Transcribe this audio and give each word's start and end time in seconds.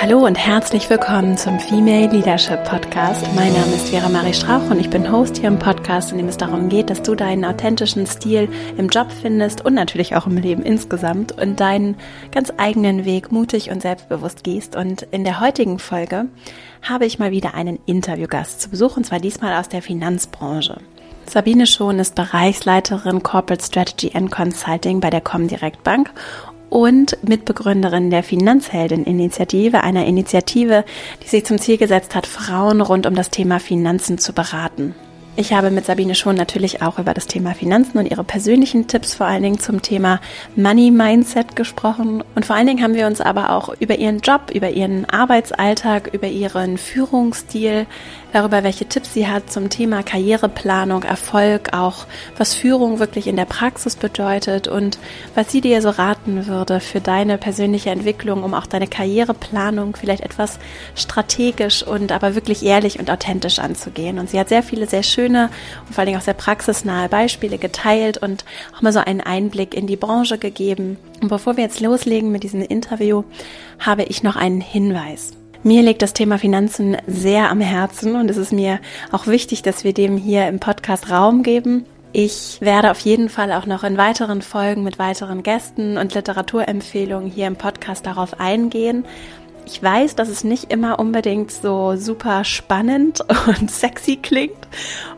Hallo 0.00 0.24
und 0.24 0.36
herzlich 0.38 0.88
willkommen 0.90 1.36
zum 1.36 1.58
Female 1.58 2.06
Leadership 2.06 2.62
Podcast. 2.62 3.26
Mein 3.34 3.52
Name 3.52 3.74
ist 3.74 3.88
Vera 3.88 4.08
Marie 4.08 4.32
Strauch 4.32 4.70
und 4.70 4.78
ich 4.78 4.88
bin 4.90 5.10
Host 5.10 5.38
hier 5.38 5.48
im 5.48 5.58
Podcast, 5.58 6.12
in 6.12 6.18
dem 6.18 6.28
es 6.28 6.36
darum 6.36 6.68
geht, 6.68 6.88
dass 6.88 7.02
du 7.02 7.16
deinen 7.16 7.44
authentischen 7.44 8.06
Stil 8.06 8.48
im 8.76 8.90
Job 8.90 9.08
findest 9.10 9.64
und 9.64 9.74
natürlich 9.74 10.14
auch 10.14 10.28
im 10.28 10.36
Leben 10.36 10.62
insgesamt 10.62 11.32
und 11.32 11.58
deinen 11.58 11.96
ganz 12.30 12.52
eigenen 12.58 13.06
Weg 13.06 13.32
mutig 13.32 13.72
und 13.72 13.82
selbstbewusst 13.82 14.44
gehst. 14.44 14.76
Und 14.76 15.02
in 15.10 15.24
der 15.24 15.40
heutigen 15.40 15.80
Folge 15.80 16.26
habe 16.80 17.04
ich 17.04 17.18
mal 17.18 17.32
wieder 17.32 17.54
einen 17.54 17.80
Interviewgast 17.86 18.60
zu 18.60 18.70
Besuch 18.70 18.96
und 18.96 19.04
zwar 19.04 19.18
diesmal 19.18 19.58
aus 19.58 19.68
der 19.68 19.82
Finanzbranche. 19.82 20.78
Sabine 21.28 21.66
Schon 21.66 21.98
ist 21.98 22.14
Bereichsleiterin 22.14 23.22
Corporate 23.22 23.62
Strategy 23.62 24.12
and 24.14 24.30
Consulting 24.30 25.00
bei 25.00 25.10
der 25.10 25.20
Comdirect 25.20 25.82
Bank 25.84 26.10
und 26.70 27.16
Mitbegründerin 27.22 28.10
der 28.10 28.22
Finanzheldin-Initiative, 28.22 29.82
einer 29.82 30.06
Initiative, 30.06 30.84
die 31.22 31.28
sich 31.28 31.44
zum 31.44 31.58
Ziel 31.58 31.78
gesetzt 31.78 32.14
hat, 32.14 32.26
Frauen 32.26 32.80
rund 32.80 33.06
um 33.06 33.14
das 33.14 33.30
Thema 33.30 33.58
Finanzen 33.60 34.18
zu 34.18 34.32
beraten. 34.32 34.94
Ich 35.40 35.52
habe 35.52 35.70
mit 35.70 35.86
Sabine 35.86 36.16
schon 36.16 36.34
natürlich 36.34 36.82
auch 36.82 36.98
über 36.98 37.14
das 37.14 37.28
Thema 37.28 37.54
Finanzen 37.54 37.96
und 37.96 38.10
ihre 38.10 38.24
persönlichen 38.24 38.88
Tipps 38.88 39.14
vor 39.14 39.28
allen 39.28 39.44
Dingen 39.44 39.60
zum 39.60 39.82
Thema 39.82 40.20
Money 40.56 40.90
Mindset 40.90 41.54
gesprochen. 41.54 42.24
Und 42.34 42.44
vor 42.44 42.56
allen 42.56 42.66
Dingen 42.66 42.82
haben 42.82 42.96
wir 42.96 43.06
uns 43.06 43.20
aber 43.20 43.50
auch 43.50 43.72
über 43.78 43.96
ihren 43.96 44.18
Job, 44.18 44.50
über 44.52 44.70
ihren 44.70 45.08
Arbeitsalltag, 45.08 46.12
über 46.12 46.26
ihren 46.26 46.76
Führungsstil, 46.76 47.86
darüber, 48.32 48.62
welche 48.62 48.86
Tipps 48.86 49.14
sie 49.14 49.28
hat 49.28 49.50
zum 49.50 49.70
Thema 49.70 50.02
Karriereplanung, 50.02 51.02
Erfolg, 51.02 51.72
auch 51.72 52.06
was 52.36 52.54
Führung 52.54 52.98
wirklich 52.98 53.26
in 53.26 53.36
der 53.36 53.44
Praxis 53.44 53.96
bedeutet 53.96 54.68
und 54.68 54.98
was 55.34 55.50
sie 55.50 55.60
dir 55.60 55.80
so 55.82 55.90
raten 55.90 56.46
würde 56.46 56.80
für 56.80 57.00
deine 57.00 57.38
persönliche 57.38 57.90
Entwicklung, 57.90 58.42
um 58.42 58.54
auch 58.54 58.66
deine 58.66 58.86
Karriereplanung 58.86 59.96
vielleicht 59.96 60.24
etwas 60.24 60.58
strategisch 60.94 61.82
und 61.82 62.12
aber 62.12 62.34
wirklich 62.34 62.64
ehrlich 62.64 62.98
und 62.98 63.10
authentisch 63.10 63.60
anzugehen. 63.60 64.18
Und 64.18 64.28
sie 64.30 64.38
hat 64.38 64.48
sehr 64.48 64.62
viele 64.62 64.86
sehr 64.86 65.02
schöne 65.02 65.27
und 65.36 65.94
vor 65.94 66.04
Dingen 66.04 66.18
auch 66.18 66.24
sehr 66.24 66.34
praxisnahe 66.34 67.08
Beispiele 67.08 67.58
geteilt 67.58 68.18
und 68.18 68.44
auch 68.76 68.82
mal 68.82 68.92
so 68.92 69.00
einen 69.00 69.20
Einblick 69.20 69.74
in 69.74 69.86
die 69.86 69.96
Branche 69.96 70.38
gegeben. 70.38 70.96
Und 71.20 71.28
bevor 71.28 71.56
wir 71.56 71.64
jetzt 71.64 71.80
loslegen 71.80 72.32
mit 72.32 72.42
diesem 72.42 72.62
Interview, 72.62 73.24
habe 73.78 74.04
ich 74.04 74.22
noch 74.22 74.36
einen 74.36 74.60
Hinweis. 74.60 75.32
Mir 75.64 75.82
liegt 75.82 76.02
das 76.02 76.12
Thema 76.12 76.38
Finanzen 76.38 76.96
sehr 77.06 77.50
am 77.50 77.60
Herzen 77.60 78.14
und 78.14 78.30
es 78.30 78.36
ist 78.36 78.52
mir 78.52 78.78
auch 79.10 79.26
wichtig, 79.26 79.62
dass 79.62 79.82
wir 79.82 79.92
dem 79.92 80.16
hier 80.16 80.46
im 80.46 80.60
Podcast 80.60 81.10
Raum 81.10 81.42
geben. 81.42 81.84
Ich 82.12 82.58
werde 82.60 82.90
auf 82.90 83.00
jeden 83.00 83.28
Fall 83.28 83.52
auch 83.52 83.66
noch 83.66 83.84
in 83.84 83.98
weiteren 83.98 84.40
Folgen 84.40 84.82
mit 84.82 84.98
weiteren 84.98 85.42
Gästen 85.42 85.98
und 85.98 86.14
Literaturempfehlungen 86.14 87.30
hier 87.30 87.46
im 87.46 87.56
Podcast 87.56 88.06
darauf 88.06 88.40
eingehen. 88.40 89.04
Ich 89.70 89.82
weiß, 89.82 90.16
dass 90.16 90.30
es 90.30 90.44
nicht 90.44 90.72
immer 90.72 90.98
unbedingt 90.98 91.52
so 91.52 91.94
super 91.94 92.42
spannend 92.44 93.22
und 93.46 93.70
sexy 93.70 94.16
klingt. 94.16 94.56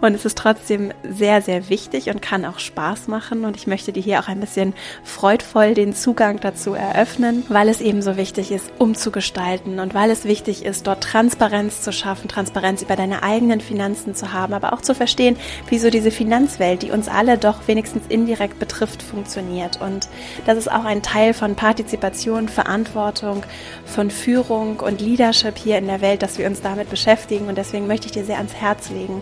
Und 0.00 0.12
es 0.14 0.24
ist 0.24 0.36
trotzdem 0.36 0.90
sehr, 1.08 1.40
sehr 1.40 1.68
wichtig 1.68 2.10
und 2.10 2.20
kann 2.20 2.44
auch 2.44 2.58
Spaß 2.58 3.06
machen. 3.06 3.44
Und 3.44 3.56
ich 3.56 3.68
möchte 3.68 3.92
dir 3.92 4.02
hier 4.02 4.18
auch 4.18 4.26
ein 4.26 4.40
bisschen 4.40 4.74
freudvoll 5.04 5.74
den 5.74 5.94
Zugang 5.94 6.40
dazu 6.40 6.74
eröffnen, 6.74 7.44
weil 7.48 7.68
es 7.68 7.80
eben 7.80 8.02
so 8.02 8.16
wichtig 8.16 8.50
ist, 8.50 8.72
umzugestalten 8.78 9.78
und 9.78 9.94
weil 9.94 10.10
es 10.10 10.24
wichtig 10.24 10.64
ist, 10.64 10.84
dort 10.88 11.04
Transparenz 11.04 11.82
zu 11.82 11.92
schaffen, 11.92 12.26
Transparenz 12.26 12.82
über 12.82 12.96
deine 12.96 13.22
eigenen 13.22 13.60
Finanzen 13.60 14.16
zu 14.16 14.32
haben, 14.32 14.52
aber 14.52 14.72
auch 14.72 14.82
zu 14.82 14.96
verstehen, 14.96 15.36
wieso 15.68 15.90
diese 15.90 16.10
Finanzwelt, 16.10 16.82
die 16.82 16.90
uns 16.90 17.06
alle 17.06 17.38
doch 17.38 17.68
wenigstens 17.68 18.02
indirekt 18.08 18.58
betrifft, 18.58 19.00
funktioniert. 19.00 19.80
Und 19.80 20.08
das 20.44 20.58
ist 20.58 20.72
auch 20.72 20.84
ein 20.84 21.02
Teil 21.02 21.34
von 21.34 21.54
Partizipation, 21.54 22.48
Verantwortung, 22.48 23.44
von 23.84 24.10
Führung 24.10 24.39
Führung 24.40 24.80
und 24.80 25.02
Leadership 25.02 25.58
hier 25.58 25.76
in 25.76 25.86
der 25.86 26.00
Welt, 26.00 26.22
dass 26.22 26.38
wir 26.38 26.46
uns 26.46 26.62
damit 26.62 26.88
beschäftigen. 26.88 27.48
Und 27.48 27.58
deswegen 27.58 27.86
möchte 27.86 28.06
ich 28.06 28.12
dir 28.12 28.24
sehr 28.24 28.38
ans 28.38 28.54
Herz 28.54 28.88
legen, 28.88 29.20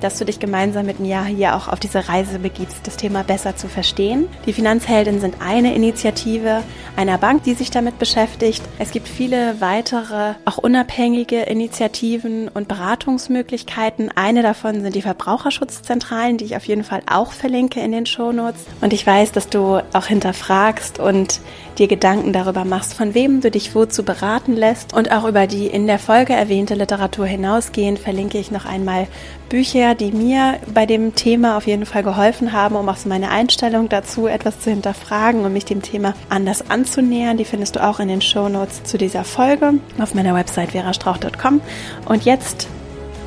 dass 0.00 0.18
du 0.18 0.24
dich 0.24 0.40
gemeinsam 0.40 0.86
mit 0.86 1.00
mir 1.00 1.24
hier 1.24 1.54
auch 1.54 1.68
auf 1.68 1.80
diese 1.80 2.08
Reise 2.08 2.38
begibst, 2.38 2.86
das 2.86 2.96
Thema 2.96 3.24
besser 3.24 3.56
zu 3.56 3.68
verstehen. 3.68 4.26
Die 4.46 4.52
Finanzhelden 4.52 5.20
sind 5.20 5.36
eine 5.40 5.74
Initiative 5.74 6.62
einer 6.96 7.18
Bank, 7.18 7.42
die 7.44 7.54
sich 7.54 7.70
damit 7.70 7.98
beschäftigt. 7.98 8.62
Es 8.78 8.90
gibt 8.90 9.08
viele 9.08 9.60
weitere, 9.60 10.34
auch 10.44 10.58
unabhängige 10.58 11.42
Initiativen 11.42 12.48
und 12.48 12.68
Beratungsmöglichkeiten. 12.68 14.10
Eine 14.14 14.42
davon 14.42 14.82
sind 14.82 14.94
die 14.94 15.02
Verbraucherschutzzentralen, 15.02 16.38
die 16.38 16.44
ich 16.44 16.56
auf 16.56 16.66
jeden 16.66 16.84
Fall 16.84 17.02
auch 17.10 17.32
verlinke 17.32 17.80
in 17.80 17.92
den 17.92 18.06
Shownotes. 18.06 18.64
Und 18.80 18.92
ich 18.92 19.06
weiß, 19.06 19.32
dass 19.32 19.48
du 19.48 19.82
auch 19.92 20.06
hinterfragst 20.06 20.98
und 20.98 21.40
dir 21.78 21.88
Gedanken 21.88 22.32
darüber 22.32 22.64
machst, 22.64 22.94
von 22.94 23.14
wem 23.14 23.40
du 23.40 23.50
dich 23.50 23.74
wozu 23.74 24.04
beraten 24.04 24.54
lässt. 24.54 24.92
Und 24.94 25.10
auch 25.10 25.24
über 25.24 25.46
die 25.46 25.66
in 25.66 25.86
der 25.86 25.98
Folge 25.98 26.32
erwähnte 26.32 26.74
Literatur 26.74 27.26
hinausgehend 27.26 27.98
verlinke 27.98 28.38
ich 28.38 28.50
noch 28.50 28.64
einmal 28.64 29.06
Bücher, 29.48 29.94
die 29.94 30.12
mir 30.12 30.56
bei 30.72 30.86
dem 30.86 31.14
Thema 31.14 31.56
auf 31.56 31.66
jeden 31.66 31.86
Fall 31.86 32.02
geholfen 32.02 32.52
haben, 32.52 32.76
um 32.76 32.88
auch 32.88 32.96
so 32.96 33.08
meine 33.08 33.30
Einstellung 33.30 33.88
dazu 33.88 34.26
etwas 34.26 34.60
zu 34.60 34.70
hinterfragen 34.70 35.44
und 35.44 35.52
mich 35.52 35.64
dem 35.64 35.82
Thema 35.82 36.14
anders 36.28 36.70
anzunähern. 36.70 37.36
Die 37.36 37.44
findest 37.44 37.76
du 37.76 37.84
auch 37.84 38.00
in 38.00 38.08
den 38.08 38.20
Show 38.20 38.48
Notes 38.48 38.84
zu 38.84 38.98
dieser 38.98 39.24
Folge 39.24 39.74
auf 39.98 40.14
meiner 40.14 40.34
Website 40.34 40.72
verastrauch.com. 40.72 41.60
Und 42.06 42.24
jetzt 42.24 42.68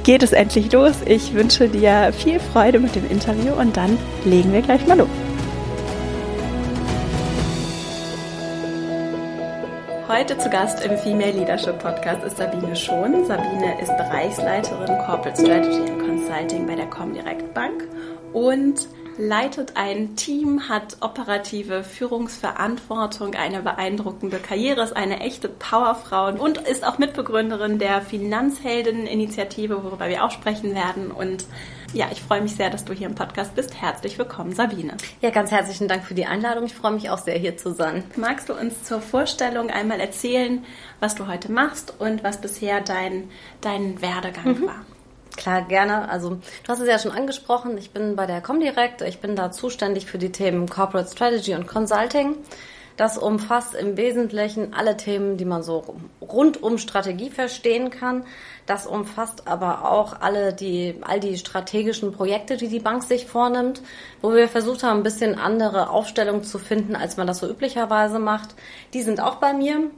geht 0.03 0.23
es 0.23 0.31
endlich 0.31 0.71
los. 0.71 0.95
Ich 1.05 1.33
wünsche 1.33 1.67
dir 1.67 2.13
viel 2.13 2.39
Freude 2.39 2.79
mit 2.79 2.95
dem 2.95 3.09
Interview 3.09 3.53
und 3.53 3.75
dann 3.75 3.97
legen 4.23 4.53
wir 4.53 4.61
gleich 4.61 4.87
mal 4.87 4.97
los. 4.97 5.26
Heute 10.07 10.37
zu 10.37 10.49
Gast 10.49 10.85
im 10.85 10.97
Female 10.97 11.33
Leadership 11.33 11.79
Podcast 11.79 12.23
ist 12.23 12.37
Sabine 12.37 12.77
Schon. 12.77 13.25
Sabine 13.25 13.77
ist 13.81 13.89
Bereichsleiterin 13.97 14.97
Corporate 15.05 15.35
Strategy 15.35 15.91
and 15.91 15.99
Consulting 15.99 16.65
bei 16.65 16.75
der 16.75 16.89
Comdirect 16.89 17.53
Bank 17.53 17.85
und 18.31 18.87
leitet 19.17 19.75
ein 19.75 20.15
Team, 20.15 20.69
hat 20.69 20.95
operative 21.01 21.83
Führungsverantwortung, 21.83 23.35
eine 23.35 23.61
beeindruckende 23.61 24.39
Karriere, 24.39 24.81
ist 24.81 24.95
eine 24.95 25.19
echte 25.19 25.49
Powerfrau 25.49 26.29
und 26.29 26.59
ist 26.59 26.87
auch 26.87 26.99
Mitbegründerin 26.99 27.77
der 27.77 28.01
Finanzhelden-Initiative, 28.01 29.83
worüber 29.83 30.07
wir 30.07 30.23
auch 30.23 30.31
sprechen 30.31 30.73
werden 30.73 31.11
und 31.11 31.43
ja, 31.93 32.07
ich 32.11 32.21
freue 32.21 32.41
mich 32.41 32.55
sehr, 32.55 32.69
dass 32.69 32.85
du 32.85 32.93
hier 32.93 33.07
im 33.07 33.15
Podcast 33.15 33.55
bist. 33.55 33.81
Herzlich 33.81 34.17
willkommen, 34.17 34.53
Sabine. 34.53 34.95
Ja, 35.21 35.29
ganz 35.29 35.51
herzlichen 35.51 35.87
Dank 35.87 36.03
für 36.03 36.13
die 36.13 36.25
Einladung. 36.25 36.65
Ich 36.65 36.75
freue 36.75 36.91
mich 36.91 37.09
auch 37.09 37.17
sehr, 37.17 37.37
hier 37.37 37.57
zu 37.57 37.73
sein. 37.73 38.03
Magst 38.15 38.49
du 38.49 38.53
uns 38.53 38.83
zur 38.83 39.01
Vorstellung 39.01 39.69
einmal 39.69 39.99
erzählen, 39.99 40.65
was 40.99 41.15
du 41.15 41.27
heute 41.27 41.51
machst 41.51 41.93
und 41.99 42.23
was 42.23 42.41
bisher 42.41 42.81
dein, 42.81 43.29
dein 43.61 44.01
Werdegang 44.01 44.59
mhm. 44.59 44.67
war? 44.67 44.85
Klar, 45.35 45.61
gerne. 45.63 46.09
Also 46.09 46.31
du 46.31 46.67
hast 46.67 46.79
es 46.79 46.87
ja 46.87 46.99
schon 46.99 47.11
angesprochen. 47.11 47.77
Ich 47.77 47.91
bin 47.91 48.15
bei 48.15 48.25
der 48.25 48.41
Comdirect. 48.41 49.01
Ich 49.03 49.19
bin 49.19 49.35
da 49.35 49.51
zuständig 49.51 50.07
für 50.07 50.17
die 50.17 50.31
Themen 50.31 50.67
Corporate 50.67 51.09
Strategy 51.09 51.53
und 51.53 51.67
Consulting. 51.67 52.35
Das 52.97 53.19
umfasst 53.19 53.75
im 53.75 53.95
Wesentlichen 53.95 54.73
alle 54.73 54.97
Themen, 54.97 55.37
die 55.37 55.45
man 55.45 55.61
so 55.61 55.95
rund 56.19 56.61
um 56.63 56.79
Strategie 56.79 57.29
verstehen 57.29 57.91
kann. 57.91 58.25
Das 58.65 58.87
umfasst 58.87 59.47
aber 59.47 59.89
auch 59.89 60.19
alle 60.19 60.51
die, 60.51 60.95
all 61.01 61.19
die 61.19 61.37
strategischen 61.37 62.11
Projekte, 62.11 62.57
die 62.57 62.67
die 62.67 62.79
Bank 62.79 63.03
sich 63.03 63.27
vornimmt, 63.27 63.83
wo 64.21 64.33
wir 64.33 64.47
versucht 64.47 64.83
haben, 64.83 65.01
ein 65.01 65.03
bisschen 65.03 65.37
andere 65.37 65.91
Aufstellung 65.91 66.43
zu 66.43 66.57
finden, 66.57 66.95
als 66.95 67.17
man 67.17 67.27
das 67.27 67.37
so 67.37 67.47
üblicherweise 67.47 68.17
macht. 68.17 68.55
Die 68.93 69.03
sind 69.03 69.21
auch 69.21 69.35
bei 69.35 69.53
mir. 69.53 69.91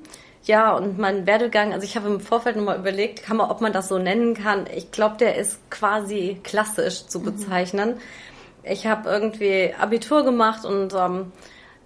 Ja, 0.44 0.76
und 0.76 0.98
mein 0.98 1.26
Werdegang, 1.26 1.74
also 1.74 1.86
ich 1.86 1.96
habe 1.96 2.08
im 2.08 2.20
Vorfeld 2.20 2.58
nochmal 2.58 2.80
überlegt, 2.80 3.24
kann 3.24 3.38
man, 3.38 3.50
ob 3.50 3.62
man 3.62 3.72
das 3.72 3.88
so 3.88 3.98
nennen 3.98 4.34
kann. 4.34 4.66
Ich 4.76 4.92
glaube, 4.92 5.18
der 5.18 5.36
ist 5.36 5.70
quasi 5.70 6.40
klassisch 6.44 7.08
zu 7.08 7.20
mhm. 7.20 7.26
bezeichnen. 7.26 7.90
Mhm. 7.92 8.00
Ich 8.64 8.88
habe 8.88 9.10
irgendwie 9.10 9.74
Abitur 9.80 10.24
gemacht 10.24 10.66
und 10.66 10.94
ähm, 10.94 11.32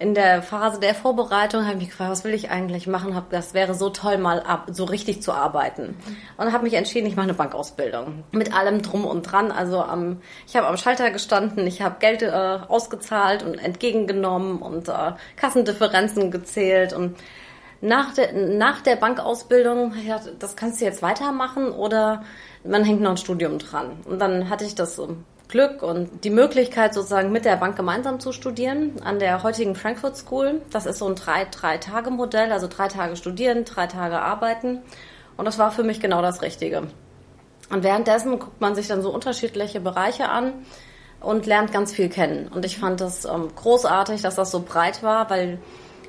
in 0.03 0.14
der 0.14 0.41
Phase 0.41 0.81
der 0.81 0.96
Vorbereitung 0.96 1.62
habe 1.63 1.75
ich 1.75 1.80
mich 1.80 1.89
gefragt, 1.92 2.12
was 2.12 2.25
will 2.25 2.33
ich 2.33 2.51
eigentlich 2.51 2.88
machen? 2.88 3.16
Hab, 3.16 3.30
das 3.30 3.54
wäre 3.54 3.74
so 3.74 3.89
toll, 3.89 4.18
mal 4.18 4.42
ab, 4.42 4.68
so 4.69 4.83
richtig 4.83 5.22
zu 5.22 5.31
arbeiten. 5.31 5.95
Und 6.36 6.51
habe 6.51 6.66
mich 6.66 6.74
entschieden, 6.74 7.07
ich 7.07 7.16
mache 7.16 7.24
eine 7.24 7.33
Bankausbildung. 7.33 8.25
Mit 8.33 8.54
allem 8.54 8.81
drum 8.81 9.06
und 9.06 9.22
dran. 9.24 9.50
Also 9.50 9.81
am, 9.81 10.22
ich 10.45 10.57
habe 10.57 10.68
am 10.68 10.75
Schalter 10.75 11.10
gestanden, 11.10 11.66
ich 11.66 11.81
habe 11.81 11.95
Geld 12.00 12.22
äh, 12.22 12.28
ausgezahlt 12.68 13.44
und 13.44 13.56
entgegengenommen 13.56 14.57
und 14.62 14.89
äh, 14.89 15.13
Kassendifferenzen 15.38 16.31
gezählt 16.31 16.92
und 16.92 17.16
nach 17.80 18.13
der, 18.13 18.33
nach 18.33 18.81
der 18.81 18.98
Bankausbildung, 18.98 19.94
ja, 20.06 20.19
das 20.38 20.57
kannst 20.57 20.81
du 20.81 20.86
jetzt 20.86 21.01
weitermachen 21.01 21.72
oder 21.72 22.24
man 22.66 22.83
hängt 22.83 23.00
noch 23.00 23.12
ein 23.12 23.18
Studium 23.18 23.57
dran. 23.57 24.01
Und 24.04 24.19
dann 24.19 24.50
hatte 24.50 24.66
ich 24.66 24.75
das 24.75 24.98
Glück 25.54 25.84
und 25.84 26.24
die 26.24 26.32
Möglichkeit, 26.32 26.96
sozusagen 26.96 27.32
mit 27.32 27.46
der 27.46 27.58
Bank 27.58 27.76
gemeinsam 27.76 28.20
zu 28.20 28.32
studieren 28.32 28.94
an 29.04 29.20
der 29.20 29.44
heutigen 29.44 29.76
Frankfurt 29.76 30.18
School. 30.18 30.64
Das 30.72 30.88
ist 30.88 30.98
so 30.98 31.08
ein 31.08 31.14
Drei-Tage-Modell, 31.14 32.52
also 32.52 32.68
drei 32.68 32.88
Tage 32.88 33.16
studieren, 33.16 33.64
drei 33.64 33.86
Tage 33.86 34.20
arbeiten. 34.20 34.80
Und 35.38 35.46
das 35.46 35.60
war 35.60 35.72
für 35.72 35.84
mich 35.84 36.00
genau 36.00 36.24
das 36.24 36.42
Richtige. 36.42 36.88
Und 37.70 37.84
währenddessen 37.84 38.40
guckt 38.40 38.62
man 38.62 38.74
sich 38.74 38.88
dann 38.88 39.04
so 39.04 39.14
unterschiedliche 39.14 39.80
Bereiche 39.80 40.28
an 40.30 40.54
und 41.22 41.46
lernt 41.46 41.72
ganz 41.72 41.94
viel 41.94 42.10
kennen. 42.10 42.48
Und 42.48 42.66
ich 42.66 42.80
fand 42.80 43.00
das 43.00 43.24
ähm, 43.26 43.50
großartig, 43.56 44.24
dass 44.24 44.34
das 44.34 44.50
so 44.50 44.62
breit 44.62 45.04
war, 45.04 45.30
weil 45.30 45.60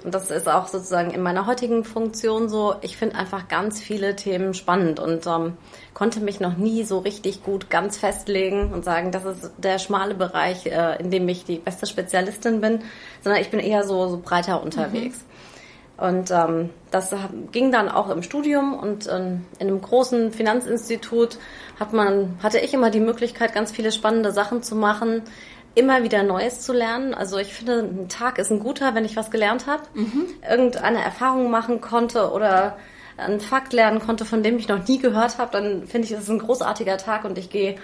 und 0.04 0.14
das 0.14 0.30
ist 0.30 0.48
auch 0.50 0.68
sozusagen 0.68 1.12
in 1.12 1.22
meiner 1.22 1.46
heutigen 1.46 1.82
Funktion 1.82 2.50
so, 2.50 2.74
ich 2.82 2.98
finde 2.98 3.16
einfach 3.16 3.48
ganz 3.48 3.80
viele 3.80 4.14
Themen 4.14 4.52
spannend 4.52 5.00
und 5.00 5.26
ähm, 5.26 5.56
konnte 5.94 6.20
mich 6.20 6.40
noch 6.40 6.58
nie 6.58 6.84
so 6.84 6.98
richtig 6.98 7.42
gut 7.42 7.70
ganz 7.70 7.96
festlegen 7.96 8.70
und 8.74 8.84
sagen, 8.84 9.12
das 9.12 9.24
ist 9.24 9.52
der 9.56 9.78
schmale 9.78 10.14
Bereich, 10.14 10.66
äh, 10.66 11.00
in 11.00 11.10
dem 11.10 11.26
ich 11.28 11.46
die 11.46 11.56
beste 11.56 11.86
Spezialistin 11.86 12.60
bin, 12.60 12.82
sondern 13.22 13.40
ich 13.40 13.50
bin 13.50 13.60
eher 13.60 13.84
so, 13.84 14.06
so 14.08 14.18
breiter 14.18 14.62
unterwegs. 14.62 15.18
Mhm. 15.18 15.34
Und 15.96 16.30
ähm, 16.32 16.70
das 16.90 17.14
ging 17.52 17.70
dann 17.70 17.88
auch 17.88 18.10
im 18.10 18.22
Studium 18.22 18.74
und 18.74 19.06
ähm, 19.06 19.46
in 19.60 19.68
einem 19.68 19.80
großen 19.80 20.32
Finanzinstitut 20.32 21.38
hat 21.78 21.92
man, 21.92 22.36
hatte 22.42 22.58
ich 22.58 22.74
immer 22.74 22.90
die 22.90 23.00
Möglichkeit, 23.00 23.54
ganz 23.54 23.70
viele 23.70 23.92
spannende 23.92 24.32
Sachen 24.32 24.62
zu 24.62 24.74
machen, 24.74 25.22
immer 25.74 26.02
wieder 26.02 26.22
Neues 26.22 26.60
zu 26.60 26.72
lernen. 26.72 27.14
Also 27.14 27.38
ich 27.38 27.54
finde, 27.54 27.80
ein 27.80 28.08
Tag 28.08 28.38
ist 28.38 28.50
ein 28.50 28.60
guter, 28.60 28.94
wenn 28.94 29.04
ich 29.04 29.16
was 29.16 29.30
gelernt 29.30 29.66
habe, 29.66 29.82
mhm. 29.94 30.26
irgendeine 30.48 31.02
Erfahrung 31.02 31.50
machen 31.50 31.80
konnte 31.80 32.30
oder 32.30 32.76
einen 33.16 33.40
Fakt 33.40 33.72
lernen 33.72 34.00
konnte, 34.00 34.24
von 34.24 34.42
dem 34.42 34.58
ich 34.58 34.68
noch 34.68 34.86
nie 34.86 34.98
gehört 34.98 35.38
habe, 35.38 35.52
dann 35.52 35.86
finde 35.86 36.06
ich, 36.06 36.12
das 36.12 36.24
ist 36.24 36.30
ein 36.30 36.38
großartiger 36.38 36.96
Tag 36.96 37.24
und 37.24 37.38
ich 37.38 37.50
gehe 37.50 37.76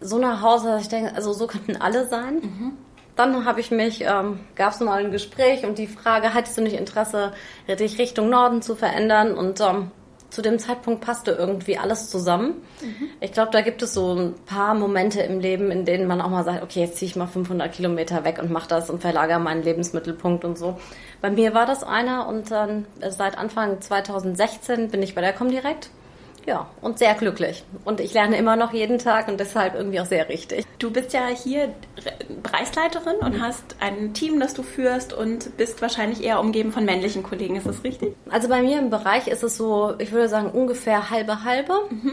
so 0.00 0.18
nach 0.18 0.42
Hause, 0.42 0.68
dass 0.68 0.82
ich 0.82 0.88
denke, 0.88 1.14
also 1.14 1.32
so 1.32 1.46
könnten 1.46 1.76
alle 1.76 2.06
sein. 2.06 2.34
Mhm. 2.36 2.72
Dann 3.16 3.44
habe 3.44 3.60
ich 3.60 3.70
mich, 3.70 4.02
ähm, 4.02 4.40
gab 4.56 4.72
es 4.72 4.80
mal 4.80 5.04
ein 5.04 5.12
Gespräch 5.12 5.64
und 5.64 5.78
die 5.78 5.86
Frage, 5.86 6.34
hattest 6.34 6.58
du 6.58 6.62
nicht 6.62 6.74
Interesse, 6.74 7.32
dich 7.68 7.98
Richtung 7.98 8.28
Norden 8.28 8.60
zu 8.60 8.74
verändern? 8.74 9.34
Und 9.34 9.60
ähm, 9.60 9.92
zu 10.34 10.42
dem 10.42 10.58
Zeitpunkt 10.58 11.00
passte 11.00 11.30
irgendwie 11.30 11.78
alles 11.78 12.10
zusammen. 12.10 12.62
Mhm. 12.82 13.08
Ich 13.20 13.32
glaube, 13.32 13.52
da 13.52 13.60
gibt 13.60 13.82
es 13.82 13.94
so 13.94 14.14
ein 14.14 14.34
paar 14.46 14.74
Momente 14.74 15.20
im 15.22 15.38
Leben, 15.38 15.70
in 15.70 15.84
denen 15.84 16.08
man 16.08 16.20
auch 16.20 16.28
mal 16.28 16.42
sagt, 16.44 16.62
okay, 16.62 16.80
jetzt 16.80 16.96
ziehe 16.96 17.08
ich 17.08 17.14
mal 17.14 17.28
500 17.28 17.72
Kilometer 17.72 18.24
weg 18.24 18.40
und 18.42 18.50
mache 18.50 18.68
das 18.68 18.90
und 18.90 19.00
verlagere 19.00 19.38
meinen 19.38 19.62
Lebensmittelpunkt 19.62 20.44
und 20.44 20.58
so. 20.58 20.76
Bei 21.20 21.30
mir 21.30 21.54
war 21.54 21.66
das 21.66 21.84
einer 21.84 22.26
und 22.26 22.50
dann 22.50 22.84
äh, 23.00 23.12
seit 23.12 23.38
Anfang 23.38 23.80
2016 23.80 24.90
bin 24.90 25.02
ich 25.02 25.14
bei 25.14 25.20
der 25.20 25.32
Comdirect. 25.32 25.90
Ja, 26.46 26.68
und 26.82 26.98
sehr 26.98 27.14
glücklich. 27.14 27.64
Und 27.84 28.00
ich 28.00 28.12
lerne 28.12 28.36
immer 28.36 28.56
noch 28.56 28.72
jeden 28.72 28.98
Tag 28.98 29.28
und 29.28 29.40
deshalb 29.40 29.74
irgendwie 29.74 30.00
auch 30.00 30.06
sehr 30.06 30.28
richtig. 30.28 30.66
Du 30.78 30.90
bist 30.90 31.14
ja 31.14 31.26
hier 31.28 31.74
Bereichsleiterin 32.42 33.16
und 33.16 33.40
hast 33.40 33.76
ein 33.80 34.12
Team, 34.12 34.40
das 34.40 34.52
du 34.52 34.62
führst 34.62 35.14
und 35.14 35.56
bist 35.56 35.80
wahrscheinlich 35.80 36.22
eher 36.22 36.40
umgeben 36.40 36.72
von 36.72 36.84
männlichen 36.84 37.22
Kollegen. 37.22 37.56
Ist 37.56 37.66
das 37.66 37.82
richtig? 37.82 38.14
Also 38.30 38.48
bei 38.48 38.60
mir 38.62 38.78
im 38.78 38.90
Bereich 38.90 39.26
ist 39.26 39.42
es 39.42 39.56
so, 39.56 39.94
ich 39.98 40.12
würde 40.12 40.28
sagen, 40.28 40.50
ungefähr 40.50 41.10
halbe 41.10 41.44
halbe. 41.44 41.72
Mhm. 41.88 42.12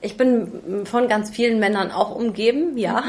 Ich 0.00 0.16
bin 0.16 0.84
von 0.84 1.08
ganz 1.08 1.30
vielen 1.30 1.60
Männern 1.60 1.92
auch 1.92 2.14
umgeben, 2.14 2.76
ja. 2.76 3.04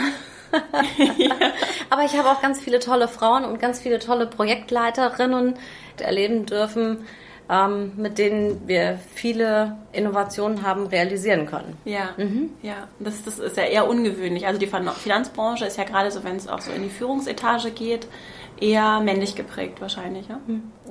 ja. 1.18 1.36
Aber 1.90 2.04
ich 2.04 2.18
habe 2.18 2.30
auch 2.30 2.42
ganz 2.42 2.60
viele 2.60 2.80
tolle 2.80 3.08
Frauen 3.08 3.44
und 3.46 3.60
ganz 3.60 3.80
viele 3.80 4.00
tolle 4.00 4.28
Projektleiterinnen 4.28 5.56
erleben 6.00 6.46
dürfen, 6.46 7.06
ähm, 7.50 7.94
mit 7.98 8.18
denen 8.18 8.68
wir 8.68 9.00
viele 9.14 9.78
Innovationen 9.92 10.64
haben 10.64 10.86
realisieren 10.88 11.48
können. 11.48 11.78
Ja, 11.84 12.12
mhm. 12.18 12.52
ja, 12.62 12.88
das, 13.00 13.24
das 13.24 13.40
ist 13.40 13.58
ja 13.58 13.64
eher 13.64 13.90
ungewöhnlich. 13.90 14.46
Also 14.46 14.60
die 14.60 14.68
Finanzbranche 14.68 15.66
ist 15.66 15.78
ja 15.78 15.84
gerade 15.84 16.12
so, 16.12 16.24
wenn 16.24 16.36
es 16.36 16.48
auch 16.48 16.62
so 16.62 16.72
in 16.72 16.84
die 16.84 16.90
Führungsetage 16.90 17.72
geht, 17.72 18.08
eher 18.62 19.00
männlich 19.00 19.36
geprägt 19.36 19.82
wahrscheinlich. 19.82 20.28
Ja, 20.28 20.40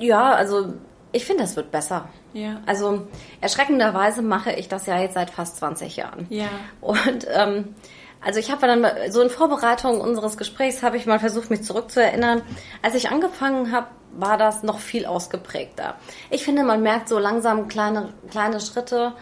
ja 0.00 0.32
also 0.32 0.74
ich 1.12 1.24
finde, 1.24 1.44
es 1.44 1.54
wird 1.54 1.70
besser. 1.70 2.08
Ja. 2.32 2.60
Also 2.66 3.06
erschreckenderweise 3.40 4.22
mache 4.22 4.52
ich 4.52 4.68
das 4.68 4.86
ja 4.86 5.00
jetzt 5.00 5.14
seit 5.14 5.30
fast 5.30 5.58
20 5.58 5.96
Jahren. 5.96 6.26
Ja. 6.28 6.48
Und 6.80 7.26
ähm, 7.32 7.74
also 8.20 8.40
ich 8.40 8.50
habe 8.50 8.66
dann 8.66 8.84
so 9.10 9.22
in 9.22 9.30
Vorbereitung 9.30 10.00
unseres 10.00 10.36
Gesprächs 10.36 10.82
habe 10.82 10.96
ich 10.96 11.06
mal 11.06 11.20
versucht, 11.20 11.50
mich 11.50 11.62
zurückzuerinnern. 11.62 12.42
Als 12.82 12.94
ich 12.94 13.10
angefangen 13.10 13.70
habe, 13.70 13.86
war 14.16 14.36
das 14.36 14.62
noch 14.62 14.78
viel 14.78 15.06
ausgeprägter. 15.06 15.94
Ich 16.30 16.44
finde, 16.44 16.64
man 16.64 16.82
merkt 16.82 17.08
so 17.08 17.18
langsam 17.18 17.68
kleine, 17.68 18.08
kleine 18.30 18.60
Schritte. 18.60 19.12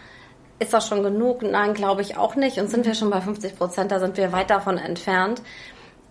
Ist 0.58 0.72
das 0.72 0.88
schon 0.88 1.02
genug? 1.02 1.42
Nein, 1.42 1.74
glaube 1.74 2.02
ich 2.02 2.16
auch 2.16 2.34
nicht. 2.34 2.58
Und 2.58 2.70
sind 2.70 2.86
wir 2.86 2.94
schon 2.94 3.10
bei 3.10 3.20
50 3.20 3.56
Prozent, 3.56 3.92
da 3.92 4.00
sind 4.00 4.16
wir 4.16 4.32
weit 4.32 4.50
davon 4.50 4.78
entfernt. 4.78 5.42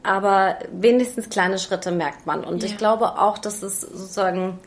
Aber 0.04 0.58
wenigstens 0.72 1.30
kleine 1.30 1.58
Schritte 1.58 1.92
merkt 1.92 2.28
man. 2.28 2.44
Und 2.44 2.62
ja. 2.62 2.70
ich 2.70 2.78
glaube 2.78 3.20
auch, 3.20 3.40
dass 3.40 3.64
es 3.64 3.82
sozusagen, 3.82 4.60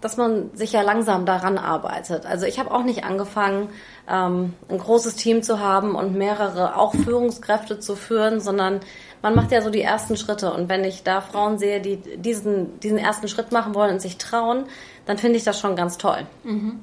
dass 0.00 0.16
man 0.16 0.54
sich 0.54 0.72
ja 0.72 0.82
langsam 0.82 1.26
daran 1.26 1.58
arbeitet. 1.58 2.26
Also 2.26 2.46
ich 2.46 2.60
habe 2.60 2.70
auch 2.70 2.84
nicht 2.84 3.02
angefangen, 3.04 3.70
ähm, 4.08 4.54
ein 4.68 4.78
großes 4.78 5.16
Team 5.16 5.42
zu 5.42 5.58
haben 5.58 5.96
und 5.96 6.14
mehrere 6.14 6.76
auch 6.76 6.94
Führungskräfte 6.94 7.80
zu 7.80 7.96
führen, 7.96 8.40
sondern 8.40 8.80
man 9.22 9.34
macht 9.34 9.52
ja 9.52 9.62
so 9.62 9.70
die 9.70 9.82
ersten 9.82 10.16
Schritte. 10.16 10.52
Und 10.52 10.68
wenn 10.68 10.84
ich 10.84 11.02
da 11.02 11.20
Frauen 11.20 11.58
sehe, 11.58 11.80
die 11.80 11.96
diesen, 11.96 12.78
diesen 12.80 12.98
ersten 12.98 13.28
Schritt 13.28 13.52
machen 13.52 13.74
wollen 13.74 13.92
und 13.92 14.02
sich 14.02 14.18
trauen, 14.18 14.64
dann 15.06 15.18
finde 15.18 15.38
ich 15.38 15.44
das 15.44 15.58
schon 15.58 15.76
ganz 15.76 15.98
toll. 15.98 16.26
Mhm. 16.44 16.80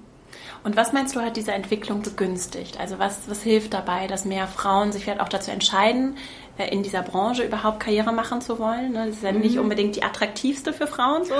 Und 0.63 0.75
was 0.75 0.91
meinst 0.91 1.15
du, 1.15 1.21
hat 1.21 1.38
diese 1.38 1.53
Entwicklung 1.53 2.01
begünstigt? 2.01 2.80
Also 2.80 3.00
was, 3.00 3.30
was 3.30 3.41
hilft 3.41 3.74
dabei, 3.74 4.07
dass 4.07 4.25
mehr 4.25 4.47
Frauen 4.47 4.91
sich 4.91 5.03
vielleicht 5.03 5.21
auch 5.21 5.30
dazu 5.30 5.51
entscheiden, 5.51 6.18
äh, 6.57 6.69
in 6.69 6.83
dieser 6.83 7.01
Branche 7.01 7.44
überhaupt 7.44 7.80
Karriere 7.80 8.12
machen 8.12 8.41
zu 8.41 8.59
wollen? 8.59 8.91
Ne? 8.91 9.07
Das 9.07 9.18
ist 9.18 9.24
ja 9.24 9.31
mhm. 9.31 9.39
nicht 9.39 9.57
unbedingt 9.57 9.95
die 9.95 10.03
attraktivste 10.03 10.74
für 10.74 10.88
Frauen, 10.88 11.24
so 11.24 11.33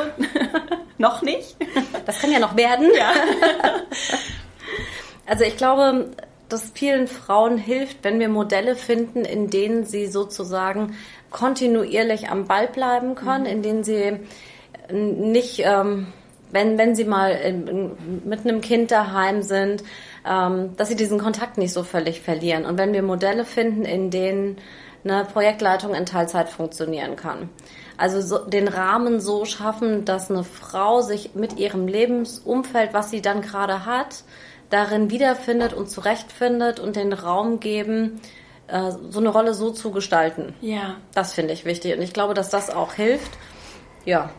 noch 0.98 1.22
nicht. 1.22 1.58
Das 2.06 2.20
kann 2.20 2.32
ja 2.32 2.40
noch 2.40 2.56
werden. 2.56 2.90
Ja. 2.98 3.12
also 5.26 5.44
ich 5.44 5.58
glaube, 5.58 6.12
dass 6.50 6.72
vielen 6.74 7.08
Frauen 7.08 7.58
hilft, 7.58 8.04
wenn 8.04 8.20
wir 8.20 8.30
Modelle 8.30 8.76
finden, 8.76 9.24
in 9.24 9.50
denen 9.50 9.86
sie 9.86 10.08
sozusagen 10.08 10.96
kontinuierlich 11.30 12.30
am 12.30 12.48
Ball 12.48 12.68
bleiben 12.68 13.16
können, 13.16 13.44
mhm. 13.44 13.50
in 13.50 13.62
denen 13.62 13.84
sie 13.84 14.20
nicht, 14.92 15.62
ähm, 15.64 16.08
wenn, 16.52 16.78
wenn 16.78 16.96
sie 16.96 17.06
mal 17.06 17.32
in, 17.32 17.92
mit 18.26 18.42
einem 18.42 18.62
Kind 18.62 18.92
daheim 18.92 19.44
sind, 19.44 19.84
ähm, 20.28 20.76
dass 20.78 20.90
sie 20.90 20.96
diesen 20.96 21.20
Kontakt 21.20 21.58
nicht 21.58 21.74
so 21.74 21.84
völlig 21.84 22.22
verlieren. 22.22 22.66
Und 22.66 22.78
wenn 22.78 22.94
wir 22.94 23.04
Modelle 23.04 23.46
finden, 23.46 23.86
in 23.86 24.10
denen 24.10 24.58
eine 25.04 25.26
Projektleitung 25.26 25.94
in 25.94 26.06
Teilzeit 26.06 26.50
funktionieren 26.50 27.16
kann. 27.16 27.50
Also 27.98 28.22
so, 28.22 28.46
den 28.46 28.68
Rahmen 28.68 29.20
so 29.20 29.46
schaffen, 29.46 30.06
dass 30.06 30.30
eine 30.30 30.44
Frau 30.44 31.02
sich 31.02 31.36
mit 31.36 31.58
ihrem 31.58 31.88
Lebensumfeld, 31.88 32.94
was 32.94 33.10
sie 33.10 33.22
dann 33.22 33.42
gerade 33.42 33.86
hat, 33.86 34.24
darin 34.70 35.10
wiederfindet 35.10 35.74
und 35.74 35.90
zurechtfindet 35.90 36.80
und 36.80 36.96
den 36.96 37.14
Raum 37.14 37.60
geben, 37.60 38.22
äh, 38.68 38.92
so 39.10 39.20
eine 39.20 39.30
Rolle 39.30 39.54
so 39.54 39.72
zu 39.72 39.92
gestalten. 39.92 40.54
Ja. 40.62 40.96
Das 41.14 41.34
finde 41.34 41.54
ich 41.54 41.66
wichtig 41.66 41.96
und 41.96 42.02
ich 42.02 42.14
glaube, 42.14 42.34
dass 42.34 42.50
das 42.50 42.70
auch 42.70 42.94
hilft. 42.94 43.32
Ja. 44.06 44.30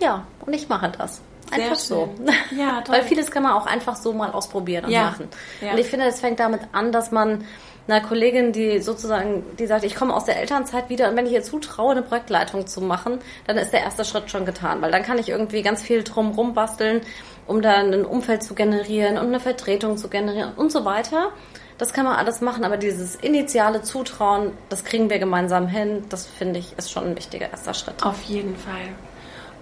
Ja, 0.00 0.26
und 0.44 0.52
ich 0.52 0.68
mache 0.68 0.92
das. 0.96 1.22
Einfach 1.50 1.76
so. 1.76 2.12
Ja, 2.56 2.80
toll. 2.84 2.96
Weil 2.96 3.02
vieles 3.04 3.30
kann 3.30 3.42
man 3.42 3.52
auch 3.52 3.66
einfach 3.66 3.96
so 3.96 4.12
mal 4.12 4.32
ausprobieren 4.32 4.86
und 4.86 4.90
ja. 4.90 5.04
machen. 5.04 5.28
Ja. 5.60 5.72
Und 5.72 5.78
ich 5.78 5.86
finde, 5.86 6.06
es 6.06 6.20
fängt 6.20 6.40
damit 6.40 6.62
an, 6.72 6.90
dass 6.90 7.12
man 7.12 7.44
einer 7.88 8.00
Kollegin, 8.00 8.52
die 8.52 8.80
sozusagen, 8.80 9.44
die 9.58 9.66
sagt, 9.66 9.84
ich 9.84 9.94
komme 9.94 10.14
aus 10.14 10.24
der 10.24 10.40
Elternzeit 10.40 10.88
wieder 10.88 11.08
und 11.08 11.16
wenn 11.16 11.26
ich 11.26 11.32
ihr 11.32 11.42
zutraue, 11.42 11.92
eine 11.92 12.02
Projektleitung 12.02 12.66
zu 12.66 12.80
machen, 12.80 13.18
dann 13.46 13.56
ist 13.56 13.72
der 13.72 13.80
erste 13.80 14.04
Schritt 14.04 14.30
schon 14.30 14.44
getan, 14.44 14.82
weil 14.82 14.90
dann 14.90 15.02
kann 15.02 15.18
ich 15.18 15.28
irgendwie 15.28 15.62
ganz 15.62 15.82
viel 15.82 16.02
drum 16.02 16.54
basteln 16.54 17.02
um 17.46 17.62
da 17.62 17.74
ein 17.74 18.04
Umfeld 18.04 18.42
zu 18.42 18.54
generieren 18.54 19.18
und 19.18 19.26
eine 19.26 19.40
Vertretung 19.40 19.96
zu 19.96 20.08
generieren 20.08 20.52
und 20.56 20.72
so 20.72 20.84
weiter. 20.84 21.30
Das 21.78 21.92
kann 21.92 22.06
man 22.06 22.16
alles 22.16 22.40
machen, 22.40 22.64
aber 22.64 22.78
dieses 22.78 23.16
initiale 23.16 23.82
Zutrauen, 23.82 24.52
das 24.68 24.84
kriegen 24.84 25.10
wir 25.10 25.18
gemeinsam 25.18 25.68
hin. 25.68 26.04
Das 26.08 26.26
finde 26.26 26.58
ich 26.58 26.76
ist 26.78 26.90
schon 26.90 27.04
ein 27.04 27.16
wichtiger 27.16 27.50
erster 27.50 27.74
Schritt. 27.74 28.02
Auf 28.02 28.22
jeden 28.22 28.56
Fall. 28.56 28.88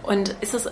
Und 0.07 0.37
ist 0.41 0.55
es, 0.55 0.69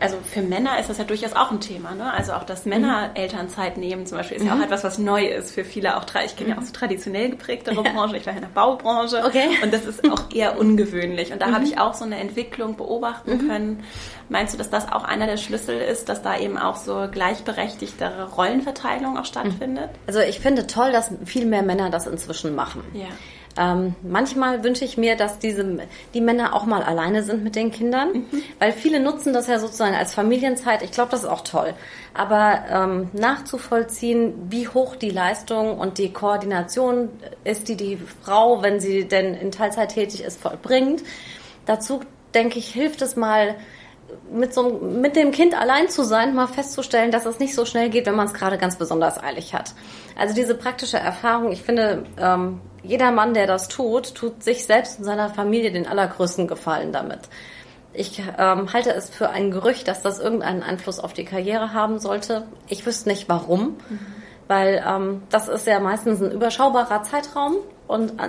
also 0.00 0.16
für 0.24 0.40
Männer 0.40 0.78
ist 0.78 0.88
das 0.88 0.98
ja 0.98 1.04
durchaus 1.04 1.34
auch 1.34 1.50
ein 1.50 1.60
Thema, 1.60 1.94
ne? 1.94 2.12
Also 2.12 2.32
auch, 2.32 2.44
dass 2.44 2.64
Männer 2.64 3.08
mhm. 3.08 3.16
Elternzeit 3.16 3.76
nehmen 3.76 4.06
zum 4.06 4.18
Beispiel, 4.18 4.38
ist 4.38 4.42
mhm. 4.42 4.48
ja 4.48 4.54
auch 4.54 4.58
mhm. 4.58 4.64
etwas, 4.64 4.84
was 4.84 4.98
neu 4.98 5.26
ist 5.26 5.52
für 5.52 5.64
viele. 5.64 5.96
Auch 5.96 6.04
ich 6.24 6.36
kenne 6.36 6.50
ja 6.50 6.58
auch 6.58 6.62
so 6.62 6.72
traditionell 6.72 7.30
geprägtere 7.30 7.82
ja. 7.84 7.92
Branche, 7.92 8.16
ich 8.16 8.26
war 8.26 8.32
in 8.32 8.40
der 8.40 8.48
Baubranche. 8.48 9.22
Okay. 9.24 9.48
Und 9.62 9.72
das 9.72 9.84
ist 9.84 10.10
auch 10.10 10.32
eher 10.32 10.58
ungewöhnlich. 10.58 11.32
Und 11.32 11.42
da 11.42 11.48
mhm. 11.48 11.54
habe 11.54 11.64
ich 11.64 11.78
auch 11.78 11.94
so 11.94 12.04
eine 12.04 12.18
Entwicklung 12.18 12.76
beobachten 12.76 13.32
mhm. 13.32 13.48
können. 13.48 13.84
Meinst 14.28 14.54
du, 14.54 14.58
dass 14.58 14.70
das 14.70 14.90
auch 14.90 15.04
einer 15.04 15.26
der 15.26 15.36
Schlüssel 15.36 15.78
ist, 15.78 16.08
dass 16.08 16.22
da 16.22 16.38
eben 16.38 16.56
auch 16.56 16.76
so 16.76 17.08
gleichberechtigtere 17.10 18.30
Rollenverteilung 18.30 19.18
auch 19.18 19.24
stattfindet? 19.24 19.90
Also 20.06 20.20
ich 20.20 20.40
finde 20.40 20.66
toll, 20.66 20.92
dass 20.92 21.10
viel 21.24 21.46
mehr 21.46 21.62
Männer 21.62 21.90
das 21.90 22.06
inzwischen 22.06 22.54
machen. 22.54 22.82
Ja. 22.94 23.08
Ähm, 23.60 23.94
manchmal 24.02 24.64
wünsche 24.64 24.86
ich 24.86 24.96
mir, 24.96 25.16
dass 25.16 25.38
diese, 25.38 25.80
die 26.14 26.22
Männer 26.22 26.54
auch 26.54 26.64
mal 26.64 26.82
alleine 26.82 27.22
sind 27.22 27.44
mit 27.44 27.56
den 27.56 27.70
Kindern, 27.70 28.12
mhm. 28.12 28.42
weil 28.58 28.72
viele 28.72 29.00
nutzen 29.00 29.34
das 29.34 29.48
ja 29.48 29.58
sozusagen 29.58 29.94
als 29.94 30.14
Familienzeit. 30.14 30.80
Ich 30.80 30.92
glaube, 30.92 31.10
das 31.10 31.24
ist 31.24 31.28
auch 31.28 31.42
toll. 31.42 31.74
Aber 32.14 32.64
ähm, 32.70 33.10
nachzuvollziehen, 33.12 34.32
wie 34.48 34.66
hoch 34.66 34.96
die 34.96 35.10
Leistung 35.10 35.78
und 35.78 35.98
die 35.98 36.10
Koordination 36.10 37.10
ist, 37.44 37.68
die 37.68 37.76
die 37.76 37.98
Frau, 38.22 38.62
wenn 38.62 38.80
sie 38.80 39.04
denn 39.04 39.34
in 39.34 39.50
Teilzeit 39.52 39.92
tätig 39.92 40.24
ist, 40.24 40.40
vollbringt, 40.40 41.02
dazu 41.66 42.00
denke 42.32 42.58
ich, 42.58 42.72
hilft 42.72 43.02
es 43.02 43.14
mal, 43.14 43.56
mit, 44.32 44.54
so, 44.54 44.70
mit 44.80 45.16
dem 45.16 45.32
Kind 45.32 45.60
allein 45.60 45.88
zu 45.88 46.04
sein, 46.04 46.34
mal 46.34 46.46
festzustellen, 46.46 47.10
dass 47.10 47.26
es 47.26 47.38
nicht 47.38 47.54
so 47.54 47.64
schnell 47.64 47.90
geht, 47.90 48.06
wenn 48.06 48.14
man 48.14 48.26
es 48.26 48.34
gerade 48.34 48.58
ganz 48.58 48.76
besonders 48.76 49.22
eilig 49.22 49.54
hat. 49.54 49.74
Also 50.18 50.34
diese 50.34 50.54
praktische 50.54 50.98
Erfahrung, 50.98 51.52
ich 51.52 51.62
finde, 51.62 52.04
ähm, 52.18 52.60
jeder 52.82 53.10
Mann, 53.10 53.34
der 53.34 53.46
das 53.46 53.68
tut, 53.68 54.14
tut 54.14 54.42
sich 54.42 54.64
selbst 54.64 54.98
und 54.98 55.04
seiner 55.04 55.28
Familie 55.28 55.72
den 55.72 55.86
allergrößten 55.86 56.46
Gefallen 56.46 56.92
damit. 56.92 57.20
Ich 57.92 58.22
ähm, 58.38 58.72
halte 58.72 58.92
es 58.92 59.10
für 59.10 59.30
ein 59.30 59.50
Gerücht, 59.50 59.88
dass 59.88 60.02
das 60.02 60.20
irgendeinen 60.20 60.62
Einfluss 60.62 61.00
auf 61.00 61.12
die 61.12 61.24
Karriere 61.24 61.72
haben 61.72 61.98
sollte. 61.98 62.44
Ich 62.68 62.86
wüsste 62.86 63.08
nicht 63.08 63.28
warum, 63.28 63.78
mhm. 63.88 63.98
weil 64.46 64.84
ähm, 64.86 65.22
das 65.30 65.48
ist 65.48 65.66
ja 65.66 65.80
meistens 65.80 66.22
ein 66.22 66.30
überschaubarer 66.30 67.02
Zeitraum 67.02 67.56
und 67.88 68.20
äh, 68.20 68.28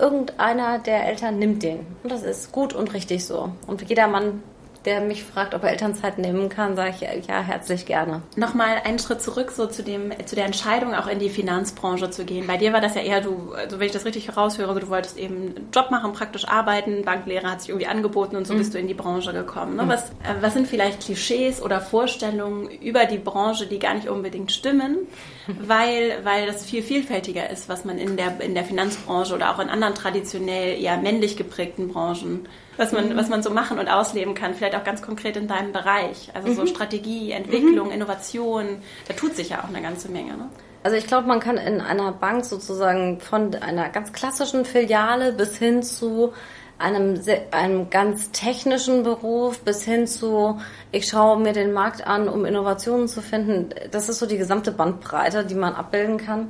irgendeiner 0.00 0.78
der 0.78 1.08
Eltern 1.08 1.38
nimmt 1.38 1.64
den. 1.64 1.84
Und 2.04 2.12
das 2.12 2.22
ist 2.22 2.52
gut 2.52 2.72
und 2.72 2.94
richtig 2.94 3.26
so. 3.26 3.50
Und 3.66 3.82
jeder 3.88 4.06
Mann 4.06 4.44
der 4.84 5.00
mich 5.00 5.24
fragt, 5.24 5.54
ob 5.54 5.62
er 5.62 5.70
Elternzeit 5.70 6.18
nehmen 6.18 6.48
kann, 6.48 6.74
sage 6.74 6.94
ich 6.94 7.26
ja 7.26 7.40
herzlich 7.40 7.84
gerne. 7.84 8.22
Nochmal 8.36 8.80
einen 8.84 8.98
Schritt 8.98 9.20
zurück 9.20 9.50
so 9.50 9.66
zu 9.66 9.82
dem 9.82 10.12
zu 10.24 10.34
der 10.34 10.46
Entscheidung 10.46 10.94
auch 10.94 11.06
in 11.06 11.18
die 11.18 11.28
Finanzbranche 11.28 12.10
zu 12.10 12.24
gehen. 12.24 12.46
Bei 12.46 12.56
dir 12.56 12.72
war 12.72 12.80
das 12.80 12.94
ja 12.94 13.02
eher 13.02 13.20
du, 13.20 13.52
also 13.52 13.78
wenn 13.78 13.86
ich 13.86 13.92
das 13.92 14.04
richtig 14.04 14.28
heraushöre, 14.28 14.78
du 14.80 14.88
wolltest 14.88 15.18
eben 15.18 15.34
einen 15.34 15.68
Job 15.72 15.90
machen, 15.90 16.12
praktisch 16.12 16.48
arbeiten, 16.48 17.04
Banklehre 17.04 17.50
hat 17.50 17.60
sich 17.60 17.70
irgendwie 17.70 17.88
angeboten 17.88 18.36
und 18.36 18.46
so 18.46 18.54
mhm. 18.54 18.58
bist 18.58 18.74
du 18.74 18.78
in 18.78 18.86
die 18.86 18.94
Branche 18.94 19.32
gekommen. 19.32 19.76
Ne? 19.76 19.82
Mhm. 19.82 19.88
Was, 19.88 20.10
äh, 20.10 20.40
was 20.40 20.54
sind 20.54 20.66
vielleicht 20.66 21.00
Klischees 21.00 21.60
oder 21.60 21.80
Vorstellungen 21.80 22.70
über 22.70 23.04
die 23.04 23.18
Branche, 23.18 23.66
die 23.66 23.78
gar 23.78 23.94
nicht 23.94 24.08
unbedingt 24.08 24.50
stimmen, 24.50 24.98
weil, 25.46 26.18
weil 26.24 26.46
das 26.46 26.64
viel 26.64 26.82
vielfältiger 26.82 27.50
ist, 27.50 27.68
was 27.68 27.84
man 27.84 27.98
in 27.98 28.16
der, 28.16 28.40
in 28.40 28.54
der 28.54 28.64
Finanzbranche 28.64 29.34
oder 29.34 29.54
auch 29.54 29.58
in 29.58 29.68
anderen 29.68 29.94
traditionell 29.94 30.80
eher 30.80 30.96
männlich 30.96 31.36
geprägten 31.36 31.88
Branchen 31.88 32.46
was 32.80 32.92
man, 32.92 33.10
mhm. 33.10 33.16
was 33.16 33.28
man 33.28 33.42
so 33.42 33.50
machen 33.50 33.78
und 33.78 33.88
ausleben 33.88 34.34
kann, 34.34 34.54
vielleicht 34.54 34.74
auch 34.74 34.84
ganz 34.84 35.02
konkret 35.02 35.36
in 35.36 35.46
deinem 35.46 35.70
Bereich. 35.70 36.30
Also 36.32 36.48
mhm. 36.48 36.54
so 36.54 36.66
Strategie, 36.66 37.30
Entwicklung, 37.30 37.88
mhm. 37.88 37.92
Innovation, 37.92 38.78
da 39.06 39.12
tut 39.12 39.36
sich 39.36 39.50
ja 39.50 39.62
auch 39.62 39.68
eine 39.68 39.82
ganze 39.82 40.10
Menge. 40.10 40.32
Ne? 40.32 40.48
Also 40.82 40.96
ich 40.96 41.06
glaube, 41.06 41.28
man 41.28 41.40
kann 41.40 41.58
in 41.58 41.82
einer 41.82 42.10
Bank 42.10 42.46
sozusagen 42.46 43.20
von 43.20 43.54
einer 43.54 43.90
ganz 43.90 44.14
klassischen 44.14 44.64
Filiale 44.64 45.34
bis 45.34 45.58
hin 45.58 45.82
zu 45.82 46.32
einem, 46.78 47.20
einem 47.50 47.90
ganz 47.90 48.30
technischen 48.30 49.02
Beruf 49.02 49.60
bis 49.60 49.84
hin 49.84 50.06
zu, 50.06 50.58
ich 50.90 51.06
schaue 51.06 51.38
mir 51.38 51.52
den 51.52 51.74
Markt 51.74 52.06
an, 52.06 52.30
um 52.30 52.46
Innovationen 52.46 53.08
zu 53.08 53.20
finden. 53.20 53.74
Das 53.90 54.08
ist 54.08 54.20
so 54.20 54.24
die 54.24 54.38
gesamte 54.38 54.72
Bandbreite, 54.72 55.44
die 55.44 55.54
man 55.54 55.74
abbilden 55.74 56.16
kann. 56.16 56.48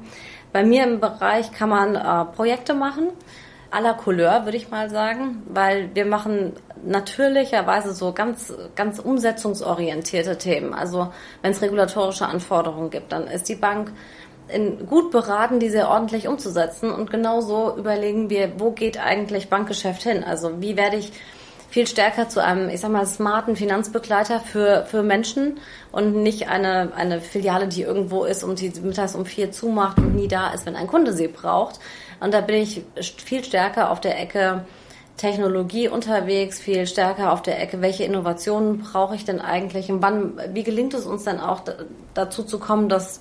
Bei 0.52 0.62
mir 0.62 0.84
im 0.84 1.00
Bereich 1.00 1.50
kann 1.50 1.70
man 1.70 1.96
äh, 1.96 2.32
Projekte 2.32 2.74
machen 2.74 3.08
aller 3.70 3.94
Couleur, 3.94 4.44
würde 4.44 4.56
ich 4.56 4.70
mal 4.70 4.90
sagen, 4.90 5.42
weil 5.46 5.90
wir 5.94 6.04
machen 6.04 6.54
natürlicherweise 6.84 7.92
so 7.92 8.12
ganz, 8.12 8.52
ganz 8.74 8.98
umsetzungsorientierte 8.98 10.38
Themen. 10.38 10.74
Also 10.74 11.12
wenn 11.42 11.52
es 11.52 11.62
regulatorische 11.62 12.26
Anforderungen 12.26 12.90
gibt, 12.90 13.12
dann 13.12 13.26
ist 13.26 13.48
die 13.48 13.54
Bank 13.54 13.92
in, 14.48 14.86
gut 14.86 15.10
beraten, 15.10 15.60
diese 15.60 15.88
ordentlich 15.88 16.26
umzusetzen. 16.26 16.90
Und 16.90 17.10
genauso 17.10 17.76
überlegen 17.76 18.30
wir, 18.30 18.58
wo 18.58 18.72
geht 18.72 18.98
eigentlich 18.98 19.48
Bankgeschäft 19.48 20.02
hin? 20.02 20.24
Also 20.24 20.60
wie 20.60 20.76
werde 20.76 20.96
ich 20.96 21.12
viel 21.70 21.86
stärker 21.86 22.28
zu 22.28 22.42
einem, 22.42 22.68
ich 22.68 22.80
sag 22.80 22.90
mal, 22.90 23.06
smarten 23.06 23.56
Finanzbegleiter 23.56 24.40
für, 24.40 24.84
für 24.86 25.02
Menschen 25.02 25.58
und 25.92 26.16
nicht 26.16 26.48
eine, 26.48 26.92
eine 26.94 27.20
Filiale, 27.20 27.68
die 27.68 27.82
irgendwo 27.82 28.24
ist 28.24 28.42
und 28.42 28.60
die 28.60 28.72
mittags 28.80 29.14
um 29.14 29.24
vier 29.24 29.52
zumacht 29.52 29.98
und 29.98 30.16
nie 30.16 30.28
da 30.28 30.50
ist, 30.50 30.66
wenn 30.66 30.76
ein 30.76 30.88
Kunde 30.88 31.12
sie 31.12 31.28
braucht. 31.28 31.78
Und 32.18 32.34
da 32.34 32.40
bin 32.40 32.56
ich 32.56 32.82
viel 32.96 33.44
stärker 33.44 33.90
auf 33.90 34.00
der 34.00 34.20
Ecke 34.20 34.64
Technologie 35.16 35.88
unterwegs, 35.88 36.58
viel 36.58 36.86
stärker 36.86 37.30
auf 37.30 37.42
der 37.42 37.60
Ecke, 37.60 37.82
welche 37.82 38.04
Innovationen 38.04 38.78
brauche 38.78 39.14
ich 39.14 39.26
denn 39.26 39.38
eigentlich 39.38 39.90
und 39.90 40.00
wann, 40.00 40.40
wie 40.54 40.62
gelingt 40.62 40.94
es 40.94 41.04
uns 41.04 41.24
dann 41.24 41.40
auch 41.40 41.62
dazu 42.14 42.42
zu 42.42 42.58
kommen, 42.58 42.88
dass 42.88 43.20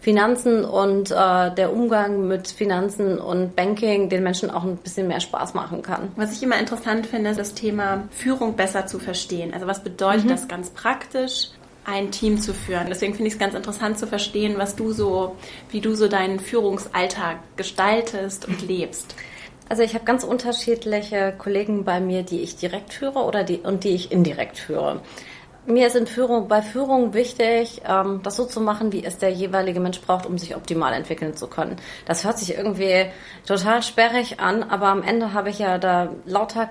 Finanzen 0.00 0.64
und 0.64 1.10
äh, 1.10 1.54
der 1.54 1.72
Umgang 1.72 2.26
mit 2.26 2.48
Finanzen 2.48 3.18
und 3.18 3.54
Banking 3.54 4.08
den 4.08 4.22
Menschen 4.22 4.50
auch 4.50 4.64
ein 4.64 4.76
bisschen 4.76 5.08
mehr 5.08 5.20
Spaß 5.20 5.52
machen 5.54 5.82
kann. 5.82 6.10
Was 6.16 6.32
ich 6.32 6.42
immer 6.42 6.58
interessant 6.58 7.06
finde, 7.06 7.30
ist 7.30 7.38
das 7.38 7.54
Thema 7.54 8.08
Führung 8.10 8.56
besser 8.56 8.86
zu 8.86 8.98
verstehen. 8.98 9.52
Also 9.52 9.66
was 9.66 9.84
bedeutet 9.84 10.24
mhm. 10.24 10.30
das 10.30 10.48
ganz 10.48 10.70
praktisch? 10.70 11.48
ein 11.82 12.10
Team 12.10 12.38
zu 12.38 12.52
führen. 12.52 12.86
Deswegen 12.88 13.14
finde 13.14 13.28
ich 13.28 13.34
es 13.34 13.40
ganz 13.40 13.54
interessant 13.54 13.98
zu 13.98 14.06
verstehen, 14.06 14.54
was 14.58 14.76
du 14.76 14.92
so, 14.92 15.36
wie 15.70 15.80
du 15.80 15.94
so 15.94 16.08
deinen 16.08 16.38
Führungsalltag 16.38 17.38
gestaltest 17.56 18.46
und 18.46 18.66
lebst. 18.66 19.16
Also 19.68 19.82
ich 19.82 19.94
habe 19.94 20.04
ganz 20.04 20.22
unterschiedliche 20.22 21.32
Kollegen 21.36 21.84
bei 21.84 22.00
mir, 22.00 22.22
die 22.22 22.40
ich 22.40 22.56
direkt 22.56 22.92
führe 22.92 23.20
oder 23.20 23.44
die 23.44 23.58
und 23.58 23.84
die 23.84 23.90
ich 23.90 24.12
indirekt 24.12 24.58
führe. 24.58 25.00
Mir 25.70 25.86
ist 25.86 25.96
in 25.96 26.06
Führung, 26.06 26.48
bei 26.48 26.62
Führung 26.62 27.14
wichtig, 27.14 27.82
ähm, 27.88 28.20
das 28.22 28.36
so 28.36 28.44
zu 28.44 28.60
machen, 28.60 28.92
wie 28.92 29.04
es 29.04 29.18
der 29.18 29.30
jeweilige 29.30 29.80
Mensch 29.80 30.00
braucht, 30.00 30.26
um 30.26 30.36
sich 30.38 30.56
optimal 30.56 30.92
entwickeln 30.92 31.36
zu 31.36 31.46
können. 31.46 31.76
Das 32.06 32.24
hört 32.24 32.38
sich 32.38 32.56
irgendwie 32.56 33.06
total 33.46 33.82
sperrig 33.82 34.40
an, 34.40 34.62
aber 34.62 34.88
am 34.88 35.02
Ende 35.02 35.32
habe 35.32 35.50
ich 35.50 35.58
ja 35.58 35.78
da 35.78 36.08
lauter 36.26 36.68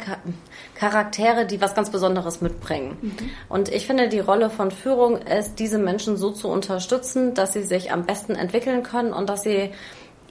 Charaktere, 0.76 1.46
die 1.46 1.62
was 1.62 1.76
ganz 1.76 1.90
Besonderes 1.90 2.42
mitbringen. 2.42 2.98
Mhm. 3.02 3.18
Und 3.48 3.70
ich 3.70 3.88
finde, 3.88 4.10
die 4.10 4.20
Rolle 4.20 4.50
von 4.50 4.72
Führung 4.72 5.18
ist, 5.18 5.60
diese 5.60 5.78
Menschen 5.78 6.18
so 6.18 6.32
zu 6.32 6.50
unterstützen, 6.50 7.34
dass 7.34 7.54
sie 7.54 7.64
sich 7.64 7.92
am 7.92 8.06
besten 8.06 8.36
entwickeln 8.36 8.84
können 8.84 9.14
und 9.14 9.30
dass 9.30 9.44
sie 9.44 9.72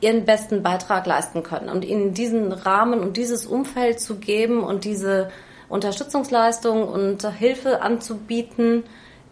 ihren 0.01 0.25
besten 0.25 0.63
Beitrag 0.63 1.07
leisten 1.07 1.43
können 1.43 1.69
und 1.69 1.85
ihnen 1.85 2.15
diesen 2.15 2.53
Rahmen 2.53 3.01
und 3.01 3.17
dieses 3.17 3.47
Umfeld 3.47 4.01
zu 4.01 4.17
geben 4.17 4.63
und 4.63 4.85
diese 4.85 5.31
Unterstützungsleistung 5.69 6.89
und 6.89 7.27
Hilfe 7.37 7.83
anzubieten, 7.83 8.85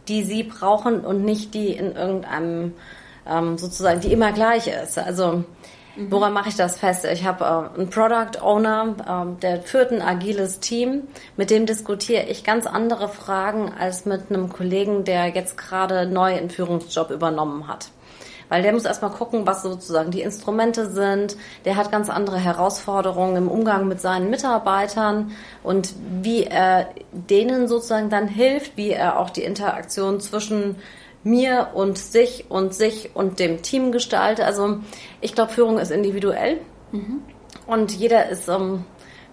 die 0.09 0.23
sie 0.23 0.43
brauchen 0.43 1.01
und 1.01 1.25
nicht 1.25 1.55
die 1.55 1.73
in 1.73 1.93
irgendeinem 1.97 2.75
ähm, 3.29 3.59
sozusagen, 3.59 4.01
die 4.01 4.13
immer 4.13 4.33
gleich 4.33 4.69
ist. 4.69 4.99
Also 4.99 5.45
mhm. 5.97 6.11
woran 6.11 6.33
mache 6.33 6.49
ich 6.49 6.57
das 6.57 6.79
fest? 6.79 7.05
Ich 7.05 7.25
habe 7.25 7.45
äh, 7.45 7.79
einen 7.79 7.91
Product 7.91 8.41
Owner, 8.41 8.95
äh, 9.07 9.41
der 9.41 9.63
führt 9.63 9.93
ein 9.93 10.03
agiles 10.03 10.61
Team, 10.61 11.03
mit 11.37 11.51
dem 11.51 11.67
diskutiere 11.67 12.25
ich 12.25 12.45
ganz 12.45 12.67
andere 12.67 13.09
Fragen 13.09 13.73
als 13.79 14.05
mit 14.07 14.31
einem 14.31 14.53
Kollegen, 14.53 15.05
der 15.05 15.29
jetzt 15.29 15.59
gerade 15.59 16.07
neu 16.07 16.35
einen 16.35 16.51
Führungsjob 16.51 17.11
übernommen 17.11 17.67
hat. 17.67 17.89
Weil 18.49 18.63
der 18.63 18.73
muss 18.73 18.85
erstmal 18.85 19.11
gucken, 19.11 19.47
was 19.47 19.63
sozusagen 19.63 20.11
die 20.11 20.23
Instrumente 20.23 20.91
sind. 20.91 21.37
Der 21.65 21.77
hat 21.77 21.91
ganz 21.91 22.09
andere 22.09 22.39
Herausforderungen 22.39 23.37
im 23.37 23.49
Umgang 23.49 23.89
mit 23.89 24.01
seinen 24.01 24.31
Mitarbeitern 24.31 25.33
und 25.63 25.95
wie 26.23 26.45
er 26.45 26.89
denen 27.13 27.67
sozusagen 27.67 28.11
dann 28.11 28.29
hilft, 28.29 28.77
wie 28.77 28.91
er 28.91 29.19
auch 29.19 29.31
die 29.31 29.43
Interaktion 29.43 30.21
zwischen 30.21 30.77
mir 31.25 31.71
und 31.75 31.99
sich 31.99 32.47
und 32.49 32.73
sich 32.73 33.11
und 33.15 33.41
dem 33.41 33.63
Team 33.63 33.91
gestaltet. 33.91 34.45
Also 34.45 34.79
ich 35.21 35.35
glaube, 35.35 35.53
Führung 35.53 35.79
ist 35.79 35.91
individuell 35.91 36.61
mhm. 36.93 37.23
und 37.67 37.91
jeder 37.93 38.29
ist 38.29 38.49
ähm, 38.49 38.85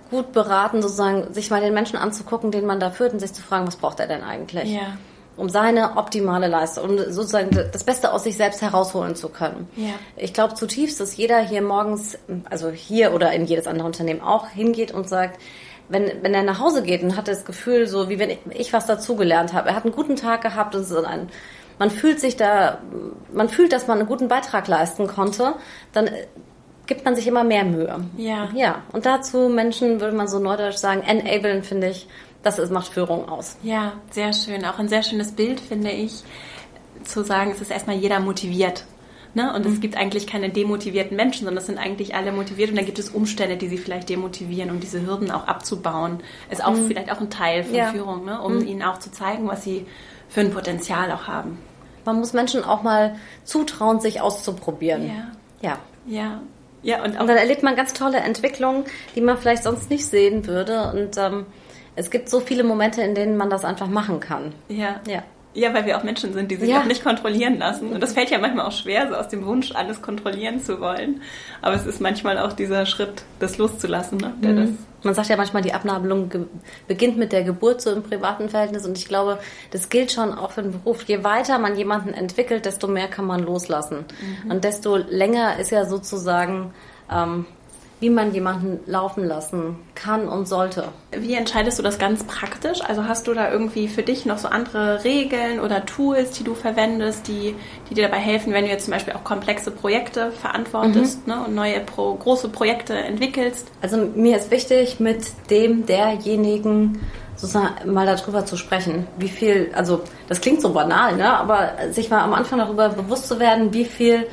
gut 0.10 0.32
beraten, 0.32 0.82
sozusagen 0.82 1.34
sich 1.36 1.51
mal 1.51 1.62
den 1.62 1.74
Menschen 1.74 1.98
anzugucken, 1.98 2.50
den 2.50 2.65
man 2.65 2.79
da 2.79 2.89
führt 2.89 3.13
und 3.13 3.20
sich 3.20 3.34
zu 3.34 3.43
fragen, 3.43 3.67
was 3.67 3.75
braucht 3.75 4.00
er 4.00 4.08
denn 4.08 4.24
eigentlich? 4.24 4.74
Ja 4.74 4.98
um 5.35 5.49
seine 5.49 5.97
optimale 5.97 6.47
Leistung, 6.47 6.89
um 6.89 6.97
sozusagen 6.97 7.49
das 7.49 7.83
Beste 7.83 8.13
aus 8.13 8.23
sich 8.23 8.37
selbst 8.37 8.61
herausholen 8.61 9.15
zu 9.15 9.29
können. 9.29 9.67
Ja. 9.75 9.93
Ich 10.15 10.33
glaube 10.33 10.53
zutiefst, 10.53 10.99
dass 10.99 11.17
jeder 11.17 11.39
hier 11.39 11.61
morgens, 11.61 12.17
also 12.49 12.69
hier 12.69 13.13
oder 13.13 13.31
in 13.33 13.45
jedes 13.45 13.67
andere 13.67 13.87
Unternehmen 13.87 14.21
auch 14.21 14.49
hingeht 14.49 14.91
und 14.91 15.09
sagt, 15.09 15.39
wenn, 15.89 16.11
wenn 16.21 16.33
er 16.33 16.43
nach 16.43 16.59
Hause 16.59 16.83
geht 16.83 17.03
und 17.03 17.17
hat 17.17 17.27
das 17.27 17.45
Gefühl, 17.45 17.87
so 17.87 18.09
wie 18.09 18.19
wenn 18.19 18.31
ich 18.51 18.73
was 18.73 18.85
dazugelernt 18.85 19.53
habe, 19.53 19.69
er 19.69 19.75
hat 19.75 19.83
einen 19.83 19.93
guten 19.93 20.15
Tag 20.15 20.41
gehabt 20.41 20.75
und 20.75 20.85
so 20.85 21.03
ein, 21.03 21.29
man 21.79 21.89
fühlt 21.89 22.19
sich 22.19 22.37
da, 22.37 22.79
man 23.33 23.49
fühlt, 23.49 23.73
dass 23.73 23.87
man 23.87 23.99
einen 23.99 24.07
guten 24.07 24.27
Beitrag 24.27 24.67
leisten 24.67 25.07
konnte, 25.07 25.55
dann 25.91 26.09
gibt 26.85 27.05
man 27.05 27.15
sich 27.15 27.27
immer 27.27 27.43
mehr 27.43 27.63
Mühe. 27.63 27.95
Ja. 28.17 28.49
Ja. 28.53 28.83
Und 28.91 29.05
dazu 29.05 29.49
Menschen, 29.49 29.99
würde 30.01 30.15
man 30.15 30.27
so 30.27 30.39
neudeutsch 30.39 30.77
sagen, 30.77 31.01
enablen, 31.01 31.63
finde 31.63 31.89
ich, 31.89 32.07
das 32.43 32.59
ist, 32.59 32.71
macht 32.71 32.93
Führung 32.93 33.27
aus. 33.29 33.57
Ja, 33.63 33.93
sehr 34.12 34.33
schön. 34.33 34.65
Auch 34.65 34.77
ein 34.77 34.89
sehr 34.89 35.01
schönes 35.01 35.31
Bild, 35.31 35.59
finde 35.59 35.91
ich, 35.91 36.23
zu 37.03 37.23
sagen, 37.23 37.51
es 37.51 37.62
ist 37.62 37.71
erstmal 37.71 37.95
jeder 37.95 38.19
motiviert. 38.19 38.85
Ne? 39.33 39.51
Und 39.53 39.65
mhm. 39.65 39.73
es 39.73 39.81
gibt 39.81 39.97
eigentlich 39.97 40.27
keine 40.27 40.50
demotivierten 40.50 41.17
Menschen, 41.17 41.45
sondern 41.45 41.62
es 41.62 41.65
sind 41.65 41.79
eigentlich 41.79 42.13
alle 42.13 42.31
motiviert 42.31 42.69
und 42.69 42.75
dann 42.75 42.85
gibt 42.85 43.00
es 43.00 43.09
Umstände, 43.09 43.57
die 43.57 43.67
sie 43.67 43.79
vielleicht 43.79 44.09
demotivieren, 44.09 44.69
um 44.69 44.79
diese 44.79 45.03
Hürden 45.05 45.31
auch 45.31 45.47
abzubauen. 45.47 46.19
Ist 46.51 46.63
auch 46.63 46.73
mhm. 46.73 46.88
vielleicht 46.88 47.12
auch 47.12 47.19
ein 47.19 47.31
Teil 47.31 47.63
von 47.63 47.73
ja. 47.73 47.91
Führung, 47.91 48.25
ne? 48.25 48.39
um 48.39 48.57
mhm. 48.57 48.67
ihnen 48.67 48.83
auch 48.83 49.00
zu 49.00 49.12
zeigen, 49.12 49.47
was 49.47 49.63
sie 49.63 49.88
für 50.29 50.41
ein 50.41 50.51
Potenzial 50.51 51.12
auch 51.12 51.27
haben. 51.27 51.57
Man 52.05 52.19
muss 52.19 52.33
Menschen 52.33 52.63
auch 52.63 52.83
mal 52.83 53.15
zutrauen, 53.43 54.01
sich 54.01 54.21
auszuprobieren. 54.21 55.07
Ja. 55.07 55.31
Ja. 55.62 55.77
Ja. 56.05 56.41
Ja, 56.83 57.01
und, 57.01 57.17
und 57.17 57.27
dann 57.27 57.38
erlebt 57.38 57.63
man 57.63 57.77
ganz 57.77 57.93
tolle 57.93 58.17
Entwicklungen, 58.17 58.83
die 59.15 59.21
man 59.21 59.38
vielleicht 59.38 59.63
sonst 59.63 59.89
nicht 59.89 60.05
sehen 60.05 60.45
würde. 60.45 60.91
Und 60.91 61.17
ähm, 61.17 61.45
es 61.95 62.09
gibt 62.09 62.29
so 62.29 62.39
viele 62.39 62.63
Momente, 62.63 63.01
in 63.01 63.15
denen 63.15 63.38
man 63.38 63.50
das 63.50 63.65
einfach 63.65 63.88
machen 63.88 64.19
kann. 64.19 64.53
Ja. 64.69 65.01
Ja. 65.07 65.23
Ja, 65.55 65.71
weil 65.73 65.85
wir 65.85 65.97
auch 65.97 66.03
Menschen 66.03 66.33
sind, 66.33 66.50
die 66.50 66.55
sich 66.55 66.69
ja. 66.69 66.81
auch 66.81 66.85
nicht 66.85 67.03
kontrollieren 67.03 67.59
lassen. 67.59 67.91
Und 67.91 68.01
das 68.01 68.13
fällt 68.13 68.31
ja 68.31 68.39
manchmal 68.39 68.65
auch 68.65 68.71
schwer, 68.71 69.07
so 69.09 69.15
aus 69.15 69.27
dem 69.27 69.45
Wunsch, 69.45 69.71
alles 69.75 70.01
kontrollieren 70.01 70.59
zu 70.59 70.79
wollen. 70.79 71.21
Aber 71.62 71.75
es 71.75 71.85
ist 71.85 72.01
manchmal 72.01 72.39
auch 72.39 72.53
dieser 72.53 72.88
Schritt, 72.88 73.23
das 73.39 73.59
loszulassen. 73.59 74.17
Ne? 74.17 74.33
Mhm. 74.41 74.55
das 74.55 74.69
Man 75.03 75.13
sagt 75.13 75.29
ja 75.29 75.38
manchmal, 75.38 75.62
die 75.62 75.73
Abnabelung 75.73 76.31
beginnt 76.88 77.17
mit 77.17 77.31
der 77.31 77.43
Geburt 77.43 77.81
so 77.81 77.91
im 77.91 78.01
privaten 78.01 78.50
Verhältnis. 78.50 78.83
Und 78.88 78.97
ich 78.97 79.07
glaube, 79.07 79.38
das 79.69 79.89
gilt 79.89 80.12
schon 80.12 80.33
auch 80.33 80.51
für 80.51 80.63
den 80.63 80.71
Beruf. 80.71 81.03
Je 81.03 81.23
weiter 81.23 81.59
man 81.59 81.77
jemanden 81.77 82.15
entwickelt, 82.15 82.65
desto 82.65 82.88
mehr 82.88 83.07
kann 83.07 83.25
man 83.25 83.43
loslassen. 83.43 84.05
Mhm. 84.45 84.51
Und 84.51 84.63
desto 84.63 84.97
länger 84.97 85.59
ist 85.59 85.69
ja 85.69 85.85
sozusagen 85.85 86.73
ähm, 87.12 87.45
wie 88.03 88.10
man 88.10 88.33
jemanden 88.33 88.81
laufen 88.86 89.24
lassen 89.24 89.77
kann 89.95 90.27
und 90.27 90.45
sollte. 90.45 90.89
Wie 91.17 91.36
entscheidest 91.36 91.79
du 91.79 91.83
das 91.83 91.98
ganz 91.98 92.25
praktisch? 92.25 92.81
Also 92.81 93.07
hast 93.07 93.27
du 93.27 93.33
da 93.33 93.50
irgendwie 93.50 93.88
für 93.88 94.03
dich 94.03 94.25
noch 94.25 94.38
so 94.38 94.50
andere 94.50 95.05
Regeln 95.05 95.62
oder 95.62 95.86
Tools, 95.86 96.31
die 96.31 96.43
du 96.43 96.53
verwendest, 96.53 97.29
die, 97.29 97.55
die 97.89 97.93
dir 97.93 98.03
dabei 98.03 98.17
helfen, 98.17 98.51
wenn 98.51 98.65
du 98.65 98.69
jetzt 98.69 98.83
zum 98.83 98.93
Beispiel 98.93 99.13
auch 99.13 99.24
komplexe 99.24 99.72
Projekte 99.72 100.31
verantwortest 100.33 101.25
mhm. 101.25 101.33
ne, 101.33 101.45
und 101.45 101.55
neue 101.55 101.79
Pro, 101.79 102.13
große 102.15 102.50
Projekte 102.50 102.93
entwickelst? 102.93 103.72
Also 103.81 103.95
mir 104.13 104.36
ist 104.36 104.51
wichtig, 104.51 105.00
mit 105.00 105.24
dem 105.50 105.86
derjenigen 105.86 107.00
sozusagen 107.38 107.89
mal 107.89 108.05
darüber 108.05 108.45
zu 108.45 108.57
sprechen, 108.57 109.07
wie 109.17 109.29
viel, 109.29 109.72
also 109.74 110.01
das 110.27 110.41
klingt 110.41 110.60
so 110.60 110.74
banal, 110.74 111.15
ne, 111.15 111.38
aber 111.38 111.72
sich 111.91 112.10
mal 112.10 112.19
am 112.19 112.33
Anfang 112.33 112.60
darüber 112.60 112.89
bewusst 112.89 113.29
zu 113.29 113.39
werden, 113.39 113.74
wie 113.74 113.86
viel 113.86 114.27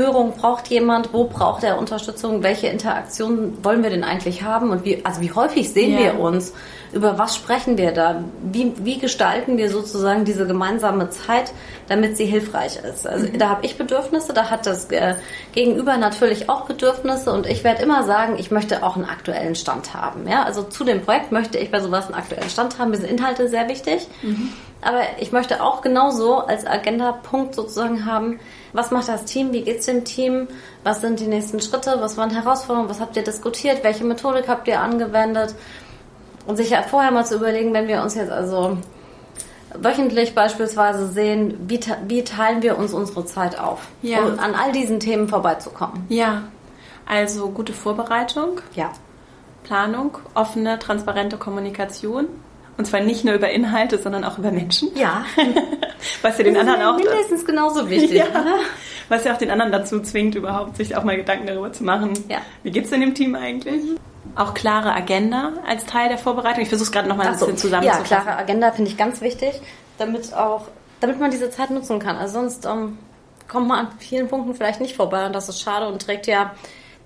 Führung 0.00 0.32
braucht 0.32 0.68
jemand, 0.68 1.12
wo 1.12 1.24
braucht 1.24 1.62
er 1.62 1.78
Unterstützung, 1.78 2.42
welche 2.42 2.68
Interaktionen 2.68 3.62
wollen 3.62 3.82
wir 3.82 3.90
denn 3.90 4.02
eigentlich 4.02 4.42
haben 4.42 4.70
und 4.70 4.82
wie, 4.82 5.04
also 5.04 5.20
wie 5.20 5.30
häufig 5.30 5.70
sehen 5.70 5.92
yeah. 5.92 6.14
wir 6.14 6.20
uns, 6.20 6.54
über 6.94 7.18
was 7.18 7.36
sprechen 7.36 7.76
wir 7.76 7.92
da, 7.92 8.24
wie, 8.50 8.72
wie 8.78 8.98
gestalten 8.98 9.58
wir 9.58 9.68
sozusagen 9.68 10.24
diese 10.24 10.46
gemeinsame 10.46 11.10
Zeit, 11.10 11.52
damit 11.88 12.16
sie 12.16 12.24
hilfreich 12.24 12.78
ist. 12.82 13.06
Also 13.06 13.26
mhm. 13.26 13.38
da 13.38 13.50
habe 13.50 13.66
ich 13.66 13.76
Bedürfnisse, 13.76 14.32
da 14.32 14.48
hat 14.48 14.64
das 14.64 14.90
äh, 14.90 15.16
Gegenüber 15.52 15.98
natürlich 15.98 16.48
auch 16.48 16.64
Bedürfnisse 16.64 17.30
und 17.30 17.46
ich 17.46 17.62
werde 17.62 17.82
immer 17.82 18.04
sagen, 18.04 18.36
ich 18.38 18.50
möchte 18.50 18.82
auch 18.82 18.96
einen 18.96 19.04
aktuellen 19.04 19.54
Stand 19.54 19.92
haben. 19.92 20.26
Ja? 20.26 20.44
Also 20.44 20.62
zu 20.62 20.82
dem 20.82 21.02
Projekt 21.02 21.30
möchte 21.30 21.58
ich 21.58 21.70
bei 21.70 21.80
sowas 21.80 22.06
einen 22.06 22.14
aktuellen 22.14 22.48
Stand 22.48 22.78
haben, 22.78 22.90
mir 22.90 22.96
sind 22.96 23.10
Inhalte 23.10 23.50
sehr 23.50 23.68
wichtig. 23.68 24.06
Mhm. 24.22 24.50
Aber 24.82 25.02
ich 25.18 25.32
möchte 25.32 25.62
auch 25.62 25.82
genauso 25.82 26.38
als 26.38 26.66
Agenda-Punkt 26.66 27.54
sozusagen 27.54 28.06
haben, 28.06 28.40
was 28.72 28.90
macht 28.90 29.08
das 29.08 29.24
Team, 29.26 29.52
wie 29.52 29.62
geht's 29.62 29.86
dem 29.86 30.04
Team, 30.04 30.48
was 30.84 31.00
sind 31.00 31.20
die 31.20 31.26
nächsten 31.26 31.60
Schritte, 31.60 31.96
was 32.00 32.16
waren 32.16 32.30
Herausforderungen, 32.30 32.88
was 32.88 33.00
habt 33.00 33.16
ihr 33.16 33.24
diskutiert, 33.24 33.84
welche 33.84 34.04
Methodik 34.04 34.48
habt 34.48 34.68
ihr 34.68 34.80
angewendet 34.80 35.54
und 36.46 36.56
sich 36.56 36.70
ja 36.70 36.82
vorher 36.82 37.10
mal 37.10 37.26
zu 37.26 37.36
überlegen, 37.36 37.74
wenn 37.74 37.88
wir 37.88 38.02
uns 38.02 38.14
jetzt 38.14 38.30
also 38.30 38.78
wöchentlich 39.74 40.34
beispielsweise 40.34 41.08
sehen, 41.08 41.58
wie, 41.68 41.80
wie 42.06 42.24
teilen 42.24 42.62
wir 42.62 42.78
uns 42.78 42.92
unsere 42.92 43.24
Zeit 43.24 43.58
auf, 43.58 43.80
ja. 44.02 44.20
um 44.20 44.38
an 44.38 44.54
all 44.54 44.72
diesen 44.72 44.98
Themen 44.98 45.28
vorbeizukommen. 45.28 46.06
Ja, 46.08 46.44
also 47.06 47.50
gute 47.50 47.72
Vorbereitung. 47.72 48.60
Ja. 48.74 48.92
Planung, 49.64 50.18
offene, 50.34 50.78
transparente 50.78 51.36
Kommunikation. 51.36 52.28
Und 52.80 52.86
zwar 52.86 53.00
nicht 53.00 53.26
nur 53.26 53.34
über 53.34 53.50
Inhalte, 53.50 53.98
sondern 53.98 54.24
auch 54.24 54.38
über 54.38 54.50
Menschen. 54.50 54.88
Ja. 54.94 55.26
Was 56.22 56.38
ja 56.38 56.44
den 56.44 56.54
das 56.54 56.66
anderen 56.66 56.82
auch. 56.82 56.96
Mindestens 56.96 57.44
genauso 57.44 57.90
wichtig. 57.90 58.12
ja. 58.12 58.24
Was 59.10 59.24
ja 59.24 59.34
auch 59.34 59.36
den 59.36 59.50
anderen 59.50 59.70
dazu 59.70 60.00
zwingt, 60.00 60.34
überhaupt 60.34 60.78
sich 60.78 60.96
auch 60.96 61.04
mal 61.04 61.14
Gedanken 61.14 61.46
darüber 61.46 61.70
zu 61.74 61.84
machen. 61.84 62.14
Ja. 62.30 62.38
Wie 62.62 62.70
geht's 62.70 62.88
denn 62.88 63.02
dem 63.02 63.14
Team 63.14 63.34
eigentlich? 63.34 63.82
Mhm. 63.82 63.98
Auch 64.34 64.54
klare 64.54 64.94
Agenda 64.94 65.52
als 65.68 65.84
Teil 65.84 66.08
der 66.08 66.16
Vorbereitung. 66.16 66.62
Ich 66.62 66.70
versuche 66.70 66.86
es 66.86 66.92
gerade 66.92 67.06
nochmal 67.06 67.26
ein 67.26 67.32
bisschen 67.34 67.58
zusammenzufassen. 67.58 68.06
Ja, 68.10 68.22
klare 68.22 68.38
Agenda 68.38 68.72
finde 68.72 68.90
ich 68.90 68.96
ganz 68.96 69.20
wichtig, 69.20 69.60
damit 69.98 70.32
auch, 70.32 70.68
damit 71.00 71.20
man 71.20 71.30
diese 71.30 71.50
Zeit 71.50 71.68
nutzen 71.68 71.98
kann. 71.98 72.16
Also 72.16 72.40
sonst 72.40 72.64
ähm, 72.64 72.96
kommt 73.46 73.68
man 73.68 73.88
an 73.88 73.92
vielen 73.98 74.28
Punkten 74.28 74.54
vielleicht 74.54 74.80
nicht 74.80 74.96
vorbei 74.96 75.26
und 75.26 75.34
das 75.34 75.50
ist 75.50 75.60
schade 75.60 75.86
und 75.86 76.00
trägt 76.00 76.26
ja 76.26 76.52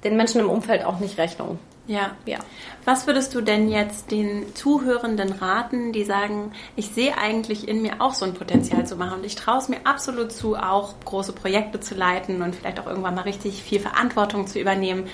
den 0.04 0.16
Menschen 0.16 0.40
im 0.40 0.48
Umfeld 0.48 0.84
auch 0.84 1.00
nicht 1.00 1.18
Rechnung. 1.18 1.58
Ja, 1.86 2.12
ja. 2.24 2.38
Was 2.86 3.06
würdest 3.06 3.34
du 3.34 3.42
denn 3.42 3.68
jetzt 3.68 4.10
den 4.10 4.54
Zuhörenden 4.54 5.32
raten, 5.32 5.92
die 5.92 6.04
sagen, 6.04 6.52
ich 6.76 6.88
sehe 6.88 7.16
eigentlich 7.18 7.68
in 7.68 7.82
mir 7.82 8.00
auch 8.00 8.14
so 8.14 8.24
ein 8.24 8.34
Potenzial 8.34 8.86
zu 8.86 8.96
machen 8.96 9.18
und 9.18 9.24
ich 9.24 9.34
traue 9.34 9.58
es 9.58 9.68
mir 9.68 9.80
absolut 9.84 10.32
zu, 10.32 10.56
auch 10.56 10.94
große 11.04 11.34
Projekte 11.34 11.80
zu 11.80 11.94
leiten 11.94 12.40
und 12.42 12.54
vielleicht 12.54 12.80
auch 12.80 12.86
irgendwann 12.86 13.14
mal 13.14 13.22
richtig 13.22 13.62
viel 13.62 13.80
Verantwortung 13.80 14.46
zu 14.46 14.58
übernehmen. 14.58 15.08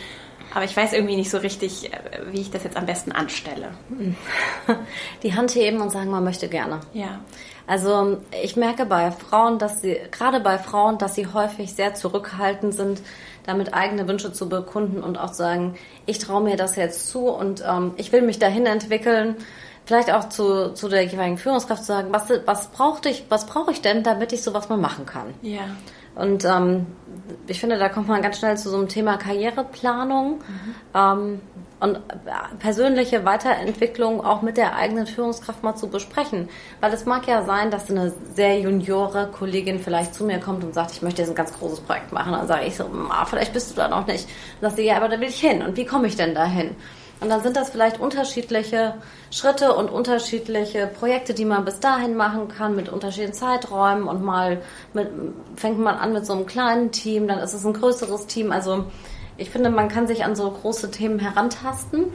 Aber 0.52 0.64
ich 0.64 0.76
weiß 0.76 0.92
irgendwie 0.92 1.16
nicht 1.16 1.30
so 1.30 1.38
richtig, 1.38 1.92
äh, 1.92 1.98
wie 2.32 2.40
ich 2.40 2.50
das 2.50 2.64
jetzt 2.64 2.76
am 2.76 2.86
besten 2.86 3.12
anstelle. 3.12 3.72
Die 5.22 5.34
Hand 5.34 5.54
heben 5.54 5.80
und 5.80 5.90
sagen, 5.90 6.10
man 6.10 6.24
möchte 6.24 6.48
gerne. 6.48 6.80
Ja. 6.92 7.20
Also 7.66 8.18
ich 8.42 8.56
merke 8.56 8.84
bei 8.84 9.12
Frauen, 9.12 9.60
dass 9.60 9.80
sie, 9.80 9.96
gerade 10.10 10.40
bei 10.40 10.58
Frauen, 10.58 10.98
dass 10.98 11.14
sie 11.14 11.28
häufig 11.28 11.72
sehr 11.72 11.94
zurückhaltend 11.94 12.74
sind, 12.74 13.00
damit 13.44 13.74
eigene 13.74 14.07
Wünsche 14.09 14.33
zu 14.33 14.48
bekunden 14.48 15.03
und 15.03 15.18
auch 15.18 15.31
zu 15.31 15.38
sagen, 15.38 15.74
ich 16.07 16.18
traue 16.18 16.42
mir 16.42 16.57
das 16.57 16.76
jetzt 16.76 17.09
zu 17.09 17.29
und 17.29 17.62
ähm, 17.66 17.92
ich 17.96 18.12
will 18.12 18.22
mich 18.22 18.38
dahin 18.38 18.66
entwickeln. 18.66 19.37
Vielleicht 19.87 20.12
auch 20.12 20.29
zu, 20.29 20.72
zu 20.74 20.88
der 20.88 21.05
jeweiligen 21.05 21.38
Führungskraft 21.38 21.83
zu 21.83 21.88
sagen, 21.88 22.12
was, 22.12 22.31
was 22.44 22.68
brauche 22.68 23.09
ich, 23.09 23.24
was 23.29 23.46
brauche 23.46 23.72
ich 23.72 23.81
denn, 23.81 24.03
damit 24.03 24.33
ich 24.33 24.42
sowas 24.42 24.68
mal 24.68 24.79
machen 24.79 25.07
kann. 25.07 25.35
Ja. 25.42 25.62
Und 26.20 26.44
ähm, 26.44 26.87
ich 27.46 27.61
finde, 27.61 27.78
da 27.78 27.88
kommt 27.88 28.09
man 28.09 28.22
ganz 28.22 28.38
schnell 28.38 28.56
zu 28.56 28.68
so 28.68 28.76
einem 28.76 28.88
Thema 28.88 29.16
Karriereplanung. 29.16 30.38
Mhm. 30.38 30.74
Ähm, 30.94 31.40
und 31.80 31.98
persönliche 32.59 33.24
Weiterentwicklung 33.24 34.22
auch 34.22 34.42
mit 34.42 34.59
der 34.59 34.76
eigenen 34.76 35.06
Führungskraft 35.06 35.62
mal 35.62 35.74
zu 35.76 35.88
besprechen. 35.88 36.50
Weil 36.80 36.92
es 36.92 37.06
mag 37.06 37.26
ja 37.26 37.42
sein, 37.42 37.70
dass 37.70 37.90
eine 37.90 38.12
sehr 38.35 38.61
juniore 38.61 39.28
Kollegin 39.28 39.78
vielleicht 39.78 40.14
zu 40.14 40.24
mir 40.24 40.40
kommt 40.40 40.62
und 40.62 40.74
sagt, 40.74 40.92
ich 40.92 41.00
möchte 41.00 41.22
jetzt 41.22 41.30
ein 41.30 41.35
ganz 41.35 41.59
großes 41.59 41.80
Projekt 41.80 42.12
machen. 42.12 42.33
Dann 42.33 42.46
sage 42.46 42.66
ich 42.66 42.76
so, 42.76 42.85
vielleicht 43.26 43.54
bist 43.54 43.70
du 43.70 43.76
da 43.76 43.88
noch 43.88 44.06
nicht. 44.06 44.28
Dann 44.61 44.70
sagt 44.70 44.76
sie, 44.76 44.87
ja, 44.87 44.96
aber 44.96 45.09
da 45.09 45.18
will 45.18 45.28
ich 45.28 45.40
hin. 45.40 45.62
Und 45.62 45.78
wie 45.78 45.87
komme 45.87 46.06
ich 46.06 46.16
denn 46.16 46.35
dahin? 46.35 46.76
Und 47.20 47.28
dann 47.28 47.42
sind 47.42 47.56
das 47.56 47.70
vielleicht 47.70 48.00
unterschiedliche 48.00 48.94
Schritte 49.30 49.74
und 49.74 49.90
unterschiedliche 49.90 50.87
Projekte, 50.87 51.35
die 51.35 51.44
man 51.44 51.64
bis 51.64 51.78
dahin 51.78 52.16
machen 52.16 52.48
kann 52.48 52.74
mit 52.74 52.88
unterschiedlichen 52.88 53.35
Zeiträumen 53.35 54.09
und 54.09 54.22
mal 54.22 54.62
mit, 54.94 55.09
fängt 55.56 55.78
man 55.78 55.96
an 55.96 56.12
mit 56.14 56.24
so 56.24 56.33
einem 56.33 56.46
kleinen 56.46 56.92
Team, 56.92 57.28
dann 57.28 57.38
ist 57.38 57.52
es 57.52 57.64
ein 57.64 57.74
größeres 57.74 58.26
Team. 58.26 58.52
Also 58.52 58.87
ich 59.37 59.50
finde, 59.50 59.70
man 59.70 59.88
kann 59.88 60.06
sich 60.06 60.24
an 60.24 60.35
so 60.35 60.50
große 60.50 60.90
Themen 60.90 61.18
herantasten 61.18 62.06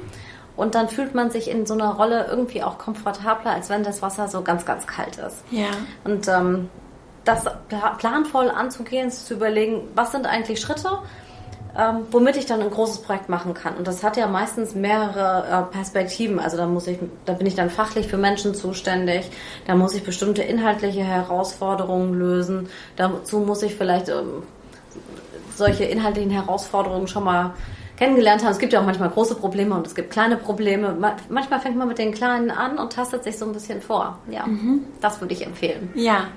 und 0.56 0.74
dann 0.74 0.90
fühlt 0.90 1.14
man 1.14 1.30
sich 1.30 1.50
in 1.50 1.66
so 1.66 1.76
einer 1.76 1.94
Rolle 1.94 2.28
irgendwie 2.30 2.64
auch 2.64 2.78
komfortabler, 2.78 3.52
als 3.52 3.70
wenn 3.70 3.84
das 3.84 4.02
Wasser 4.02 4.28
so 4.28 4.42
ganz, 4.42 4.66
ganz 4.66 4.88
kalt 4.88 5.18
ist. 5.18 5.44
Ja. 5.52 5.68
Und 6.04 6.28
ähm, 6.28 6.70
das 7.26 7.46
planvoll 7.98 8.50
anzugehen, 8.50 9.10
zu 9.12 9.34
überlegen, 9.34 9.90
was 9.96 10.12
sind 10.12 10.28
eigentlich 10.28 10.62
Schritte, 10.62 11.00
ähm, 11.78 12.08
womit 12.12 12.38
ich 12.38 12.46
dann 12.46 12.62
ein 12.62 12.70
großes 12.70 13.00
Projekt 13.02 13.30
machen 13.30 13.54
kann. 13.54 13.76
Und 13.76 13.88
das 13.88 14.04
hat 14.04 14.18
ja 14.18 14.28
meistens 14.28 14.76
mehrere 14.76 15.68
äh, 15.70 15.74
Perspektiven. 15.74 16.40
Also 16.40 16.58
da 16.58 16.68
muss 16.68 16.88
ich, 16.88 17.00
da 17.26 17.34
bin 17.34 17.48
ich 17.48 17.56
dann 17.56 17.70
fachlich 17.70 18.08
für 18.08 18.18
Menschen 18.18 18.56
zuständig, 18.56 19.30
da 19.68 19.76
muss 19.76 19.94
ich 19.94 20.04
bestimmte 20.04 20.42
inhaltliche 20.42 21.04
Herausforderungen 21.04 22.14
lösen, 22.14 22.70
dazu 22.96 23.40
muss 23.40 23.62
ich 23.64 23.76
vielleicht 23.76 24.10
ähm, 24.10 24.44
solche 25.56 25.86
inhaltlichen 25.86 26.32
Herausforderungen 26.32 27.08
schon 27.08 27.24
mal 27.24 27.54
kennengelernt 27.98 28.44
haben. 28.44 28.52
Es 28.52 28.60
gibt 28.60 28.74
ja 28.74 28.82
auch 28.82 28.86
manchmal 28.86 29.10
große 29.10 29.36
Probleme 29.36 29.76
und 29.76 29.88
es 29.88 29.96
gibt 29.96 30.12
kleine 30.12 30.38
Probleme. 30.38 30.96
Manchmal 31.30 31.60
fängt 31.60 31.78
man 31.78 31.88
mit 31.88 31.98
den 31.98 32.14
kleinen 32.14 32.52
an 32.52 32.78
und 32.78 32.94
tastet 32.94 33.24
sich 33.24 33.38
so 33.38 33.46
ein 33.46 33.54
bisschen 33.54 33.82
vor. 33.82 34.20
Ja, 34.30 34.46
mhm. 34.46 34.86
das 35.02 35.22
würde 35.22 35.34
ich 35.34 35.46
empfehlen. 35.46 35.92
Ja, 35.96 36.28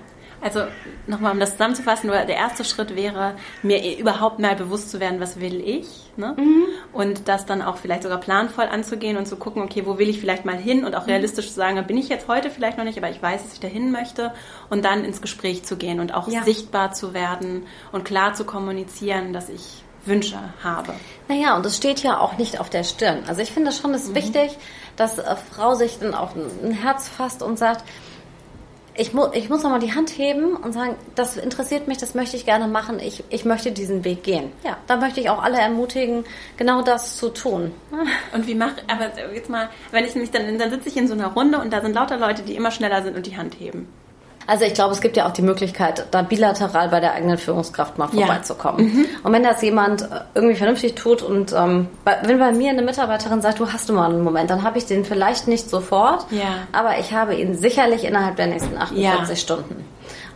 also 0.40 0.60
nochmal, 1.06 1.32
um 1.32 1.40
das 1.40 1.52
zusammenzufassen, 1.52 2.10
der 2.10 2.28
erste 2.28 2.64
Schritt 2.64 2.94
wäre, 2.94 3.34
mir 3.62 3.98
überhaupt 3.98 4.38
mal 4.38 4.54
bewusst 4.54 4.90
zu 4.90 5.00
werden, 5.00 5.20
was 5.20 5.40
will 5.40 5.60
ich. 5.60 5.88
Ne? 6.16 6.34
Mhm. 6.36 6.64
Und 6.92 7.28
das 7.28 7.46
dann 7.46 7.62
auch 7.62 7.76
vielleicht 7.76 8.02
sogar 8.02 8.18
planvoll 8.18 8.66
anzugehen 8.66 9.16
und 9.16 9.26
zu 9.26 9.36
gucken, 9.36 9.62
okay, 9.62 9.84
wo 9.86 9.98
will 9.98 10.08
ich 10.08 10.20
vielleicht 10.20 10.44
mal 10.44 10.56
hin 10.56 10.84
und 10.84 10.94
auch 10.94 11.06
mhm. 11.06 11.12
realistisch 11.12 11.48
zu 11.48 11.54
sagen, 11.54 11.84
bin 11.86 11.96
ich 11.96 12.08
jetzt 12.08 12.28
heute 12.28 12.50
vielleicht 12.50 12.78
noch 12.78 12.84
nicht, 12.84 12.98
aber 12.98 13.10
ich 13.10 13.22
weiß, 13.22 13.42
dass 13.42 13.52
ich 13.52 13.60
dahin 13.60 13.90
möchte. 13.90 14.32
Und 14.70 14.84
dann 14.84 15.04
ins 15.04 15.20
Gespräch 15.20 15.64
zu 15.64 15.76
gehen 15.76 16.00
und 16.00 16.14
auch 16.14 16.28
ja. 16.28 16.42
sichtbar 16.44 16.92
zu 16.92 17.14
werden 17.14 17.66
und 17.92 18.04
klar 18.04 18.34
zu 18.34 18.44
kommunizieren, 18.44 19.32
dass 19.32 19.48
ich 19.48 19.82
Wünsche 20.04 20.38
habe. 20.62 20.94
Naja, 21.28 21.56
und 21.56 21.66
es 21.66 21.76
steht 21.76 22.02
ja 22.02 22.18
auch 22.18 22.38
nicht 22.38 22.60
auf 22.60 22.70
der 22.70 22.84
Stirn. 22.84 23.24
Also 23.26 23.42
ich 23.42 23.52
finde 23.52 23.72
schon, 23.72 23.92
es 23.94 24.04
ist 24.04 24.10
mhm. 24.10 24.16
wichtig, 24.16 24.58
dass 24.96 25.18
eine 25.18 25.36
Frau 25.36 25.74
sich 25.74 25.98
dann 25.98 26.14
auch 26.14 26.34
ein 26.34 26.72
Herz 26.72 27.08
fasst 27.08 27.42
und 27.42 27.58
sagt, 27.58 27.84
ich, 28.98 29.14
mu 29.14 29.28
ich 29.32 29.48
muss 29.48 29.62
nochmal 29.62 29.78
die 29.78 29.94
Hand 29.94 30.10
heben 30.18 30.56
und 30.56 30.72
sagen, 30.72 30.96
das 31.14 31.36
interessiert 31.36 31.86
mich, 31.86 31.98
das 31.98 32.14
möchte 32.14 32.36
ich 32.36 32.44
gerne 32.44 32.66
machen, 32.66 32.98
ich, 32.98 33.22
ich 33.30 33.44
möchte 33.44 33.70
diesen 33.70 34.04
Weg 34.04 34.24
gehen. 34.24 34.52
Ja, 34.64 34.76
da 34.88 34.96
möchte 34.96 35.20
ich 35.20 35.30
auch 35.30 35.42
alle 35.42 35.58
ermutigen, 35.58 36.24
genau 36.56 36.82
das 36.82 37.16
zu 37.16 37.28
tun. 37.28 37.72
Und 38.34 38.46
wie 38.48 38.56
mache, 38.56 38.82
aber 38.88 39.10
jetzt 39.32 39.48
mal, 39.48 39.68
wenn 39.92 40.04
ich 40.04 40.16
mich 40.16 40.32
dann, 40.32 40.58
dann 40.58 40.70
sitze 40.70 40.88
ich 40.88 40.96
in 40.96 41.06
so 41.06 41.14
einer 41.14 41.28
Runde 41.28 41.58
und 41.58 41.72
da 41.72 41.80
sind 41.80 41.94
lauter 41.94 42.18
Leute, 42.18 42.42
die 42.42 42.56
immer 42.56 42.70
schneller 42.70 43.02
sind 43.02 43.16
und 43.16 43.26
die 43.26 43.36
Hand 43.36 43.54
heben. 43.58 43.88
Also 44.48 44.64
ich 44.64 44.72
glaube, 44.72 44.94
es 44.94 45.02
gibt 45.02 45.18
ja 45.18 45.26
auch 45.26 45.32
die 45.32 45.42
Möglichkeit, 45.42 46.06
da 46.10 46.22
bilateral 46.22 46.88
bei 46.88 47.00
der 47.00 47.12
eigenen 47.12 47.36
Führungskraft 47.36 47.98
mal 47.98 48.08
vorbeizukommen. 48.08 48.80
Ja. 48.80 48.94
Mhm. 48.94 49.06
Und 49.22 49.32
wenn 49.34 49.42
das 49.42 49.60
jemand 49.60 50.02
äh, 50.02 50.20
irgendwie 50.34 50.56
vernünftig 50.56 50.94
tut 50.94 51.20
und 51.20 51.52
ähm, 51.52 51.88
wenn 52.22 52.38
bei 52.38 52.52
mir 52.52 52.70
eine 52.70 52.80
Mitarbeiterin 52.80 53.42
sagt, 53.42 53.60
du 53.60 53.70
hast 53.70 53.90
du 53.90 53.92
mal 53.92 54.08
einen 54.08 54.22
Moment, 54.22 54.48
dann 54.48 54.62
habe 54.62 54.78
ich 54.78 54.86
den 54.86 55.04
vielleicht 55.04 55.48
nicht 55.48 55.68
sofort, 55.68 56.24
ja. 56.30 56.66
aber 56.72 56.98
ich 56.98 57.12
habe 57.12 57.34
ihn 57.34 57.56
sicherlich 57.56 58.04
innerhalb 58.04 58.36
der 58.36 58.46
nächsten 58.46 58.74
48 58.78 59.02
ja. 59.02 59.36
Stunden. 59.36 59.84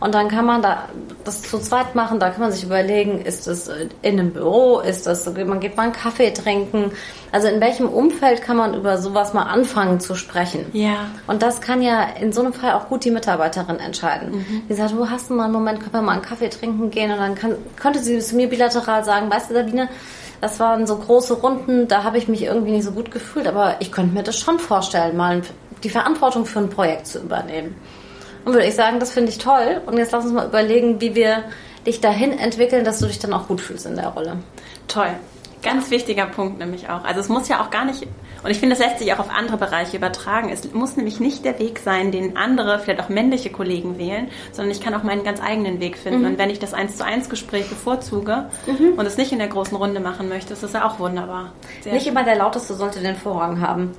Und 0.03 0.13
dann 0.13 0.27
kann 0.27 0.45
man 0.45 0.61
da 0.61 0.89
das 1.23 1.41
zu 1.43 1.59
zweit 1.59 1.95
machen, 1.95 2.19
da 2.19 2.29
kann 2.29 2.41
man 2.41 2.51
sich 2.51 2.65
überlegen, 2.65 3.21
ist 3.21 3.47
es 3.47 3.71
in 4.01 4.19
einem 4.19 4.33
Büro, 4.33 4.79
ist 4.81 5.07
das, 5.07 5.25
man 5.33 5.61
geht 5.61 5.77
mal 5.77 5.83
einen 5.83 5.93
Kaffee 5.93 6.31
trinken. 6.31 6.91
Also 7.31 7.47
in 7.47 7.61
welchem 7.61 7.87
Umfeld 7.87 8.41
kann 8.41 8.57
man 8.57 8.73
über 8.73 8.97
sowas 8.97 9.33
mal 9.33 9.43
anfangen 9.43 10.01
zu 10.01 10.15
sprechen? 10.15 10.65
Ja. 10.73 11.05
Und 11.25 11.41
das 11.41 11.61
kann 11.61 11.81
ja 11.81 12.03
in 12.19 12.33
so 12.33 12.41
einem 12.41 12.51
Fall 12.51 12.73
auch 12.73 12.89
gut 12.89 13.05
die 13.05 13.11
Mitarbeiterin 13.11 13.79
entscheiden. 13.79 14.39
Mhm. 14.39 14.63
Die 14.67 14.73
sagt, 14.73 14.97
wo 14.97 15.09
hast 15.09 15.29
du 15.29 15.35
mal 15.35 15.45
einen 15.45 15.53
Moment, 15.53 15.79
können 15.79 15.93
wir 15.93 16.01
mal 16.01 16.11
einen 16.11 16.21
Kaffee 16.21 16.49
trinken 16.49 16.91
gehen? 16.91 17.09
Und 17.09 17.19
dann 17.19 17.35
kann, 17.35 17.55
könnte 17.77 17.99
sie 17.99 18.19
zu 18.19 18.35
mir 18.35 18.49
bilateral 18.49 19.05
sagen, 19.05 19.31
weißt 19.31 19.51
du, 19.51 19.53
Sabine, 19.53 19.87
Das 20.41 20.59
waren 20.59 20.85
so 20.85 20.97
große 20.97 21.35
Runden, 21.35 21.87
da 21.87 22.03
habe 22.03 22.17
ich 22.17 22.27
mich 22.27 22.43
irgendwie 22.43 22.71
nicht 22.71 22.83
so 22.83 22.91
gut 22.91 23.09
gefühlt, 23.09 23.47
aber 23.47 23.77
ich 23.79 23.93
könnte 23.93 24.13
mir 24.13 24.23
das 24.23 24.37
schon 24.37 24.59
vorstellen, 24.59 25.15
mal 25.15 25.41
die 25.81 25.89
Verantwortung 25.89 26.45
für 26.45 26.59
ein 26.59 26.69
Projekt 26.69 27.07
zu 27.07 27.19
übernehmen. 27.19 27.75
Und 28.45 28.53
würde 28.53 28.67
ich 28.67 28.75
sagen, 28.75 28.99
das 28.99 29.11
finde 29.11 29.31
ich 29.31 29.37
toll. 29.37 29.81
Und 29.85 29.97
jetzt 29.97 30.11
lass 30.11 30.25
uns 30.25 30.33
mal 30.33 30.47
überlegen, 30.47 30.99
wie 31.01 31.15
wir 31.15 31.43
dich 31.85 32.01
dahin 32.01 32.37
entwickeln, 32.37 32.85
dass 32.85 32.99
du 32.99 33.07
dich 33.07 33.19
dann 33.19 33.33
auch 33.33 33.47
gut 33.47 33.61
fühlst 33.61 33.85
in 33.85 33.95
der 33.95 34.07
Rolle. 34.07 34.37
Toll. 34.87 35.09
Ganz 35.61 35.89
wichtiger 35.91 36.25
Punkt 36.25 36.59
nämlich 36.59 36.89
auch. 36.89 37.05
Also 37.05 37.21
es 37.21 37.29
muss 37.29 37.47
ja 37.47 37.61
auch 37.61 37.69
gar 37.69 37.85
nicht, 37.85 38.05
und 38.43 38.51
ich 38.51 38.59
finde, 38.59 38.75
das 38.75 38.85
lässt 38.85 38.99
sich 38.99 39.13
auch 39.13 39.19
auf 39.19 39.29
andere 39.29 39.55
Bereiche 39.55 39.95
übertragen. 39.95 40.49
Es 40.49 40.73
muss 40.73 40.97
nämlich 40.97 41.21
nicht 41.21 41.45
der 41.45 41.57
Weg 41.57 41.79
sein, 41.79 42.11
den 42.11 42.35
andere, 42.35 42.79
vielleicht 42.79 42.99
auch 42.99 43.07
männliche 43.07 43.49
Kollegen 43.49 43.97
wählen, 43.97 44.27
sondern 44.51 44.71
ich 44.71 44.81
kann 44.81 44.93
auch 44.93 45.03
meinen 45.03 45.23
ganz 45.23 45.41
eigenen 45.41 45.79
Weg 45.79 45.97
finden. 45.97 46.19
Mhm. 46.19 46.25
Und 46.25 46.37
wenn 46.37 46.49
ich 46.49 46.59
das 46.59 46.73
eins 46.73 46.97
zu 46.97 47.05
eins 47.05 47.29
Gespräch 47.29 47.69
bevorzuge 47.69 48.49
mhm. 48.65 48.93
und 48.97 49.05
es 49.05 49.15
nicht 49.15 49.31
in 49.31 49.39
der 49.39 49.47
großen 49.47 49.77
Runde 49.77 50.01
machen 50.01 50.27
möchte, 50.27 50.51
ist 50.51 50.63
das 50.63 50.73
ja 50.73 50.85
auch 50.85 50.99
wunderbar. 50.99 51.53
Sehr 51.81 51.93
nicht 51.93 52.07
immer 52.07 52.25
der 52.25 52.35
Lauteste 52.35 52.73
sollte 52.73 52.99
den 52.99 53.15
Vorrang 53.15 53.61
haben. 53.61 53.93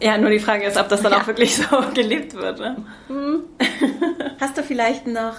Ja, 0.00 0.18
nur 0.18 0.30
die 0.30 0.38
Frage 0.38 0.64
ist, 0.64 0.76
ob 0.76 0.88
das 0.88 1.02
dann 1.02 1.12
ja. 1.12 1.20
auch 1.20 1.26
wirklich 1.26 1.56
so 1.56 1.64
gelebt 1.94 2.34
wird. 2.34 2.58
Ne? 2.58 2.76
Mhm. 3.08 3.44
Hast 4.40 4.58
du 4.58 4.62
vielleicht 4.62 5.06
noch 5.06 5.36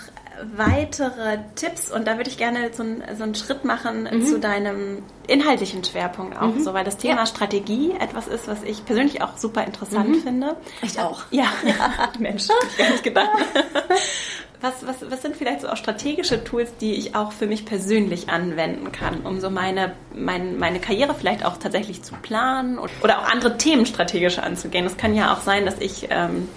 weitere 0.55 1.39
Tipps 1.55 1.91
und 1.91 2.07
da 2.07 2.17
würde 2.17 2.29
ich 2.29 2.37
gerne 2.37 2.69
so, 2.73 2.83
ein, 2.83 3.03
so 3.15 3.23
einen 3.23 3.35
Schritt 3.35 3.65
machen 3.65 4.07
mhm. 4.11 4.25
zu 4.25 4.39
deinem 4.39 5.03
inhaltlichen 5.27 5.83
Schwerpunkt 5.83 6.37
auch, 6.37 6.53
mhm. 6.53 6.63
so 6.63 6.73
weil 6.73 6.83
das 6.83 6.97
Thema 6.97 7.21
ja. 7.21 7.25
Strategie 7.25 7.93
etwas 7.99 8.27
ist, 8.27 8.47
was 8.47 8.63
ich 8.63 8.85
persönlich 8.85 9.21
auch 9.21 9.37
super 9.37 9.63
interessant 9.63 10.09
mhm. 10.09 10.21
finde. 10.21 10.55
Ich 10.81 10.99
auch. 10.99 11.23
Ja, 11.31 11.51
ja. 11.65 12.09
Mensch, 12.19 12.49
hab 12.49 12.69
ich 12.69 12.77
gar 12.77 12.89
nicht 12.91 13.03
gedacht. 13.03 13.29
Was, 14.59 14.87
was, 14.87 15.11
was 15.11 15.21
sind 15.21 15.35
vielleicht 15.35 15.61
so 15.61 15.67
auch 15.67 15.77
strategische 15.77 16.43
Tools, 16.43 16.71
die 16.81 16.95
ich 16.95 17.15
auch 17.15 17.31
für 17.31 17.45
mich 17.45 17.65
persönlich 17.65 18.29
anwenden 18.29 18.91
kann, 18.91 19.21
um 19.21 19.39
so 19.39 19.51
meine, 19.51 19.93
mein, 20.15 20.57
meine 20.57 20.79
Karriere 20.79 21.13
vielleicht 21.13 21.45
auch 21.45 21.57
tatsächlich 21.57 22.01
zu 22.01 22.15
planen 22.15 22.79
oder 22.79 23.19
auch 23.19 23.31
andere 23.31 23.57
Themen 23.57 23.85
strategisch 23.85 24.39
anzugehen? 24.39 24.85
Es 24.85 24.97
kann 24.97 25.13
ja 25.13 25.31
auch 25.31 25.41
sein, 25.41 25.65
dass 25.65 25.79
ich 25.79 26.07
ähm, 26.09 26.49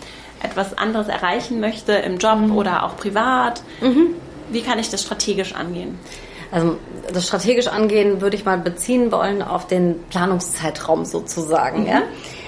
etwas 0.43 0.79
anderes 0.79 1.09
erreichen 1.09 1.61
möchte 1.61 1.93
im 1.93 2.17
Job 2.17 2.39
mhm. 2.39 2.57
oder 2.57 2.85
auch 2.85 2.97
privat. 2.97 3.63
Mhm. 3.83 4.15
Wie 4.51 4.63
kann 4.63 4.79
ich 4.79 4.89
das 4.89 5.03
strategisch 5.03 5.55
angehen? 5.55 5.99
Also 6.51 6.79
das 7.13 7.27
strategisch 7.27 7.69
angehen 7.69 8.21
würde 8.21 8.37
ich 8.37 8.45
mal 8.45 8.59
beziehen 8.59 9.13
wollen 9.13 9.43
auf 9.43 9.67
den 9.67 10.03
Planungszeitraum 10.11 11.05
sozusagen. 11.05 11.83
Mhm. 11.83 11.87
Ja? 11.87 12.03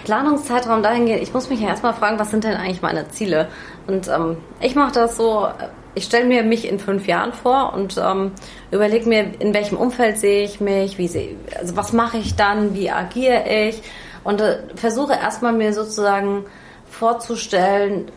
Planungszeitraum 0.04 0.82
dahingehend, 0.82 1.22
ich 1.22 1.32
muss 1.32 1.48
mich 1.50 1.60
ja 1.60 1.68
erstmal 1.68 1.94
fragen, 1.94 2.18
was 2.18 2.30
sind 2.30 2.44
denn 2.44 2.54
eigentlich 2.54 2.82
meine 2.82 3.08
Ziele? 3.08 3.48
Und 3.86 4.08
ähm, 4.08 4.36
ich 4.60 4.74
mache 4.74 4.92
das 4.92 5.16
so, 5.16 5.48
ich 5.94 6.04
stelle 6.04 6.26
mir 6.26 6.42
mich 6.42 6.68
in 6.68 6.78
fünf 6.78 7.06
Jahren 7.06 7.32
vor 7.32 7.72
und 7.74 7.98
ähm, 7.98 8.32
überlege 8.70 9.08
mir, 9.08 9.40
in 9.40 9.54
welchem 9.54 9.76
Umfeld 9.76 10.18
sehe 10.18 10.44
ich 10.44 10.60
mich, 10.60 10.98
wie 10.98 11.08
sehe, 11.08 11.36
also 11.58 11.76
was 11.76 11.92
mache 11.92 12.18
ich 12.18 12.36
dann, 12.36 12.74
wie 12.74 12.90
agiere 12.90 13.44
ich 13.48 13.82
und 14.24 14.40
äh, 14.40 14.58
versuche 14.74 15.12
erstmal 15.12 15.52
mir 15.52 15.72
sozusagen 15.72 16.44
vorzustellen, 16.90 18.10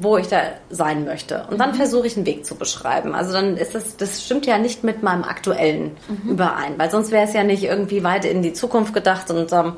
wo 0.00 0.16
ich 0.16 0.28
da 0.28 0.40
sein 0.70 1.04
möchte. 1.04 1.46
Und 1.50 1.58
dann 1.58 1.72
mhm. 1.72 1.74
versuche 1.74 2.06
ich 2.06 2.16
einen 2.16 2.26
Weg 2.26 2.46
zu 2.46 2.54
beschreiben. 2.54 3.14
Also 3.14 3.32
dann 3.32 3.56
ist 3.56 3.74
das, 3.74 3.96
das 3.96 4.24
stimmt 4.24 4.46
ja 4.46 4.58
nicht 4.58 4.84
mit 4.84 5.02
meinem 5.02 5.24
aktuellen 5.24 5.96
mhm. 6.08 6.30
überein, 6.30 6.74
weil 6.78 6.90
sonst 6.90 7.10
wäre 7.10 7.24
es 7.24 7.32
ja 7.32 7.44
nicht 7.44 7.64
irgendwie 7.64 8.04
weit 8.04 8.24
in 8.24 8.42
die 8.42 8.52
Zukunft 8.52 8.94
gedacht. 8.94 9.30
Und 9.30 9.52
ähm, 9.52 9.74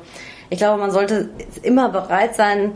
ich 0.49 0.57
glaube, 0.57 0.79
man 0.79 0.91
sollte 0.91 1.29
immer 1.61 1.89
bereit 1.89 2.35
sein, 2.35 2.73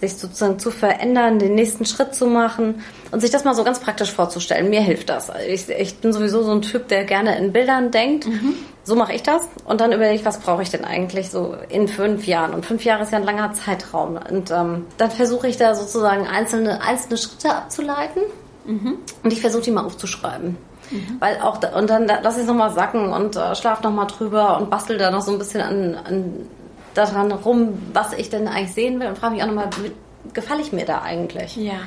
sich 0.00 0.16
sozusagen 0.16 0.58
zu 0.58 0.70
verändern, 0.70 1.38
den 1.38 1.54
nächsten 1.54 1.84
Schritt 1.84 2.14
zu 2.14 2.26
machen 2.26 2.82
und 3.10 3.20
sich 3.20 3.30
das 3.30 3.44
mal 3.44 3.54
so 3.54 3.64
ganz 3.64 3.80
praktisch 3.80 4.12
vorzustellen. 4.12 4.70
Mir 4.70 4.80
hilft 4.80 5.10
das. 5.10 5.30
Ich, 5.46 5.68
ich 5.68 5.98
bin 5.98 6.12
sowieso 6.12 6.42
so 6.42 6.52
ein 6.52 6.62
Typ, 6.62 6.88
der 6.88 7.04
gerne 7.04 7.36
in 7.36 7.52
Bildern 7.52 7.90
denkt. 7.90 8.26
Mhm. 8.26 8.54
So 8.82 8.96
mache 8.96 9.12
ich 9.12 9.22
das. 9.22 9.46
Und 9.66 9.80
dann 9.80 9.92
überlege 9.92 10.16
ich, 10.16 10.24
was 10.24 10.38
brauche 10.38 10.62
ich 10.62 10.70
denn 10.70 10.84
eigentlich 10.84 11.30
so 11.30 11.54
in 11.68 11.86
fünf 11.86 12.26
Jahren? 12.26 12.54
Und 12.54 12.64
fünf 12.64 12.84
Jahre 12.84 13.02
ist 13.02 13.12
ja 13.12 13.18
ein 13.18 13.24
langer 13.24 13.52
Zeitraum. 13.52 14.18
Und 14.30 14.50
ähm, 14.50 14.86
dann 14.96 15.10
versuche 15.10 15.48
ich 15.48 15.58
da 15.58 15.74
sozusagen 15.74 16.26
einzelne, 16.26 16.80
einzelne 16.80 17.18
Schritte 17.18 17.54
abzuleiten. 17.54 18.22
Mhm. 18.64 18.96
Und 19.22 19.32
ich 19.32 19.40
versuche 19.40 19.62
die 19.62 19.70
mal 19.70 19.84
aufzuschreiben. 19.84 20.56
Mhm. 20.90 21.16
Weil 21.20 21.40
auch, 21.40 21.60
und 21.76 21.90
dann 21.90 22.06
lasse 22.06 22.38
ich 22.38 22.42
es 22.42 22.48
nochmal 22.48 22.72
sacken 22.72 23.12
und 23.12 23.36
äh, 23.36 23.54
schlaf 23.54 23.82
nochmal 23.82 24.06
drüber 24.06 24.58
und 24.58 24.70
bastel 24.70 24.96
da 24.96 25.10
noch 25.10 25.22
so 25.22 25.32
ein 25.32 25.38
bisschen 25.38 25.60
an, 25.60 25.94
an 25.94 26.48
daran 26.94 27.30
rum, 27.32 27.80
was 27.92 28.12
ich 28.12 28.30
denn 28.30 28.48
eigentlich 28.48 28.74
sehen 28.74 29.00
will 29.00 29.08
und 29.08 29.18
frage 29.18 29.34
mich 29.34 29.42
auch 29.42 29.48
nochmal, 29.48 29.70
gefalle 30.32 30.60
ich 30.60 30.72
mir 30.72 30.84
da 30.84 31.02
eigentlich? 31.02 31.56
Ja. 31.56 31.80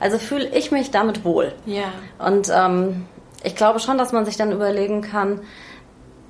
Also 0.00 0.18
fühle 0.18 0.48
ich 0.48 0.70
mich 0.70 0.90
damit 0.90 1.24
wohl. 1.24 1.52
Ja. 1.66 1.92
Und 2.18 2.50
ähm, 2.54 3.06
ich 3.42 3.56
glaube 3.56 3.80
schon, 3.80 3.98
dass 3.98 4.12
man 4.12 4.24
sich 4.24 4.36
dann 4.36 4.52
überlegen 4.52 5.02
kann, 5.02 5.40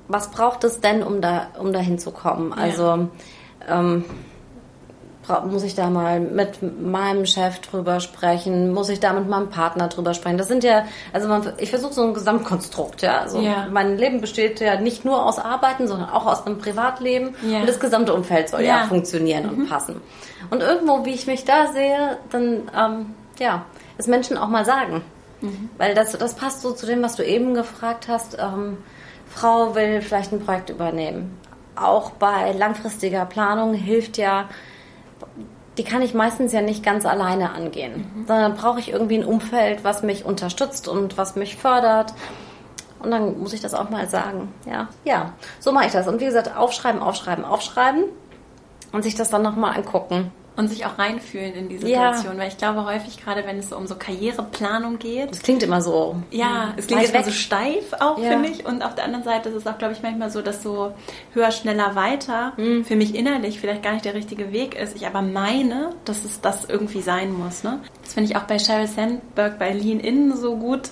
was 0.09 0.31
braucht 0.31 0.65
es 0.65 0.81
denn, 0.81 1.03
um 1.03 1.21
da, 1.21 1.49
um 1.59 1.73
da 1.73 1.81
hinzukommen? 1.81 2.51
Ja. 2.51 2.57
Also 2.57 3.09
ähm, 3.69 4.05
muss 5.47 5.63
ich 5.63 5.75
da 5.75 5.91
mal 5.91 6.21
mit 6.21 6.61
meinem 6.83 7.27
Chef 7.27 7.61
drüber 7.61 8.01
sprechen? 8.01 8.73
Muss 8.73 8.89
ich 8.89 9.01
da 9.01 9.13
mit 9.13 9.29
meinem 9.29 9.51
Partner 9.51 9.89
drüber 9.89 10.15
sprechen? 10.15 10.39
Das 10.39 10.49
sind 10.49 10.65
ja, 10.65 10.85
also 11.13 11.29
man, 11.29 11.53
ich 11.59 11.71
versuche 11.71 11.93
so 11.93 12.03
ein 12.03 12.15
Gesamtkonstrukt, 12.15 13.03
ja. 13.03 13.21
Also 13.21 13.41
ja. 13.41 13.67
mein 13.71 13.97
Leben 13.97 14.21
besteht 14.21 14.61
ja 14.61 14.81
nicht 14.81 15.05
nur 15.05 15.25
aus 15.25 15.39
Arbeiten, 15.39 15.87
sondern 15.87 16.11
auch 16.11 16.27
aus 16.27 16.47
einem 16.47 16.59
Privatleben. 16.59 17.35
Ja. 17.43 17.61
Und 17.61 17.69
das 17.69 17.81
gesamte 17.81 18.15
Umfeld 18.15 18.49
soll 18.49 18.63
ja, 18.63 18.81
ja 18.81 18.85
funktionieren 18.87 19.45
mhm. 19.45 19.63
und 19.63 19.69
passen. 19.69 20.01
Und 20.51 20.63
irgendwo, 20.63 21.05
wie 21.05 21.15
ich 21.15 21.27
mich 21.27 21.45
da 21.45 21.73
sehe, 21.73 22.19
dann, 22.31 22.71
ähm, 22.77 23.15
ja, 23.39 23.65
es 23.99 24.07
Menschen 24.07 24.37
auch 24.37 24.49
mal 24.49 24.65
sagen. 24.65 25.03
Mhm. 25.41 25.71
Weil 25.77 25.95
das, 25.95 26.13
das 26.13 26.35
passt 26.35 26.63
so 26.63 26.73
zu 26.73 26.87
dem, 26.87 27.03
was 27.03 27.17
du 27.17 27.25
eben 27.25 27.55
gefragt 27.55 28.09
hast. 28.09 28.39
Ähm, 28.41 28.79
Frau 29.29 29.75
will 29.75 30.01
vielleicht 30.01 30.33
ein 30.33 30.41
Projekt 30.41 30.71
übernehmen. 30.71 31.39
Auch 31.77 32.11
bei 32.13 32.53
langfristiger 32.53 33.25
Planung 33.25 33.75
hilft 33.75 34.19
ja 34.19 34.49
die 35.79 35.85
kann 35.85 36.03
ich 36.03 36.13
meistens 36.13 36.53
ja 36.53 36.61
nicht 36.61 36.83
ganz 36.83 37.07
alleine 37.07 37.53
angehen, 37.53 38.05
mhm. 38.15 38.27
sondern 38.27 38.57
brauche 38.57 38.81
ich 38.81 38.91
irgendwie 38.91 39.19
ein 39.19 39.25
Umfeld, 39.25 39.85
was 39.85 40.03
mich 40.03 40.25
unterstützt 40.25 40.89
und 40.89 41.17
was 41.17 41.37
mich 41.37 41.57
fördert. 41.57 42.13
Und 43.01 43.13
dann 43.13 43.39
muss 43.39 43.53
ich 43.53 43.61
das 43.61 43.75
auch 43.75 43.91
mal 43.91 44.09
sagen. 44.09 44.53
Ja, 44.67 44.89
ja, 45.05 45.33
so 45.61 45.71
mache 45.71 45.87
ich 45.87 45.93
das. 45.93 46.09
Und 46.09 46.21
wie 46.21 46.25
gesagt, 46.25 46.57
aufschreiben, 46.57 47.01
aufschreiben, 47.01 47.45
aufschreiben 47.45 48.05
und 48.91 49.03
sich 49.03 49.15
das 49.15 49.31
dann 49.31 49.43
nochmal 49.43 49.77
angucken. 49.77 50.33
Und 50.59 50.69
sich 50.69 50.85
auch 50.87 50.99
reinfühlen 50.99 51.55
in 51.55 51.69
die 51.69 51.79
Situation, 51.79 52.35
ja. 52.35 52.39
weil 52.39 52.49
ich 52.49 52.59
glaube 52.59 52.85
häufig, 52.85 53.23
gerade 53.23 53.47
wenn 53.47 53.61
es 53.61 53.71
so 53.71 53.77
um 53.77 53.87
so 53.87 53.95
Karriereplanung 53.95 54.99
geht. 54.99 55.31
Das 55.31 55.41
klingt 55.41 55.63
immer 55.63 55.81
so. 55.81 56.17
Ja, 56.33 56.75
es 56.77 56.89
klingt 56.89 57.09
immer 57.09 57.23
so 57.23 57.31
steif 57.31 57.93
auch, 58.01 58.19
ja. 58.19 58.31
finde 58.31 58.49
ich. 58.49 58.67
Und 58.67 58.83
auf 58.83 58.97
der 58.97 59.05
anderen 59.05 59.23
Seite 59.23 59.51
ist 59.51 59.55
es 59.55 59.67
auch, 59.69 59.79
glaube 59.79 59.95
ich, 59.95 60.03
manchmal 60.03 60.31
so, 60.31 60.43
dass 60.43 60.65
so 60.65 60.93
höher, 61.33 61.53
schneller, 61.53 61.95
weiter 61.95 62.55
mhm. 62.57 62.85
für 62.85 62.97
mich 62.97 63.15
innerlich 63.15 63.61
vielleicht 63.61 63.85
gar 63.85 63.93
nicht 63.93 64.05
der 64.05 64.15
richtige 64.15 64.53
Weg 64.53 64.75
ist. 64.75 64.97
Ich 64.97 65.07
aber 65.07 65.23
meine, 65.23 65.91
dass 66.05 66.25
es 66.25 66.41
das 66.41 66.65
irgendwie 66.65 67.03
sein 67.03 67.33
muss. 67.33 67.63
Ne? 67.63 67.79
Das 68.03 68.15
finde 68.15 68.29
ich 68.29 68.37
auch 68.37 68.43
bei 68.45 68.59
Sheryl 68.59 68.89
Sandberg 68.89 69.61
bei 69.61 69.73
Lean 69.73 70.01
In 70.01 70.37
so 70.37 70.57
gut 70.57 70.91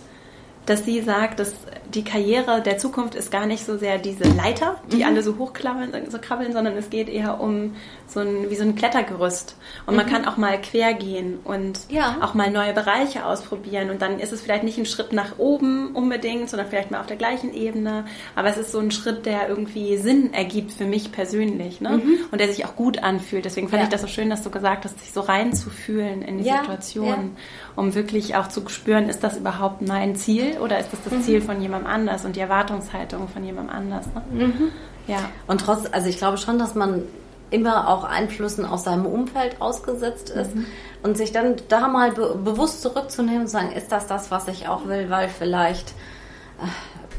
dass 0.67 0.85
sie 0.85 1.01
sagt, 1.01 1.39
dass 1.39 1.55
die 1.95 2.03
Karriere 2.03 2.61
der 2.61 2.77
Zukunft 2.77 3.15
ist 3.15 3.31
gar 3.31 3.47
nicht 3.47 3.65
so 3.65 3.79
sehr 3.79 3.99
diese 3.99 4.25
Leiter, 4.25 4.81
die 4.91 4.99
mhm. 4.99 5.05
alle 5.05 5.23
so 5.23 5.39
hochkrabbeln, 5.39 6.11
so 6.11 6.19
krabbeln, 6.19 6.53
sondern 6.53 6.77
es 6.77 6.91
geht 6.91 7.09
eher 7.09 7.41
um 7.41 7.77
so 8.07 8.21
ein, 8.21 8.51
wie 8.51 8.55
so 8.57 8.63
ein 8.63 8.75
Klettergerüst. 8.75 9.57
Und 9.87 9.95
mhm. 9.95 9.97
man 9.97 10.07
kann 10.07 10.25
auch 10.27 10.37
mal 10.37 10.61
quer 10.61 10.95
gehen 10.95 11.39
und 11.45 11.81
ja. 11.89 12.17
auch 12.21 12.35
mal 12.35 12.51
neue 12.51 12.73
Bereiche 12.73 13.25
ausprobieren. 13.25 13.91
Und 13.91 14.03
dann 14.03 14.21
ist 14.21 14.33
es 14.33 14.41
vielleicht 14.41 14.65
nicht 14.65 14.79
ein 14.79 14.87
Schritt 14.87 15.13
nach 15.13 15.39
oben 15.39 15.95
unbedingt, 15.95 16.51
sondern 16.51 16.69
vielleicht 16.69 16.91
mal 16.91 17.01
auf 17.01 17.07
der 17.07 17.17
gleichen 17.17 17.55
Ebene. 17.55 18.05
Aber 18.35 18.49
es 18.49 18.57
ist 18.57 18.73
so 18.73 18.79
ein 18.79 18.91
Schritt, 18.91 19.27
der 19.27 19.49
irgendwie 19.49 19.97
Sinn 19.97 20.35
ergibt 20.35 20.73
für 20.73 20.85
mich 20.85 21.13
persönlich, 21.13 21.81
ne? 21.81 22.01
Mhm. 22.03 22.19
Und 22.31 22.41
der 22.41 22.49
sich 22.49 22.65
auch 22.65 22.77
gut 22.77 23.03
anfühlt. 23.03 23.45
Deswegen 23.45 23.69
fand 23.69 23.81
ja. 23.81 23.85
ich 23.85 23.93
das 23.93 24.03
so 24.03 24.09
schön, 24.09 24.31
dass 24.31 24.43
du 24.43 24.51
gesagt 24.51 24.85
hast, 24.85 24.99
sich 25.01 25.13
so 25.13 25.21
reinzufühlen 25.21 26.23
in 26.23 26.39
die 26.39 26.45
ja. 26.45 26.59
Situation, 26.59 27.37
um 27.75 27.95
wirklich 27.95 28.37
auch 28.37 28.49
zu 28.49 28.67
spüren, 28.69 29.09
ist 29.09 29.25
das 29.25 29.37
überhaupt 29.37 29.87
mein 29.87 30.17
Ziel? 30.17 30.57
oder 30.61 30.79
ist 30.79 30.93
das 30.93 31.03
das 31.05 31.13
mhm. 31.13 31.23
Ziel 31.23 31.41
von 31.41 31.61
jemandem 31.61 31.91
anders 31.91 32.25
und 32.25 32.37
die 32.37 32.41
Erwartungshaltung 32.41 33.29
von 33.29 33.45
jemandem 33.45 33.75
anders? 33.75 34.07
Ne? 34.07 34.47
Mhm. 34.47 34.73
Ja. 35.07 35.19
Und 35.47 35.61
trotz, 35.61 35.89
also 35.91 36.09
ich 36.09 36.19
glaube 36.19 36.39
schon, 36.39 36.59
dass 36.59 36.75
man 36.75 37.03
immer 37.51 37.89
auch 37.89 38.05
Einflüssen 38.05 38.65
aus 38.65 38.85
seinem 38.85 39.07
Umfeld 39.07 39.61
ausgesetzt 39.61 40.31
ist 40.31 40.55
mhm. 40.55 40.67
und 41.03 41.17
sich 41.17 41.33
dann 41.33 41.57
da 41.69 41.89
mal 41.89 42.13
be 42.13 42.37
bewusst 42.37 42.83
zurückzunehmen 42.83 43.43
und 43.43 43.49
sagen, 43.49 43.73
ist 43.73 43.93
das 43.93 44.07
das, 44.07 44.31
was 44.31 44.49
ich 44.49 44.69
auch 44.69 44.87
will, 44.87 45.11
weil 45.11 45.29
vielleicht 45.29 45.91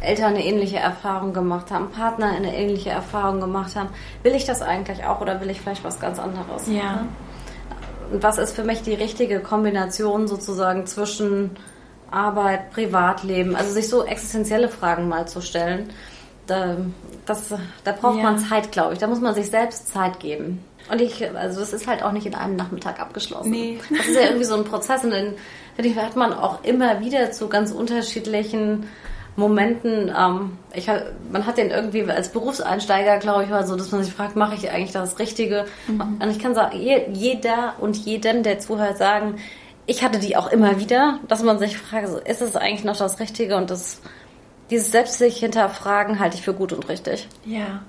äh, 0.02 0.06
Eltern 0.06 0.36
eine 0.36 0.46
ähnliche 0.46 0.78
Erfahrung 0.78 1.34
gemacht 1.34 1.72
haben, 1.72 1.90
Partner 1.90 2.28
eine 2.28 2.56
ähnliche 2.56 2.90
Erfahrung 2.90 3.40
gemacht 3.40 3.76
haben. 3.76 3.90
Will 4.24 4.36
ich 4.36 4.46
das 4.46 4.62
eigentlich 4.62 5.06
auch 5.06 5.22
oder 5.22 5.42
will 5.42 5.50
ich 5.50 5.62
vielleicht 5.62 5.84
was 5.84 6.00
ganz 6.00 6.20
anderes? 6.20 6.68
Ja. 6.68 7.08
Und 8.12 8.22
was 8.22 8.38
ist 8.38 8.56
für 8.56 8.63
mich 8.63 8.84
die 8.84 8.94
richtige 8.94 9.40
Kombination 9.40 10.28
sozusagen 10.28 10.86
zwischen 10.86 11.52
Arbeit, 12.12 12.72
Privatleben, 12.72 13.56
also 13.56 13.72
sich 13.72 13.90
so 13.90 14.06
existenzielle 14.06 14.70
Fragen 14.70 15.08
mal 15.08 15.28
zu 15.28 15.42
stellen, 15.42 15.90
da, 16.48 16.78
das, 17.26 17.54
da 17.84 17.92
braucht 17.92 18.18
ja. 18.18 18.24
man 18.24 18.40
Zeit, 18.40 18.72
glaube 18.72 18.94
ich. 18.94 19.00
Da 19.00 19.08
muss 19.08 19.22
man 19.22 19.36
sich 19.36 19.50
selbst 19.50 19.90
Zeit 19.90 20.20
geben. 20.20 20.64
Und 20.90 21.02
ich, 21.02 21.30
also 21.36 21.60
das 21.60 21.74
ist 21.74 21.88
halt 21.88 22.02
auch 22.02 22.14
nicht 22.14 22.26
in 22.26 22.36
einem 22.36 22.56
Nachmittag 22.56 23.00
abgeschlossen. 23.00 23.52
Nee. 23.52 23.80
Das 23.90 24.08
ist 24.08 24.16
ja 24.16 24.22
irgendwie 24.22 24.46
so 24.46 24.56
ein 24.56 24.64
Prozess 24.64 25.04
und 25.04 25.12
den, 25.12 25.34
finde 25.76 25.90
ich, 25.90 25.98
hat 25.98 26.16
man 26.16 26.34
auch 26.34 26.64
immer 26.64 27.02
wieder 27.02 27.32
zu 27.32 27.50
ganz 27.50 27.72
unterschiedlichen 27.72 28.88
Momenten, 29.38 30.12
ähm, 30.18 30.58
ich, 30.74 30.88
man 31.32 31.46
hat 31.46 31.58
den 31.60 31.70
irgendwie 31.70 32.10
als 32.10 32.30
Berufseinsteiger, 32.30 33.20
glaube 33.20 33.44
ich, 33.44 33.50
mal 33.52 33.68
so, 33.68 33.76
dass 33.76 33.92
man 33.92 34.04
sich 34.04 34.12
fragt, 34.12 34.36
mache 34.36 34.56
ich 34.56 34.72
eigentlich 34.72 34.94
das 34.94 35.20
Richtige? 35.20 35.66
Mhm. 35.88 36.20
Und 36.22 36.32
ich 36.32 36.40
kann 36.40 36.56
sagen, 36.56 36.76
jeder 37.14 37.76
und 37.80 37.96
jeden, 37.98 38.42
der 38.42 38.58
zuhört, 38.58 38.98
sagen, 38.98 39.36
ich 39.86 40.04
hatte 40.04 40.18
die 40.18 40.36
auch 40.36 40.52
immer 40.52 40.80
wieder, 40.80 41.20
dass 41.28 41.44
man 41.44 41.60
sich 41.60 41.78
fragt, 41.78 42.08
so, 42.08 42.18
ist 42.18 42.42
es 42.42 42.56
eigentlich 42.56 42.84
noch 42.84 42.98
das 42.98 43.20
Richtige? 43.20 43.58
Und 43.58 43.70
das, 43.70 44.02
dieses 44.70 44.92
selbst 44.92 45.18
sich 45.18 45.38
hinterfragen 45.38 46.20
halte 46.20 46.38
ich 46.38 46.44
für 46.44 46.54
gut 46.54 46.74
und 46.74 46.90
richtig. 46.90 47.28
Ja. 47.46 47.82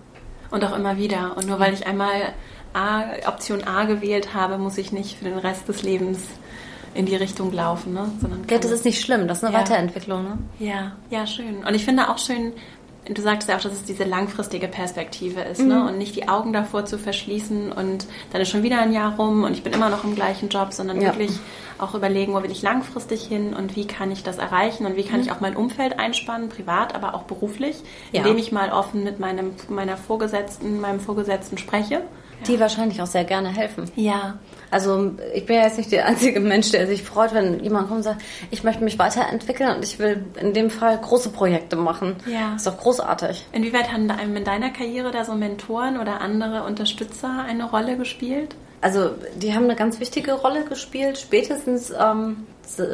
Und 0.51 0.65
auch 0.65 0.77
immer 0.77 0.97
wieder. 0.97 1.37
Und 1.37 1.47
nur 1.47 1.59
weil 1.59 1.75
ich 1.75 1.87
einmal 1.87 2.33
A, 2.73 3.05
Option 3.27 3.65
A 3.65 3.85
gewählt 3.85 4.35
habe, 4.35 4.59
muss 4.59 4.79
ich 4.79 4.93
nicht 4.93 5.19
für 5.19 5.25
den 5.25 5.39
Rest 5.39 5.69
des 5.69 5.83
Lebens 5.83 6.21
in 6.95 7.07
die 7.07 7.17
Richtung 7.17 7.53
laufen, 7.53 7.93
ne? 7.93 8.11
Sondern 8.21 8.45
ja, 8.51 8.59
das 8.59 8.71
ist 8.71 8.85
nicht 8.85 9.01
schlimm, 9.01 9.29
das 9.29 9.39
ist 9.39 9.45
eine 9.45 9.55
ja. 9.55 9.61
Weiterentwicklung, 9.61 10.23
ne? 10.23 10.39
Ja, 10.59 10.93
ja, 11.11 11.27
schön. 11.27 11.65
Und 11.65 11.75
ich 11.75 11.85
finde 11.85 12.09
auch 12.09 12.19
schön, 12.19 12.53
du 13.17 13.23
sagtest 13.23 13.49
ja 13.49 13.57
auch, 13.57 13.61
dass 13.61 13.73
es 13.73 13.85
diese 13.85 14.05
langfristige 14.05 14.69
Perspektive 14.69 15.41
ist, 15.41 15.61
ne? 15.61 15.65
mhm. 15.65 15.71
ne? 15.71 15.89
Und 15.89 15.99
nicht 15.99 16.17
die 16.17 16.29
Augen 16.29 16.53
davor 16.53 16.85
zu 16.85 16.99
verschließen 16.99 17.73
und 17.73 18.07
dann 18.33 18.41
ist 18.41 18.51
schon 18.51 18.63
wieder 18.63 18.81
ein 18.81 18.93
Jahr 18.93 19.17
rum 19.17 19.45
und 19.45 19.53
ich 19.53 19.63
bin 19.63 19.73
immer 19.73 19.89
noch 19.89 20.05
im 20.05 20.15
gleichen 20.15 20.49
Job, 20.49 20.73
sondern 20.73 21.01
ja. 21.01 21.09
wirklich 21.09 21.33
auch 21.79 21.95
überlegen, 21.95 22.35
wo 22.35 22.43
will 22.43 22.51
ich 22.51 22.63
langfristig 22.63 23.25
hin 23.25 23.55
und 23.55 23.77
wie 23.77 23.87
kann 23.87 24.11
ich 24.11 24.23
das 24.23 24.39
erreichen 24.39 24.87
und 24.87 24.97
wie 24.97 25.05
kann 25.05 25.21
mhm. 25.21 25.27
ich 25.27 25.33
auch 25.33 25.41
mein 25.41 25.57
Umfeld 25.57 25.99
einspannen, 25.99 26.49
privat, 26.49 26.95
aber 26.95 27.15
auch 27.15 27.23
beruflich, 27.23 27.77
ja. 28.13 28.21
indem 28.21 28.39
ich 28.39 28.53
mal 28.53 28.73
offen 28.73 29.05
mit 29.05 29.21
meinem, 29.21 29.53
meiner 29.69 29.97
Vorgesetzten, 29.97 30.81
meinem 30.81 31.01
Vorgesetzten 31.01 31.59
spreche 31.59 32.03
die 32.47 32.61
wahrscheinlich 32.61 33.03
auch 33.03 33.07
sehr 33.07 33.25
gerne 33.25 33.49
helfen. 33.49 33.91
Ja. 33.97 34.39
Also 34.71 35.13
ich 35.35 35.47
bin 35.47 35.57
ja 35.57 35.63
jetzt 35.63 35.79
nicht 35.79 35.91
der 35.93 36.07
einzige 36.07 36.41
Mensch, 36.41 36.71
der 36.71 36.87
sich 36.87 37.03
freut, 37.03 37.35
wenn 37.35 37.63
jemand 37.63 37.89
kommt 37.89 37.99
und 37.99 38.03
sagt, 38.03 38.23
ich 38.51 38.65
möchte 38.65 38.85
mich 38.85 38.99
weiterentwickeln 38.99 39.77
und 39.77 39.85
ich 39.85 39.99
will 39.99 40.25
in 40.41 40.53
dem 40.53 40.71
Fall 40.71 40.99
große 40.99 41.31
Projekte 41.31 41.77
machen. 41.77 42.17
Ja. 42.27 42.53
Das 42.53 42.63
ist 42.63 42.67
doch 42.67 42.79
großartig. 42.79 43.47
Inwieweit 43.53 43.93
haben 43.93 44.09
in 44.11 44.45
deiner 44.45 44.71
Karriere 44.71 45.11
da 45.11 45.25
so 45.25 45.35
Mentoren 45.35 45.99
oder 45.99 46.21
andere 46.21 46.65
Unterstützer 46.65 47.45
eine 47.47 47.71
Rolle 47.71 47.97
gespielt? 47.97 48.55
Also 48.81 49.11
die 49.37 49.55
haben 49.55 49.65
eine 49.65 49.75
ganz 49.75 49.99
wichtige 49.99 50.35
Rolle 50.35 50.65
gespielt. 50.65 51.19
Spätestens 51.19 51.91
ähm, 51.91 52.47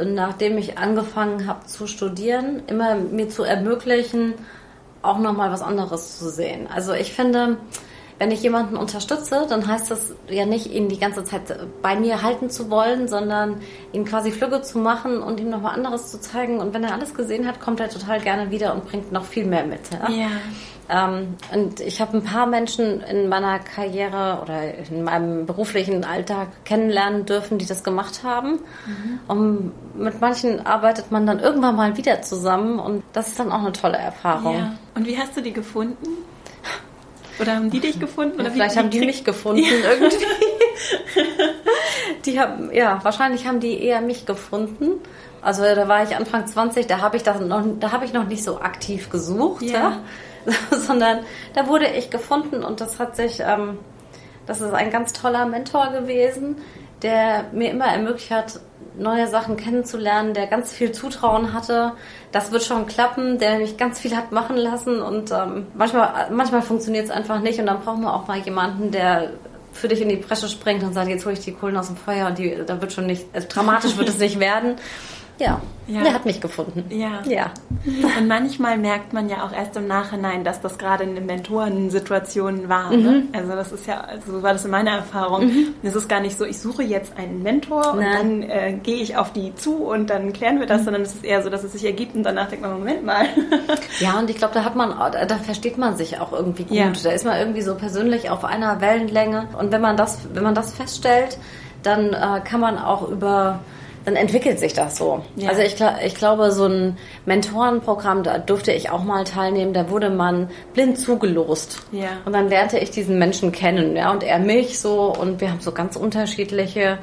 nachdem 0.04 0.56
ich 0.58 0.78
angefangen 0.78 1.46
habe 1.46 1.66
zu 1.66 1.86
studieren, 1.86 2.62
immer 2.68 2.94
mir 2.94 3.28
zu 3.28 3.42
ermöglichen, 3.42 4.34
auch 5.02 5.18
nochmal 5.18 5.50
was 5.50 5.62
anderes 5.62 6.18
zu 6.18 6.30
sehen. 6.30 6.68
Also 6.72 6.92
ich 6.92 7.12
finde, 7.12 7.58
wenn 8.18 8.30
ich 8.30 8.42
jemanden 8.42 8.76
unterstütze, 8.76 9.46
dann 9.48 9.66
heißt 9.66 9.90
das 9.90 10.12
ja 10.28 10.46
nicht, 10.46 10.66
ihn 10.72 10.88
die 10.88 10.98
ganze 10.98 11.24
Zeit 11.24 11.42
bei 11.82 11.96
mir 11.96 12.22
halten 12.22 12.48
zu 12.48 12.70
wollen, 12.70 13.08
sondern 13.08 13.60
ihn 13.92 14.04
quasi 14.04 14.30
Flügge 14.30 14.62
zu 14.62 14.78
machen 14.78 15.18
und 15.18 15.40
ihm 15.40 15.50
nochmal 15.50 15.74
anderes 15.74 16.10
zu 16.10 16.20
zeigen. 16.20 16.58
Und 16.58 16.74
wenn 16.74 16.84
er 16.84 16.94
alles 16.94 17.14
gesehen 17.14 17.46
hat, 17.46 17.60
kommt 17.60 17.80
er 17.80 17.88
total 17.88 18.20
gerne 18.20 18.50
wieder 18.50 18.74
und 18.74 18.86
bringt 18.86 19.10
noch 19.10 19.24
viel 19.24 19.44
mehr 19.44 19.64
mit. 19.64 19.80
Ja. 19.92 20.10
ja. 20.10 20.30
Ähm, 20.88 21.36
und 21.52 21.80
ich 21.80 22.00
habe 22.00 22.18
ein 22.18 22.24
paar 22.24 22.46
Menschen 22.46 23.00
in 23.00 23.28
meiner 23.28 23.58
Karriere 23.58 24.40
oder 24.42 24.74
in 24.90 25.02
meinem 25.02 25.46
beruflichen 25.46 26.04
Alltag 26.04 26.48
kennenlernen 26.64 27.24
dürfen, 27.24 27.58
die 27.58 27.66
das 27.66 27.82
gemacht 27.82 28.22
haben. 28.22 28.60
Mhm. 28.86 29.20
Und 29.26 29.72
mit 29.98 30.20
manchen 30.20 30.64
arbeitet 30.66 31.10
man 31.10 31.26
dann 31.26 31.40
irgendwann 31.40 31.76
mal 31.76 31.96
wieder 31.96 32.22
zusammen 32.22 32.78
und 32.78 33.02
das 33.12 33.28
ist 33.28 33.38
dann 33.38 33.50
auch 33.50 33.60
eine 33.60 33.72
tolle 33.72 33.96
Erfahrung. 33.96 34.56
Ja. 34.56 34.74
Und 34.94 35.06
wie 35.06 35.18
hast 35.18 35.36
du 35.36 35.40
die 35.40 35.52
gefunden? 35.52 36.06
Oder 37.40 37.56
haben 37.56 37.70
die 37.70 37.80
dich 37.80 37.98
gefunden? 37.98 38.40
Oder 38.40 38.50
vielleicht 38.50 38.76
haben 38.76 38.90
die 38.90 39.00
mich 39.00 39.24
gefunden 39.24 39.64
ja. 39.64 39.90
irgendwie. 39.90 40.24
die 42.24 42.40
haben, 42.40 42.72
ja, 42.72 43.00
wahrscheinlich 43.02 43.46
haben 43.46 43.60
die 43.60 43.82
eher 43.82 44.00
mich 44.00 44.26
gefunden. 44.26 45.00
Also 45.42 45.62
da 45.62 45.88
war 45.88 46.02
ich 46.02 46.16
Anfang 46.16 46.46
20, 46.46 46.86
da 46.86 47.00
habe 47.00 47.16
ich 47.16 47.22
das 47.22 47.40
noch, 47.40 47.62
da 47.78 47.92
habe 47.92 48.04
ich 48.04 48.12
noch 48.12 48.26
nicht 48.26 48.42
so 48.42 48.60
aktiv 48.60 49.10
gesucht, 49.10 49.62
ja. 49.62 50.00
ja. 50.46 50.52
sondern 50.78 51.20
da 51.54 51.68
wurde 51.68 51.86
ich 51.86 52.10
gefunden 52.10 52.64
und 52.64 52.80
das 52.80 52.98
hat 52.98 53.16
sich, 53.16 53.40
ähm, 53.40 53.78
das 54.46 54.60
ist 54.60 54.72
ein 54.72 54.90
ganz 54.90 55.12
toller 55.12 55.46
Mentor 55.46 55.90
gewesen, 55.90 56.56
der 57.02 57.46
mir 57.52 57.70
immer 57.70 57.86
ermöglicht 57.86 58.30
hat, 58.30 58.60
neue 58.96 59.26
Sachen 59.26 59.56
kennenzulernen, 59.56 60.34
der 60.34 60.46
ganz 60.46 60.72
viel 60.72 60.92
Zutrauen 60.92 61.52
hatte. 61.52 61.92
Das 62.32 62.52
wird 62.52 62.62
schon 62.62 62.86
klappen, 62.86 63.38
der 63.38 63.58
mich 63.58 63.76
ganz 63.76 64.00
viel 64.00 64.16
hat 64.16 64.32
machen 64.32 64.56
lassen 64.56 65.00
und 65.00 65.30
ähm, 65.30 65.66
manchmal, 65.74 66.28
manchmal 66.30 66.62
funktioniert 66.62 67.04
es 67.04 67.10
einfach 67.10 67.40
nicht 67.40 67.58
und 67.58 67.66
dann 67.66 67.80
braucht 67.80 67.98
man 67.98 68.12
auch 68.12 68.26
mal 68.26 68.38
jemanden, 68.38 68.90
der 68.90 69.30
für 69.72 69.88
dich 69.88 70.00
in 70.00 70.08
die 70.08 70.16
Bresche 70.16 70.48
springt 70.48 70.82
und 70.82 70.94
sagt, 70.94 71.08
jetzt 71.08 71.24
hole 71.24 71.34
ich 71.34 71.40
die 71.40 71.52
Kohlen 71.52 71.76
aus 71.76 71.88
dem 71.88 71.96
Feuer 71.96 72.28
und 72.28 72.38
die, 72.38 72.56
da 72.64 72.80
wird 72.80 72.92
schon 72.92 73.06
nicht, 73.06 73.26
also 73.32 73.46
dramatisch 73.50 73.96
wird 73.96 74.08
es 74.08 74.18
nicht 74.18 74.38
werden. 74.40 74.76
Ja, 75.38 75.60
ja. 75.86 76.02
Der 76.02 76.14
hat 76.14 76.24
mich 76.24 76.40
gefunden. 76.40 76.84
Ja. 76.88 77.22
ja. 77.26 77.50
Und 78.18 78.26
manchmal 78.26 78.78
merkt 78.78 79.12
man 79.12 79.28
ja 79.28 79.44
auch 79.44 79.52
erst 79.52 79.76
im 79.76 79.86
Nachhinein, 79.86 80.42
dass 80.42 80.60
das 80.60 80.78
gerade 80.78 81.04
eine 81.04 81.20
Mentorensituation 81.20 82.68
war. 82.68 82.90
Ne? 82.90 82.96
Mhm. 82.96 83.04
Ne? 83.04 83.22
Also 83.32 83.52
das 83.52 83.72
ist 83.72 83.86
ja, 83.86 84.00
also 84.00 84.32
so 84.32 84.42
war 84.42 84.54
das 84.54 84.64
in 84.64 84.70
meiner 84.70 84.92
Erfahrung. 84.92 85.46
Mhm. 85.46 85.74
Es 85.82 85.94
ist 85.94 86.08
gar 86.08 86.20
nicht 86.20 86.38
so, 86.38 86.44
ich 86.44 86.58
suche 86.58 86.82
jetzt 86.82 87.18
einen 87.18 87.42
Mentor 87.42 87.92
und 87.92 88.00
dann 88.00 88.42
äh, 88.42 88.78
gehe 88.82 88.96
ich 88.96 89.16
auf 89.16 89.32
die 89.32 89.54
zu 89.54 89.84
und 89.84 90.08
dann 90.08 90.32
klären 90.32 90.58
wir 90.58 90.66
das, 90.66 90.80
mhm. 90.80 90.84
sondern 90.84 91.02
es 91.02 91.14
ist 91.14 91.24
eher 91.24 91.42
so, 91.42 91.50
dass 91.50 91.64
es 91.64 91.72
sich 91.72 91.84
ergibt 91.84 92.14
und 92.14 92.22
danach 92.22 92.48
denkt 92.48 92.64
man, 92.64 92.78
Moment 92.78 93.04
mal. 93.04 93.26
ja, 94.00 94.18
und 94.18 94.30
ich 94.30 94.36
glaube, 94.36 94.54
da 94.54 94.64
hat 94.64 94.76
man, 94.76 94.90
da 95.12 95.36
versteht 95.36 95.76
man 95.76 95.96
sich 95.96 96.18
auch 96.18 96.32
irgendwie 96.32 96.64
gut. 96.64 96.76
Ja. 96.76 96.92
Da 97.02 97.10
ist 97.10 97.26
man 97.26 97.38
irgendwie 97.38 97.62
so 97.62 97.74
persönlich 97.74 98.30
auf 98.30 98.44
einer 98.44 98.80
Wellenlänge. 98.80 99.48
Und 99.58 99.70
wenn 99.70 99.82
man 99.82 99.96
das, 99.96 100.20
wenn 100.32 100.44
man 100.44 100.54
das 100.54 100.72
feststellt, 100.72 101.38
dann 101.82 102.14
äh, 102.14 102.40
kann 102.42 102.60
man 102.60 102.78
auch 102.78 103.08
über 103.10 103.60
dann 104.04 104.16
entwickelt 104.16 104.58
sich 104.58 104.74
das 104.74 104.96
so. 104.96 105.22
Ja. 105.36 105.48
Also 105.48 105.62
ich, 105.62 105.76
ich 106.04 106.14
glaube, 106.14 106.50
so 106.52 106.66
ein 106.66 106.98
Mentorenprogramm, 107.24 108.22
da 108.22 108.38
durfte 108.38 108.72
ich 108.72 108.90
auch 108.90 109.02
mal 109.02 109.24
teilnehmen, 109.24 109.72
da 109.72 109.88
wurde 109.90 110.10
man 110.10 110.50
blind 110.74 110.98
zugelost. 110.98 111.82
Ja. 111.90 112.08
Und 112.24 112.34
dann 112.34 112.48
lernte 112.48 112.78
ich 112.78 112.90
diesen 112.90 113.18
Menschen 113.18 113.52
kennen, 113.52 113.96
ja, 113.96 114.10
und 114.10 114.22
er 114.22 114.38
mich 114.38 114.78
so 114.78 115.12
und 115.12 115.40
wir 115.40 115.50
haben 115.50 115.60
so 115.60 115.72
ganz 115.72 115.96
unterschiedliche 115.96 116.98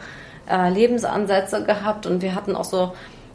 äh, 0.49 0.69
Lebensansätze 0.69 1.63
gehabt 1.63 2.05
und 2.05 2.21
wir 2.21 2.35
hatten 2.35 2.55
auch 2.55 2.65
so 2.65 2.93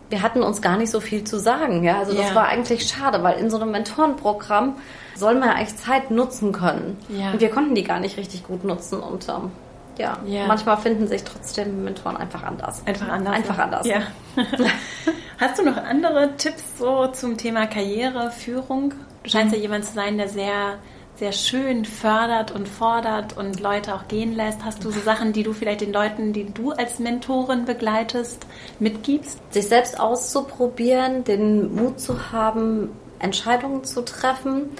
wir 0.08 0.22
hatten 0.22 0.42
uns 0.42 0.62
gar 0.62 0.76
nicht 0.76 0.90
so 0.90 1.00
viel 1.00 1.24
zu 1.24 1.38
sagen, 1.38 1.82
ja. 1.82 1.98
Also 1.98 2.12
das 2.12 2.28
ja. 2.28 2.34
war 2.34 2.46
eigentlich 2.46 2.88
schade, 2.88 3.24
weil 3.24 3.38
in 3.40 3.50
so 3.50 3.56
einem 3.56 3.72
Mentorenprogramm 3.72 4.76
soll 5.16 5.34
man 5.34 5.48
ja 5.48 5.54
eigentlich 5.56 5.76
Zeit 5.76 6.10
nutzen 6.10 6.52
können. 6.52 6.96
Ja. 7.08 7.32
Und 7.32 7.40
wir 7.40 7.50
konnten 7.50 7.74
die 7.74 7.82
gar 7.82 7.98
nicht 7.98 8.16
richtig 8.16 8.44
gut 8.44 8.62
nutzen 8.62 9.00
und 9.00 9.28
ähm, 9.28 9.50
ja, 9.98 10.18
ja, 10.26 10.46
manchmal 10.46 10.76
finden 10.76 11.06
sich 11.06 11.24
trotzdem 11.24 11.84
Mentoren 11.84 12.16
einfach 12.16 12.42
anders. 12.42 12.82
Einfach 12.86 13.08
anders. 13.08 13.34
Einfach 13.34 13.58
anders. 13.58 13.86
Ja. 13.86 14.02
Hast 15.38 15.58
du 15.58 15.64
noch 15.64 15.76
andere 15.76 16.36
Tipps 16.36 16.78
so 16.78 17.08
zum 17.08 17.36
Thema 17.36 17.66
Karriere, 17.66 18.30
Führung? 18.30 18.94
Du 19.22 19.30
scheinst 19.30 19.54
ja 19.54 19.60
jemand 19.60 19.84
zu 19.84 19.94
sein, 19.94 20.16
der 20.16 20.28
sehr, 20.28 20.78
sehr 21.16 21.32
schön 21.32 21.84
fördert 21.84 22.52
und 22.52 22.68
fordert 22.68 23.36
und 23.36 23.60
Leute 23.60 23.94
auch 23.94 24.08
gehen 24.08 24.34
lässt. 24.34 24.64
Hast 24.64 24.84
du 24.84 24.90
so 24.90 25.00
Sachen, 25.00 25.32
die 25.32 25.42
du 25.42 25.52
vielleicht 25.52 25.80
den 25.80 25.92
Leuten, 25.92 26.32
die 26.32 26.52
du 26.52 26.72
als 26.72 26.98
Mentorin 26.98 27.64
begleitest, 27.64 28.46
mitgibst? 28.78 29.40
Sich 29.52 29.68
selbst 29.68 30.00
auszuprobieren, 30.00 31.24
den 31.24 31.74
Mut 31.74 32.00
zu 32.00 32.32
haben, 32.32 32.90
Entscheidungen 33.18 33.84
zu 33.84 34.04
treffen. 34.04 34.70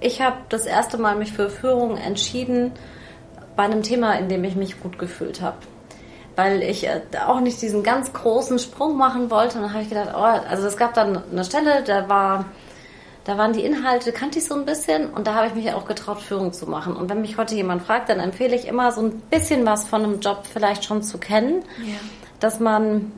Ich 0.00 0.20
habe 0.20 0.36
das 0.48 0.66
erste 0.66 0.98
Mal 0.98 1.16
mich 1.16 1.32
für 1.32 1.50
Führung 1.50 1.96
entschieden, 1.96 2.72
bei 3.58 3.64
einem 3.64 3.82
Thema, 3.82 4.12
in 4.12 4.28
dem 4.28 4.44
ich 4.44 4.54
mich 4.54 4.80
gut 4.80 5.00
gefühlt 5.00 5.42
habe. 5.42 5.56
Weil 6.36 6.62
ich 6.62 6.86
äh, 6.86 7.00
auch 7.26 7.40
nicht 7.40 7.60
diesen 7.60 7.82
ganz 7.82 8.12
großen 8.12 8.60
Sprung 8.60 8.96
machen 8.96 9.32
wollte. 9.32 9.58
Und 9.58 9.64
dann 9.64 9.72
habe 9.72 9.82
ich 9.82 9.88
gedacht, 9.88 10.10
oh, 10.14 10.48
also 10.48 10.68
es 10.68 10.76
gab 10.76 10.94
dann 10.94 11.20
eine 11.32 11.44
Stelle, 11.44 11.82
da 11.82 12.08
war, 12.08 12.44
da 13.24 13.36
waren 13.36 13.52
die 13.52 13.64
Inhalte, 13.64 14.12
kannte 14.12 14.38
ich 14.38 14.44
so 14.44 14.54
ein 14.54 14.64
bisschen 14.64 15.10
und 15.10 15.26
da 15.26 15.34
habe 15.34 15.48
ich 15.48 15.56
mich 15.56 15.72
auch 15.72 15.86
getraut, 15.86 16.22
Führung 16.22 16.52
zu 16.52 16.68
machen. 16.68 16.94
Und 16.94 17.10
wenn 17.10 17.20
mich 17.20 17.36
heute 17.36 17.56
jemand 17.56 17.82
fragt, 17.82 18.10
dann 18.10 18.20
empfehle 18.20 18.54
ich 18.54 18.68
immer 18.68 18.92
so 18.92 19.00
ein 19.00 19.18
bisschen 19.22 19.66
was 19.66 19.88
von 19.88 20.04
einem 20.04 20.20
Job 20.20 20.44
vielleicht 20.50 20.84
schon 20.84 21.02
zu 21.02 21.18
kennen, 21.18 21.64
ja. 21.78 21.94
dass 22.38 22.60
man 22.60 23.10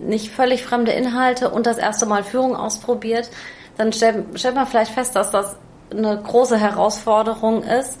nicht 0.00 0.32
völlig 0.32 0.64
fremde 0.64 0.90
Inhalte 0.90 1.50
und 1.50 1.66
das 1.66 1.78
erste 1.78 2.06
Mal 2.06 2.24
Führung 2.24 2.56
ausprobiert, 2.56 3.30
dann 3.76 3.92
stellt, 3.92 4.40
stellt 4.40 4.56
man 4.56 4.66
vielleicht 4.66 4.90
fest, 4.90 5.14
dass 5.14 5.30
das 5.30 5.54
eine 5.92 6.20
große 6.20 6.58
Herausforderung 6.58 7.62
ist 7.62 8.00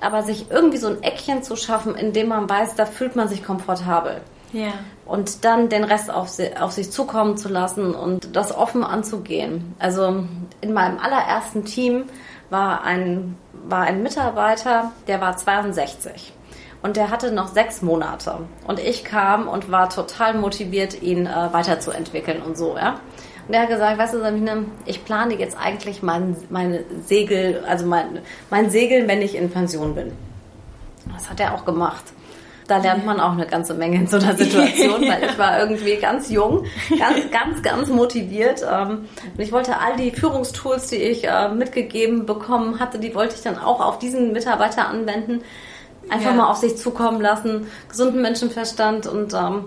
aber 0.00 0.22
sich 0.22 0.50
irgendwie 0.50 0.78
so 0.78 0.88
ein 0.88 1.02
Eckchen 1.02 1.42
zu 1.42 1.56
schaffen, 1.56 1.94
in 1.94 2.12
dem 2.12 2.28
man 2.28 2.48
weiß, 2.48 2.74
da 2.74 2.86
fühlt 2.86 3.16
man 3.16 3.28
sich 3.28 3.44
komfortabel. 3.44 4.20
Ja. 4.52 4.72
Und 5.04 5.44
dann 5.44 5.68
den 5.68 5.84
Rest 5.84 6.10
auf, 6.10 6.30
auf 6.60 6.72
sich 6.72 6.90
zukommen 6.90 7.36
zu 7.36 7.48
lassen 7.48 7.94
und 7.94 8.34
das 8.34 8.54
offen 8.54 8.84
anzugehen. 8.84 9.74
Also 9.78 10.24
in 10.60 10.72
meinem 10.72 10.98
allerersten 10.98 11.64
Team 11.64 12.04
war 12.50 12.82
ein, 12.84 13.36
war 13.52 13.82
ein 13.82 14.02
Mitarbeiter, 14.02 14.92
der 15.06 15.20
war 15.20 15.36
62 15.36 16.32
und 16.82 16.96
der 16.96 17.10
hatte 17.10 17.32
noch 17.32 17.48
sechs 17.48 17.82
Monate. 17.82 18.38
Und 18.66 18.78
ich 18.78 19.04
kam 19.04 19.48
und 19.48 19.70
war 19.70 19.90
total 19.90 20.34
motiviert, 20.34 21.02
ihn 21.02 21.26
äh, 21.26 21.52
weiterzuentwickeln 21.52 22.42
und 22.42 22.56
so, 22.56 22.76
ja. 22.76 23.00
Und 23.48 23.54
er 23.54 23.62
hat 23.62 23.70
gesagt, 23.70 23.98
weißt 23.98 24.14
du, 24.14 24.20
Sabine, 24.20 24.66
ich 24.84 25.04
plane 25.04 25.34
jetzt 25.34 25.56
eigentlich 25.58 26.02
mein, 26.02 26.36
meine 26.50 26.84
Segel, 27.06 27.64
also 27.66 27.86
mein, 27.86 28.20
mein 28.50 28.68
Segeln, 28.68 29.08
wenn 29.08 29.22
ich 29.22 29.34
in 29.34 29.50
Pension 29.50 29.94
bin. 29.94 30.12
Das 31.14 31.30
hat 31.30 31.40
er 31.40 31.54
auch 31.54 31.64
gemacht. 31.64 32.04
Da 32.66 32.76
lernt 32.76 33.06
man 33.06 33.18
auch 33.18 33.32
eine 33.32 33.46
ganze 33.46 33.72
Menge 33.72 33.96
in 33.96 34.06
so 34.06 34.18
einer 34.18 34.36
Situation, 34.36 35.00
weil 35.00 35.24
ich 35.24 35.38
war 35.38 35.58
irgendwie 35.58 35.96
ganz 35.96 36.28
jung, 36.28 36.66
ganz, 36.98 37.30
ganz, 37.30 37.62
ganz 37.62 37.88
motiviert. 37.88 38.62
Ähm, 38.70 39.08
und 39.32 39.40
ich 39.40 39.50
wollte 39.52 39.78
all 39.80 39.96
die 39.96 40.10
Führungstools, 40.10 40.88
die 40.88 40.96
ich 40.96 41.26
äh, 41.26 41.48
mitgegeben 41.48 42.26
bekommen 42.26 42.78
hatte, 42.78 42.98
die 42.98 43.14
wollte 43.14 43.36
ich 43.36 43.42
dann 43.42 43.58
auch 43.58 43.80
auf 43.80 43.98
diesen 43.98 44.32
Mitarbeiter 44.32 44.86
anwenden. 44.86 45.40
Einfach 46.10 46.30
ja. 46.32 46.36
mal 46.36 46.50
auf 46.50 46.58
sich 46.58 46.76
zukommen 46.76 47.22
lassen, 47.22 47.66
gesunden 47.88 48.20
Menschenverstand 48.20 49.06
und 49.06 49.32
ähm, 49.32 49.64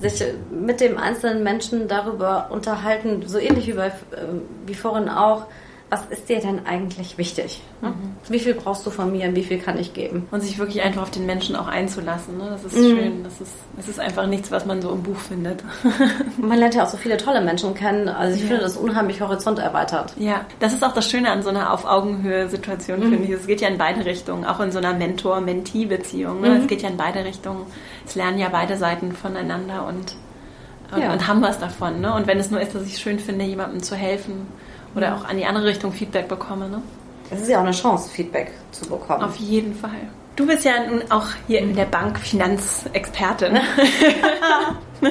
sich 0.00 0.24
mit 0.50 0.80
dem 0.80 0.98
einzelnen 0.98 1.42
Menschen 1.42 1.88
darüber 1.88 2.48
unterhalten, 2.50 3.22
so 3.26 3.38
ähnlich 3.38 3.66
wie, 3.66 3.72
bei, 3.72 3.88
äh, 3.88 3.92
wie 4.66 4.74
vorhin 4.74 5.08
auch, 5.08 5.46
was 5.88 6.04
ist 6.06 6.28
dir 6.28 6.40
denn 6.40 6.66
eigentlich 6.66 7.16
wichtig? 7.16 7.62
Mhm. 7.80 8.16
Wie 8.28 8.40
viel 8.40 8.54
brauchst 8.54 8.84
du 8.84 8.90
von 8.90 9.12
mir 9.12 9.28
und 9.28 9.36
wie 9.36 9.44
viel 9.44 9.58
kann 9.58 9.78
ich 9.78 9.94
geben? 9.94 10.26
Und 10.32 10.40
sich 10.40 10.58
wirklich 10.58 10.82
einfach 10.82 11.02
auf 11.02 11.12
den 11.12 11.26
Menschen 11.26 11.54
auch 11.54 11.68
einzulassen. 11.68 12.38
Ne? 12.38 12.48
Das 12.50 12.64
ist 12.64 12.76
mhm. 12.76 12.96
schön. 12.96 13.24
Das 13.24 13.40
ist, 13.40 13.52
das 13.76 13.88
ist 13.88 14.00
einfach 14.00 14.26
nichts, 14.26 14.50
was 14.50 14.66
man 14.66 14.82
so 14.82 14.90
im 14.90 15.04
Buch 15.04 15.18
findet. 15.18 15.62
man 16.38 16.58
lernt 16.58 16.74
ja 16.74 16.82
auch 16.82 16.88
so 16.88 16.96
viele 16.96 17.16
tolle 17.18 17.40
Menschen 17.40 17.74
kennen. 17.74 18.08
Also 18.08 18.34
ich 18.34 18.42
ja. 18.42 18.48
finde 18.48 18.62
das 18.64 18.76
unheimlich 18.76 19.20
horizont 19.20 19.60
erweitert. 19.60 20.12
Ja, 20.18 20.44
das 20.58 20.72
ist 20.72 20.84
auch 20.84 20.92
das 20.92 21.08
Schöne 21.08 21.30
an 21.30 21.44
so 21.44 21.50
einer 21.50 21.72
Auf-Augenhöhe-Situation, 21.72 22.98
mhm. 22.98 23.10
finde 23.10 23.24
ich. 23.24 23.30
Es 23.30 23.46
geht 23.46 23.60
ja 23.60 23.68
in 23.68 23.78
beide 23.78 24.04
Richtungen, 24.04 24.44
auch 24.44 24.58
in 24.58 24.72
so 24.72 24.78
einer 24.78 24.92
Mentor-Mentee-Beziehung. 24.92 26.40
Ne? 26.40 26.50
Mhm. 26.50 26.60
Es 26.62 26.66
geht 26.66 26.82
ja 26.82 26.88
in 26.88 26.96
beide 26.96 27.24
Richtungen. 27.24 27.64
Es 28.04 28.16
lernen 28.16 28.40
ja 28.40 28.48
beide 28.48 28.76
Seiten 28.76 29.12
voneinander 29.12 29.86
und, 29.86 30.16
und, 30.92 31.00
ja. 31.00 31.12
und 31.12 31.28
haben 31.28 31.42
was 31.42 31.60
davon. 31.60 32.00
Ne? 32.00 32.12
Und 32.12 32.26
wenn 32.26 32.38
es 32.38 32.50
nur 32.50 32.60
ist, 32.60 32.74
dass 32.74 32.82
ich 32.84 32.94
es 32.94 33.00
schön 33.00 33.20
finde, 33.20 33.44
jemandem 33.44 33.84
zu 33.84 33.94
helfen 33.94 34.48
oder 34.96 35.14
auch 35.14 35.24
an 35.24 35.36
die 35.36 35.44
andere 35.44 35.66
Richtung 35.66 35.92
Feedback 35.92 36.26
bekomme. 36.28 36.68
Ne? 36.68 36.82
Es 37.30 37.42
ist 37.42 37.48
ja 37.48 37.58
auch 37.58 37.64
eine 37.64 37.72
Chance, 37.72 38.10
Feedback 38.10 38.52
zu 38.72 38.88
bekommen. 38.88 39.22
Auf 39.22 39.36
jeden 39.36 39.74
Fall. 39.74 40.08
Du 40.36 40.46
bist 40.46 40.64
ja 40.64 40.72
nun 40.86 41.02
auch 41.10 41.28
hier 41.46 41.60
in 41.60 41.74
der 41.74 41.86
Bank 41.86 42.18
Finanzexpertin. 42.18 43.58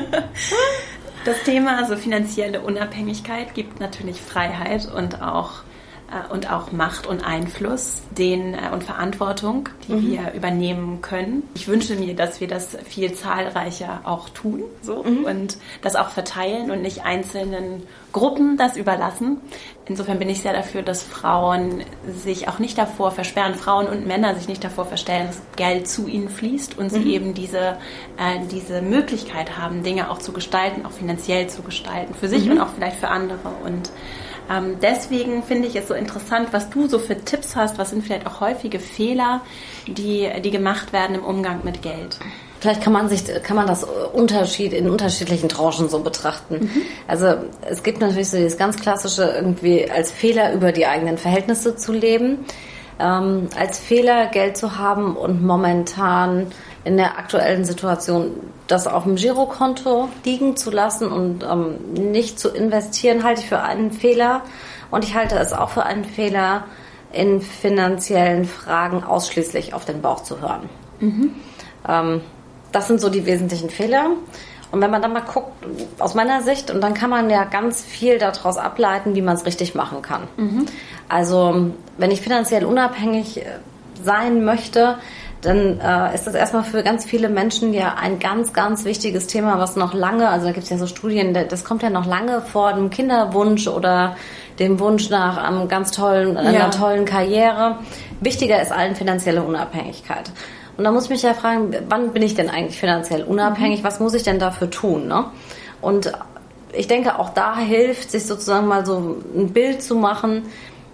das 1.26 1.44
Thema 1.44 1.78
also 1.78 1.96
finanzielle 1.96 2.62
Unabhängigkeit 2.62 3.54
gibt 3.54 3.80
natürlich 3.80 4.22
Freiheit 4.22 4.88
und 4.92 5.22
auch 5.22 5.64
äh, 6.12 6.32
und 6.32 6.52
auch 6.52 6.72
Macht 6.72 7.08
und 7.08 7.26
Einfluss 7.26 8.04
den, 8.12 8.54
äh, 8.54 8.70
und 8.72 8.84
Verantwortung, 8.84 9.70
die 9.88 9.94
mhm. 9.94 10.12
wir 10.12 10.34
übernehmen 10.34 11.02
können. 11.02 11.44
Ich 11.56 11.68
wünsche 11.68 11.96
mir, 11.96 12.16
dass 12.16 12.40
wir 12.40 12.48
das 12.48 12.78
viel 12.86 13.14
zahlreicher 13.14 14.02
auch 14.04 14.30
tun 14.30 14.64
so, 14.82 15.04
mhm. 15.04 15.26
und 15.26 15.58
das 15.82 15.96
auch 15.96 16.10
verteilen 16.10 16.70
und 16.70 16.82
nicht 16.84 17.06
einzelnen 17.06 17.84
Gruppen 18.12 18.56
das 18.56 18.78
überlassen. 18.78 19.38
Insofern 19.88 20.18
bin 20.18 20.30
ich 20.30 20.42
sehr 20.42 20.54
dafür, 20.54 20.82
dass 20.82 21.04
Frauen 21.04 21.84
sich 22.08 22.48
auch 22.48 22.58
nicht 22.58 22.76
davor 22.76 23.12
versperren, 23.12 23.54
Frauen 23.54 23.86
und 23.86 24.08
Männer 24.08 24.34
sich 24.34 24.48
nicht 24.48 24.64
davor 24.64 24.86
verstellen, 24.86 25.28
dass 25.28 25.42
Geld 25.56 25.88
zu 25.88 26.08
ihnen 26.08 26.30
fließt 26.30 26.78
und 26.78 26.90
sie 26.90 27.02
mhm. 27.02 27.08
eben 27.08 27.34
diese, 27.36 27.78
äh, 28.18 28.40
diese 28.52 28.82
Möglichkeit 28.82 29.60
haben, 29.60 29.84
Dinge 29.84 30.10
auch 30.10 30.18
zu 30.18 30.34
gestalten, 30.34 30.88
auch 30.88 30.92
finanziell 30.92 31.48
zu 31.48 31.62
gestalten, 31.62 32.16
für 32.16 32.28
sich 32.28 32.46
mhm. 32.46 32.54
und 32.54 32.62
auch 32.62 32.70
vielleicht 32.76 32.98
für 32.98 33.10
andere. 33.10 33.50
Und 33.64 33.92
ähm, 34.50 34.78
deswegen 34.82 35.44
finde 35.44 35.68
ich 35.68 35.76
es 35.76 35.88
so 35.88 35.94
interessant, 35.94 36.50
was 36.52 36.72
du 36.72 36.88
so 36.88 36.98
für 36.98 37.24
Tipps 37.24 37.56
hast, 37.56 37.78
was 37.78 37.92
sind 37.92 38.04
vielleicht 38.04 38.26
auch 38.26 38.42
häufige 38.42 38.80
Fehler, 38.80 39.42
die, 39.86 40.28
die 40.44 40.52
gemacht 40.52 40.94
werden 40.94 41.16
im 41.16 41.24
Umgang 41.24 41.62
mit 41.64 41.84
Geld. 41.84 42.18
Vielleicht 42.66 42.82
kann 42.82 42.94
man 42.94 43.10
sich, 43.10 43.26
kann 43.44 43.56
man 43.56 43.68
das 43.68 43.84
Unterschied 43.84 44.74
in 44.74 44.90
unterschiedlichen 44.90 45.50
Tranchen 45.50 45.88
so 45.88 46.00
betrachten. 46.00 46.62
Mhm. 46.62 46.82
Also 47.08 47.36
es 47.62 47.84
gibt 47.84 48.02
natürlich 48.02 48.32
so 48.32 48.38
dieses 48.38 48.58
ganz 48.58 48.76
klassische 48.78 49.22
irgendwie 49.22 49.88
als 49.88 50.10
Fehler 50.10 50.52
über 50.52 50.72
die 50.72 50.88
eigenen 50.88 51.20
Verhältnisse 51.20 51.76
zu 51.76 51.94
leben, 51.94 52.40
ähm, 53.00 53.50
als 53.56 53.78
Fehler 53.78 54.26
Geld 54.26 54.58
zu 54.58 54.80
haben 54.80 55.16
und 55.16 55.44
momentan 55.46 56.48
in 56.86 56.98
der 56.98 57.20
aktuellen 57.20 57.66
Situation 57.66 58.32
das 58.66 58.88
auf 58.88 59.04
dem 59.04 59.16
Girokonto 59.16 60.10
liegen 60.24 60.58
zu 60.58 60.72
lassen 60.72 61.12
und 61.12 61.44
ähm, 61.44 61.76
nicht 61.94 62.40
zu 62.40 62.50
investieren, 62.50 63.24
halte 63.24 63.42
ich 63.42 63.48
für 63.48 63.62
einen 63.62 63.92
Fehler. 63.92 64.42
Und 64.90 65.04
ich 65.04 65.14
halte 65.14 65.36
es 65.36 65.54
auch 65.54 65.70
für 65.70 65.84
einen 65.84 66.04
Fehler, 66.04 66.64
in 67.14 67.42
finanziellen 67.42 68.46
Fragen 68.46 69.04
ausschließlich 69.04 69.76
auf 69.76 69.86
den 69.86 70.02
Bauch 70.02 70.24
zu 70.24 70.42
hören. 70.42 70.68
Mhm. 71.00 71.36
Ähm, 71.88 72.22
das 72.76 72.88
sind 72.88 73.00
so 73.00 73.10
die 73.10 73.26
wesentlichen 73.26 73.70
Fehler. 73.70 74.12
Und 74.72 74.82
wenn 74.82 74.92
man 74.92 75.02
dann 75.02 75.14
mal 75.14 75.22
guckt, 75.22 75.54
aus 76.00 76.16
meiner 76.16 76.42
Sicht, 76.42 76.70
und 76.70 76.82
dann 76.82 76.94
kann 76.94 77.10
man 77.10 77.30
ja 77.30 77.46
ganz 77.46 77.82
viel 77.82 78.18
daraus 78.18 78.58
ableiten, 78.58 79.16
wie 79.16 79.22
man 79.22 79.36
es 79.36 79.46
richtig 79.46 79.76
machen 79.76 80.02
kann. 80.02 80.24
Mhm. 80.36 80.66
Also, 81.08 81.72
wenn 81.98 82.12
ich 82.12 82.20
finanziell 82.20 82.66
unabhängig 82.66 83.38
äh, 83.38 83.46
sein 84.04 84.44
möchte, 84.44 84.96
dann 85.42 85.80
äh, 85.80 86.14
ist 86.16 86.28
das 86.28 86.34
erstmal 86.34 86.64
für 86.64 86.84
ganz 86.84 87.06
viele 87.06 87.30
Menschen 87.30 87.74
ja 87.74 87.96
ein 88.02 88.20
ganz, 88.20 88.52
ganz 88.52 88.84
wichtiges 88.84 89.28
Thema, 89.28 89.60
was 89.60 89.76
noch 89.76 89.94
lange, 89.94 90.28
also 90.28 90.48
da 90.48 90.52
gibt 90.52 90.64
es 90.64 90.70
ja 90.70 90.78
so 90.78 90.88
Studien, 90.88 91.34
das 91.34 91.64
kommt 91.64 91.84
ja 91.84 91.90
noch 91.90 92.06
lange 92.06 92.42
vor 92.42 92.74
dem 92.74 92.90
Kinderwunsch 92.90 93.68
oder 93.68 94.16
dem 94.60 94.80
Wunsch 94.80 95.10
nach 95.10 95.38
einem 95.38 95.68
ganz 95.68 95.92
tollen, 95.92 96.34
ja. 96.34 96.42
einer 96.42 96.72
tollen 96.72 97.06
Karriere. 97.06 97.78
Wichtiger 98.22 98.62
ist 98.62 98.72
allen 98.72 98.96
finanzielle 98.96 99.44
Unabhängigkeit. 99.44 100.32
Und 100.78 100.84
da 100.84 100.92
muss 100.92 101.06
ich 101.06 101.10
mich 101.10 101.22
ja 101.22 101.34
fragen, 101.34 101.74
wann 101.90 102.12
bin 102.12 102.22
ich 102.22 102.36
denn 102.36 102.50
eigentlich 102.50 102.80
finanziell 102.80 103.24
unabhängig? 103.24 103.82
Mhm. 103.82 103.84
Was 103.86 104.00
muss 104.00 104.14
ich 104.14 104.24
denn 104.24 104.40
dafür 104.40 104.70
tun? 104.70 105.08
Ne? 105.08 105.26
Und 105.82 106.12
ich 106.74 106.88
denke, 106.88 107.20
auch 107.20 107.30
da 107.30 107.58
hilft, 107.58 108.12
sich 108.12 108.26
sozusagen 108.26 108.68
mal 108.68 108.86
so 108.86 109.18
ein 109.36 109.54
Bild 109.54 109.82
zu 109.82 109.96
machen, 109.96 110.44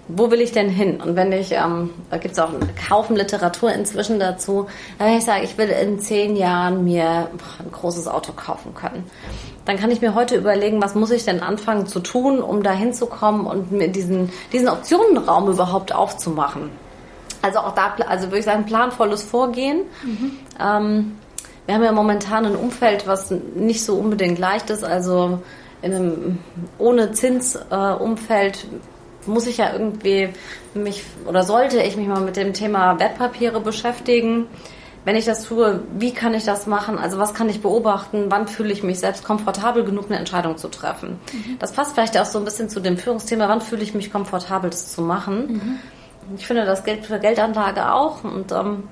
wo 0.08 0.30
will 0.30 0.42
ich 0.42 0.52
denn 0.52 0.70
hin? 0.70 1.00
Und 1.02 1.16
wenn 1.16 1.32
ich, 1.32 1.54
ähm, 1.54 1.92
da 2.10 2.18
gibt 2.18 2.34
es 2.34 2.40
auch 2.40 2.50
einen 2.50 2.70
Haufen 2.90 3.16
Literatur 3.16 3.72
inzwischen 3.72 4.20
dazu, 4.20 4.68
wenn 4.98 5.18
ich 5.18 5.24
sage, 5.24 5.44
ich 5.44 5.58
will 5.58 5.70
in 5.70 6.00
zehn 6.00 6.36
Jahren 6.36 6.84
mir 6.84 7.30
ein 7.60 7.72
großes 7.72 8.08
Auto 8.08 8.34
kaufen 8.34 8.74
können, 8.74 9.06
dann 9.66 9.78
kann 9.78 9.92
ich 9.92 10.02
mir 10.02 10.16
heute 10.16 10.36
überlegen, 10.36 10.82
was 10.82 10.96
muss 10.96 11.12
ich 11.12 11.24
denn 11.24 11.42
anfangen 11.42 11.88
zu 11.88 12.00
tun, 12.00 12.42
um 12.42 12.64
da 12.64 12.72
hinzukommen 12.72 13.46
und 13.46 13.72
mir 13.72 13.88
diesen, 13.88 14.32
diesen 14.52 14.68
Optionenraum 14.68 15.50
überhaupt 15.50 15.94
aufzumachen. 15.94 16.70
Also 17.42 17.60
auch 17.60 17.74
da, 17.74 17.96
also 18.08 18.28
würde 18.28 18.40
ich 18.40 18.46
sagen, 18.46 18.66
planvolles 18.66 19.24
Vorgehen. 19.24 19.82
Mhm. 20.04 20.32
Ähm, 20.60 21.18
wir 21.66 21.76
haben 21.76 21.84
ja 21.84 21.92
momentan 21.92 22.46
ein 22.46 22.56
Umfeld, 22.56 23.08
was 23.08 23.32
nicht 23.32 23.84
so 23.84 23.96
unbedingt 23.96 24.40
leicht 24.40 24.70
ist. 24.70 24.84
Also 24.84 25.40
in 25.82 25.94
einem 25.94 26.40
ohne 26.78 27.12
Zinsumfeld 27.12 28.58
äh, 28.64 29.30
muss 29.30 29.48
ich 29.48 29.58
ja 29.58 29.72
irgendwie 29.74 30.30
mich 30.74 31.04
oder 31.28 31.44
sollte 31.44 31.82
ich 31.82 31.98
mich 31.98 32.08
mal 32.08 32.22
mit 32.22 32.36
dem 32.36 32.54
Thema 32.54 33.00
Wertpapiere 33.00 33.62
beschäftigen. 33.62 34.48
Wenn 35.04 35.16
ich 35.16 35.26
das 35.26 35.46
tue, 35.46 35.82
wie 35.98 36.14
kann 36.14 36.36
ich 36.36 36.44
das 36.44 36.68
machen? 36.68 37.00
Also 37.00 37.18
was 37.18 37.34
kann 37.34 37.50
ich 37.50 37.62
beobachten? 37.62 38.26
Wann 38.30 38.48
fühle 38.48 38.72
ich 38.72 38.84
mich 38.84 39.00
selbst 39.00 39.24
komfortabel 39.24 39.84
genug, 39.84 40.06
eine 40.06 40.20
Entscheidung 40.20 40.58
zu 40.58 40.68
treffen? 40.68 41.20
Mhm. 41.34 41.58
Das 41.58 41.72
passt 41.72 41.94
vielleicht 41.94 42.18
auch 42.20 42.26
so 42.26 42.38
ein 42.38 42.46
bisschen 42.46 42.70
zu 42.70 42.80
dem 42.80 42.98
Führungsthema. 42.98 43.50
Wann 43.50 43.62
fühle 43.62 43.82
ich 43.82 43.96
mich 43.96 44.12
komfortabel, 44.12 44.70
das 44.70 44.94
zu 44.94 45.02
machen? 45.02 45.54
Mhm. 45.54 45.80
Ich 46.38 46.48
finde, 46.48 46.66
das 46.66 46.84
gilt 46.84 47.06
für 47.06 47.20
Geldanlage 47.20 47.92
auch 47.92 48.24
und 48.24 48.52
ähm, 48.52 48.84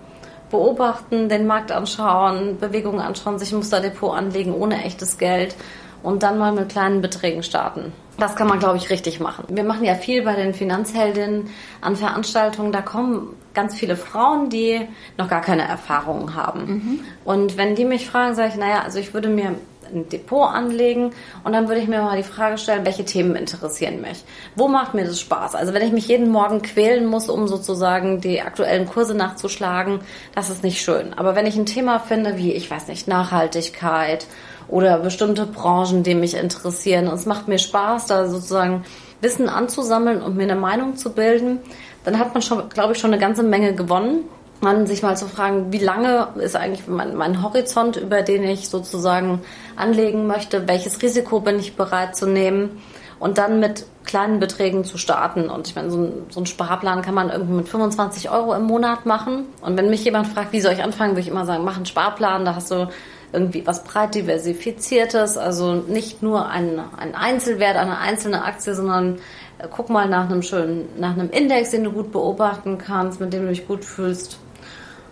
beobachten, 0.49 1.29
den 1.29 1.47
Markt 1.47 1.71
anschauen, 1.71 2.57
Bewegungen 2.59 2.99
anschauen, 2.99 3.39
sich 3.39 3.51
ein 3.51 3.57
Musterdepot 3.57 4.15
anlegen 4.15 4.53
ohne 4.53 4.83
echtes 4.83 5.17
Geld 5.17 5.55
und 6.03 6.23
dann 6.23 6.37
mal 6.37 6.51
mit 6.51 6.69
kleinen 6.69 7.01
Beträgen 7.01 7.43
starten. 7.43 7.91
Das 8.17 8.35
kann 8.35 8.47
man, 8.47 8.59
glaube 8.59 8.77
ich, 8.77 8.89
richtig 8.89 9.19
machen. 9.19 9.45
Wir 9.47 9.63
machen 9.63 9.85
ja 9.85 9.95
viel 9.95 10.23
bei 10.23 10.35
den 10.35 10.53
Finanzheldinnen 10.53 11.49
an 11.81 11.95
Veranstaltungen. 11.95 12.71
Da 12.71 12.81
kommen 12.81 13.35
ganz 13.53 13.75
viele 13.75 13.95
Frauen, 13.95 14.49
die 14.49 14.87
noch 15.17 15.29
gar 15.29 15.41
keine 15.41 15.63
Erfahrungen 15.63 16.35
haben. 16.35 16.65
Mhm. 16.65 16.99
Und 17.23 17.57
wenn 17.57 17.75
die 17.75 17.85
mich 17.85 18.07
fragen, 18.07 18.35
sage 18.35 18.49
ich, 18.49 18.55
naja, 18.55 18.81
also 18.83 18.99
ich 18.99 19.13
würde 19.13 19.29
mir 19.29 19.55
ein 19.93 20.09
Depot 20.09 20.47
anlegen 20.47 21.11
und 21.43 21.53
dann 21.53 21.67
würde 21.67 21.81
ich 21.81 21.87
mir 21.87 22.01
mal 22.01 22.17
die 22.17 22.23
Frage 22.23 22.57
stellen, 22.57 22.85
welche 22.85 23.05
Themen 23.05 23.35
interessieren 23.35 24.01
mich? 24.01 24.23
Wo 24.55 24.67
macht 24.67 24.93
mir 24.93 25.05
das 25.05 25.19
Spaß? 25.19 25.55
Also 25.55 25.73
wenn 25.73 25.85
ich 25.85 25.91
mich 25.91 26.07
jeden 26.07 26.29
Morgen 26.29 26.61
quälen 26.61 27.05
muss, 27.05 27.29
um 27.29 27.47
sozusagen 27.47 28.21
die 28.21 28.41
aktuellen 28.41 28.87
Kurse 28.87 29.15
nachzuschlagen, 29.15 29.99
das 30.35 30.49
ist 30.49 30.63
nicht 30.63 30.81
schön. 30.81 31.13
Aber 31.13 31.35
wenn 31.35 31.45
ich 31.45 31.57
ein 31.57 31.65
Thema 31.65 31.99
finde 31.99 32.37
wie, 32.37 32.53
ich 32.53 32.69
weiß 32.69 32.87
nicht, 32.87 33.07
Nachhaltigkeit 33.07 34.27
oder 34.69 34.99
bestimmte 34.99 35.45
Branchen, 35.45 36.03
die 36.03 36.15
mich 36.15 36.35
interessieren. 36.35 37.07
Und 37.07 37.15
es 37.15 37.25
macht 37.25 37.47
mir 37.47 37.59
Spaß, 37.59 38.05
da 38.05 38.27
sozusagen 38.27 38.83
Wissen 39.21 39.49
anzusammeln 39.49 40.21
und 40.21 40.37
mir 40.37 40.43
eine 40.43 40.55
Meinung 40.55 40.95
zu 40.95 41.11
bilden. 41.11 41.59
Dann 42.05 42.19
hat 42.19 42.33
man 42.33 42.41
schon, 42.41 42.69
glaube 42.69 42.93
ich, 42.93 42.99
schon 42.99 43.11
eine 43.11 43.21
ganze 43.21 43.43
Menge 43.43 43.73
gewonnen. 43.73 44.21
Man 44.61 44.87
sich 44.87 45.01
mal 45.01 45.15
zu 45.15 45.27
fragen, 45.27 45.71
wie 45.71 45.79
lange 45.79 46.29
ist 46.35 46.55
eigentlich 46.55 46.87
mein, 46.87 47.15
mein 47.15 47.41
Horizont, 47.41 47.95
über 47.95 48.21
den 48.21 48.43
ich 48.43 48.69
sozusagen 48.69 49.41
anlegen 49.75 50.27
möchte, 50.27 50.67
welches 50.67 51.01
Risiko 51.01 51.39
bin 51.39 51.59
ich 51.59 51.75
bereit 51.75 52.15
zu 52.15 52.27
nehmen 52.27 52.81
und 53.19 53.37
dann 53.37 53.59
mit 53.59 53.85
kleinen 54.05 54.39
Beträgen 54.39 54.83
zu 54.83 54.97
starten. 54.97 55.49
Und 55.49 55.67
ich 55.67 55.75
meine, 55.75 55.91
so 55.91 55.97
ein, 55.97 56.11
so 56.29 56.39
ein 56.39 56.45
Sparplan 56.45 57.01
kann 57.01 57.13
man 57.13 57.29
irgendwie 57.29 57.53
mit 57.53 57.69
25 57.69 58.31
Euro 58.31 58.53
im 58.53 58.63
Monat 58.63 59.05
machen. 59.05 59.45
Und 59.61 59.77
wenn 59.77 59.89
mich 59.89 60.03
jemand 60.03 60.27
fragt, 60.27 60.51
wie 60.51 60.61
soll 60.61 60.73
ich 60.73 60.83
anfangen, 60.83 61.11
würde 61.11 61.21
ich 61.21 61.27
immer 61.27 61.45
sagen, 61.45 61.63
mach 61.63 61.75
einen 61.75 61.85
Sparplan, 61.85 62.45
da 62.45 62.55
hast 62.55 62.71
du 62.71 62.89
irgendwie 63.31 63.65
was 63.67 63.83
breit 63.83 64.15
diversifiziertes, 64.15 65.37
also 65.37 65.75
nicht 65.75 66.23
nur 66.23 66.49
ein, 66.49 66.81
ein 66.97 67.13
Einzelwert, 67.13 67.75
eine 67.75 67.99
einzelne 67.99 68.43
Aktie, 68.43 68.73
sondern 68.73 69.19
äh, 69.59 69.67
guck 69.69 69.89
mal 69.89 70.09
nach 70.09 70.29
einem 70.29 70.41
schönen, 70.41 70.89
nach 70.97 71.13
einem 71.13 71.29
Index, 71.29 71.71
den 71.71 71.83
du 71.83 71.91
gut 71.91 72.11
beobachten 72.11 72.77
kannst, 72.77 73.19
mit 73.19 73.33
dem 73.33 73.43
du 73.43 73.49
dich 73.49 73.67
gut 73.67 73.85
fühlst. 73.85 74.39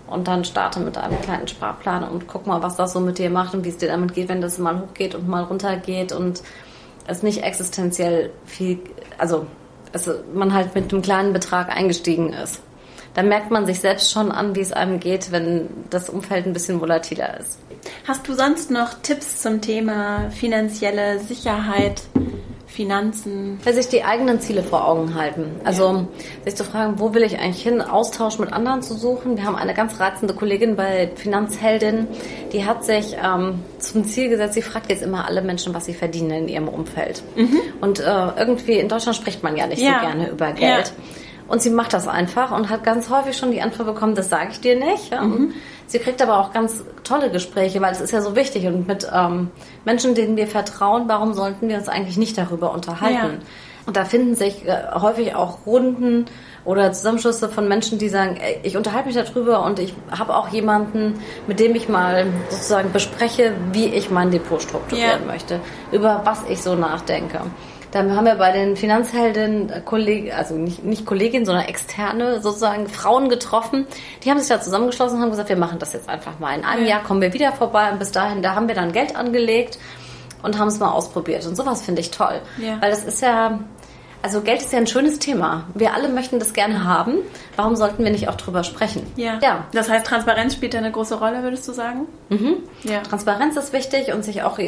Und 0.08 0.28
dann 0.28 0.46
starte 0.46 0.80
mit 0.80 0.98
einem 0.98 1.22
kleinen 1.22 1.48
Sparplan 1.48 2.04
und 2.04 2.28
guck 2.28 2.48
mal, 2.48 2.64
was 2.64 2.76
das 2.76 2.94
so 2.94 3.00
mit 3.00 3.18
dir 3.18 3.30
macht 3.30 3.54
und 3.54 3.66
wie 3.66 3.70
es 3.70 3.78
dir 3.78 3.90
damit 3.90 4.14
geht, 4.14 4.30
wenn 4.30 4.42
das 4.42 4.58
mal 4.58 4.80
hochgeht 4.80 5.16
und 5.16 5.28
mal 5.28 5.44
runtergeht 5.44 6.12
und 6.12 6.42
es 7.08 7.24
nicht 7.24 7.44
existenziell 7.44 8.32
viel, 8.46 8.80
also 9.18 9.46
es, 9.94 10.10
man 10.34 10.54
halt 10.54 10.76
mit 10.76 10.92
einem 10.92 11.02
kleinen 11.02 11.34
Betrag 11.34 11.70
eingestiegen 11.70 12.34
ist. 12.34 12.62
Dann 13.14 13.30
merkt 13.30 13.50
man 13.50 13.66
sich 13.66 13.80
selbst 13.80 14.12
schon 14.12 14.32
an, 14.32 14.56
wie 14.56 14.60
es 14.60 14.72
einem 14.72 15.00
geht, 15.00 15.32
wenn 15.32 15.70
das 15.90 16.10
Umfeld 16.10 16.46
ein 16.46 16.54
bisschen 16.54 16.80
volatiler 16.82 17.40
ist. 17.40 17.58
Hast 18.08 18.28
du 18.28 18.34
sonst 18.34 18.70
noch 18.70 18.94
Tipps 19.02 19.42
zum 19.42 19.62
Thema 19.62 20.30
finanzielle 20.30 21.20
Sicherheit? 21.20 22.04
Finanzen. 22.68 23.60
Weil 23.64 23.74
sich 23.74 23.88
die 23.88 24.04
eigenen 24.04 24.42
Ziele 24.42 24.62
vor 24.62 24.88
Augen 24.88 25.16
halten. 25.16 25.56
Also 25.64 25.84
ja. 25.84 26.08
sich 26.44 26.56
zu 26.56 26.66
fragen, 26.66 27.00
wo 27.00 27.14
will 27.14 27.24
ich 27.24 27.40
eigentlich 27.40 27.64
hin, 27.64 27.82
Austausch 27.82 28.38
mit 28.40 28.52
anderen 28.52 28.82
zu 28.82 28.94
suchen. 28.94 29.38
Wir 29.38 29.46
haben 29.46 29.56
eine 29.56 29.74
ganz 29.74 30.00
reizende 30.00 30.34
Kollegin 30.34 30.76
bei 30.76 31.10
Finanzheldin, 31.16 32.08
die 32.52 32.66
hat 32.66 32.84
sich 32.84 33.16
ähm, 33.24 33.60
zum 33.80 34.04
Ziel 34.04 34.30
gesetzt, 34.30 34.54
sie 34.54 34.62
fragt 34.62 34.90
jetzt 34.90 35.02
immer 35.02 35.26
alle 35.26 35.42
Menschen, 35.42 35.74
was 35.74 35.86
sie 35.86 35.94
verdienen 35.94 36.32
in 36.32 36.48
ihrem 36.50 36.68
Umfeld. 36.68 37.24
Mhm. 37.36 37.60
Und 37.80 38.00
äh, 38.00 38.04
irgendwie 38.38 38.80
in 38.80 38.90
Deutschland 38.90 39.16
spricht 39.16 39.44
man 39.44 39.56
ja 39.56 39.66
nicht 39.66 39.82
ja. 39.82 40.00
so 40.02 40.06
gerne 40.06 40.30
über 40.30 40.52
Geld. 40.52 40.88
Ja. 40.88 41.04
Und 41.48 41.62
sie 41.62 41.70
macht 41.70 41.94
das 41.94 42.08
einfach 42.08 42.52
und 42.52 42.70
hat 42.70 42.84
ganz 42.84 43.10
häufig 43.10 43.38
schon 43.38 43.52
die 43.52 43.62
Antwort 43.62 43.88
bekommen, 43.88 44.16
das 44.16 44.30
sage 44.30 44.50
ich 44.52 44.60
dir 44.60 44.76
nicht. 44.76 45.12
Ja? 45.12 45.22
Mhm. 45.22 45.54
Sie 45.86 46.00
kriegt 46.00 46.22
aber 46.22 46.40
auch 46.40 46.52
ganz 46.52 46.84
tolle 47.08 47.32
Gespräche, 47.32 47.82
weil 47.82 47.92
es 47.92 48.02
ist 48.02 48.12
ja 48.12 48.22
so 48.22 48.36
wichtig. 48.36 48.66
Und 48.68 48.88
mit 48.88 49.08
ähm, 49.14 49.52
Menschen, 49.86 50.16
denen 50.16 50.38
wir 50.38 50.48
vertrauen, 50.48 51.04
warum 51.08 51.34
sollten 51.34 51.70
wir 51.70 51.78
uns 51.78 51.88
eigentlich 51.88 52.18
nicht 52.18 52.38
darüber 52.38 52.74
unterhalten? 52.74 53.16
Ja. 53.16 53.48
Und 53.86 53.96
da 53.96 54.04
finden 54.04 54.36
sich 54.36 54.68
äh, 54.68 54.92
häufig 54.94 55.34
auch 55.34 55.66
Runden 55.66 56.26
oder 56.66 56.92
Zusammenschlüsse 56.92 57.48
von 57.48 57.70
Menschen, 57.70 57.98
die 57.98 58.10
sagen, 58.10 58.36
ey, 58.36 58.60
ich 58.64 58.76
unterhalte 58.76 59.08
mich 59.08 59.16
darüber 59.16 59.64
und 59.64 59.80
ich 59.80 59.94
habe 60.12 60.36
auch 60.36 60.50
jemanden, 60.50 61.22
mit 61.48 61.62
dem 61.62 61.74
ich 61.74 61.88
mal 61.88 62.28
sozusagen 62.50 62.92
bespreche, 62.92 63.54
wie 63.72 63.86
ich 63.86 64.10
mein 64.12 64.30
Depot 64.30 64.62
strukturieren 64.62 65.22
ja. 65.22 65.26
möchte, 65.26 65.62
über 65.94 66.22
was 66.26 66.44
ich 66.50 66.62
so 66.62 66.76
nachdenke. 66.76 67.40
Dann 67.98 68.16
haben 68.16 68.26
wir 68.26 68.36
bei 68.36 68.52
den 68.52 68.76
Finanzhelden 68.76 69.72
äh, 69.72 69.82
Kolleg 69.82 70.32
also 70.32 70.54
nicht, 70.54 70.84
nicht 70.84 71.04
Kolleginnen, 71.08 71.46
sondern 71.48 71.66
externe 71.66 72.44
sozusagen 72.44 72.88
Frauen 72.88 73.28
getroffen. 73.28 73.88
Die 74.24 74.30
haben 74.30 74.38
sich 74.38 74.50
da 74.50 74.62
zusammengeschlossen 74.62 75.18
und 75.18 75.24
haben 75.24 75.32
gesagt, 75.32 75.50
wir 75.50 75.58
machen 75.58 75.80
das 75.80 75.94
jetzt 75.94 76.08
einfach 76.08 76.38
mal. 76.38 76.56
In 76.56 76.64
einem 76.64 76.84
ja. 76.84 76.90
Jahr 76.90 77.04
kommen 77.04 77.22
wir 77.22 77.34
wieder 77.34 77.52
vorbei 77.54 77.92
und 77.92 77.98
bis 77.98 78.12
dahin, 78.12 78.44
da 78.44 78.54
haben 78.54 78.68
wir 78.68 78.76
dann 78.76 78.92
Geld 78.92 79.16
angelegt 79.16 79.80
und 80.44 80.60
haben 80.60 80.68
es 80.68 80.78
mal 80.78 80.92
ausprobiert. 80.92 81.48
Und 81.48 81.56
sowas 81.56 81.82
finde 81.82 82.02
ich 82.02 82.12
toll. 82.12 82.40
Ja. 82.60 82.80
Weil 82.80 82.92
das 82.92 83.04
ist 83.04 83.24
ja, 83.24 83.62
also 84.22 84.42
Geld 84.42 84.62
ist 84.62 84.72
ja 84.72 84.78
ein 84.78 84.86
schönes 84.86 85.18
Thema. 85.18 85.64
Wir 85.74 85.96
alle 85.96 86.10
möchten 86.10 86.38
das 86.38 86.54
gerne 86.54 86.84
haben. 86.84 87.16
Warum 87.56 87.76
sollten 87.76 88.04
wir 88.04 88.12
nicht 88.12 88.30
auch 88.30 88.36
drüber 88.36 88.64
sprechen? 88.64 89.12
Ja. 89.16 89.40
ja. 89.42 89.66
Das 89.72 89.90
heißt, 89.90 90.06
Transparenz 90.06 90.54
spielt 90.54 90.76
ja 90.76 90.82
eine 90.82 90.92
große 90.92 91.18
Rolle, 91.18 91.42
würdest 91.42 91.68
du 91.68 91.74
sagen? 91.74 92.06
Mhm. 92.30 92.58
Ja. 92.84 93.02
Transparenz 93.02 93.58
ist 93.58 93.74
wichtig 93.74 94.14
und 94.14 94.24
sich 94.24 94.44
auch 94.44 94.60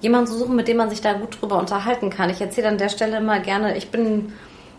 jemanden 0.00 0.26
zu 0.26 0.38
suchen, 0.38 0.56
mit 0.56 0.68
dem 0.68 0.76
man 0.76 0.90
sich 0.90 1.00
da 1.00 1.14
gut 1.14 1.40
drüber 1.40 1.58
unterhalten 1.58 2.10
kann. 2.10 2.30
Ich 2.30 2.40
erzähle 2.40 2.68
an 2.68 2.78
der 2.78 2.88
Stelle 2.88 3.18
immer 3.18 3.40
gerne, 3.40 3.76
ich 3.76 3.90
bin 3.90 4.32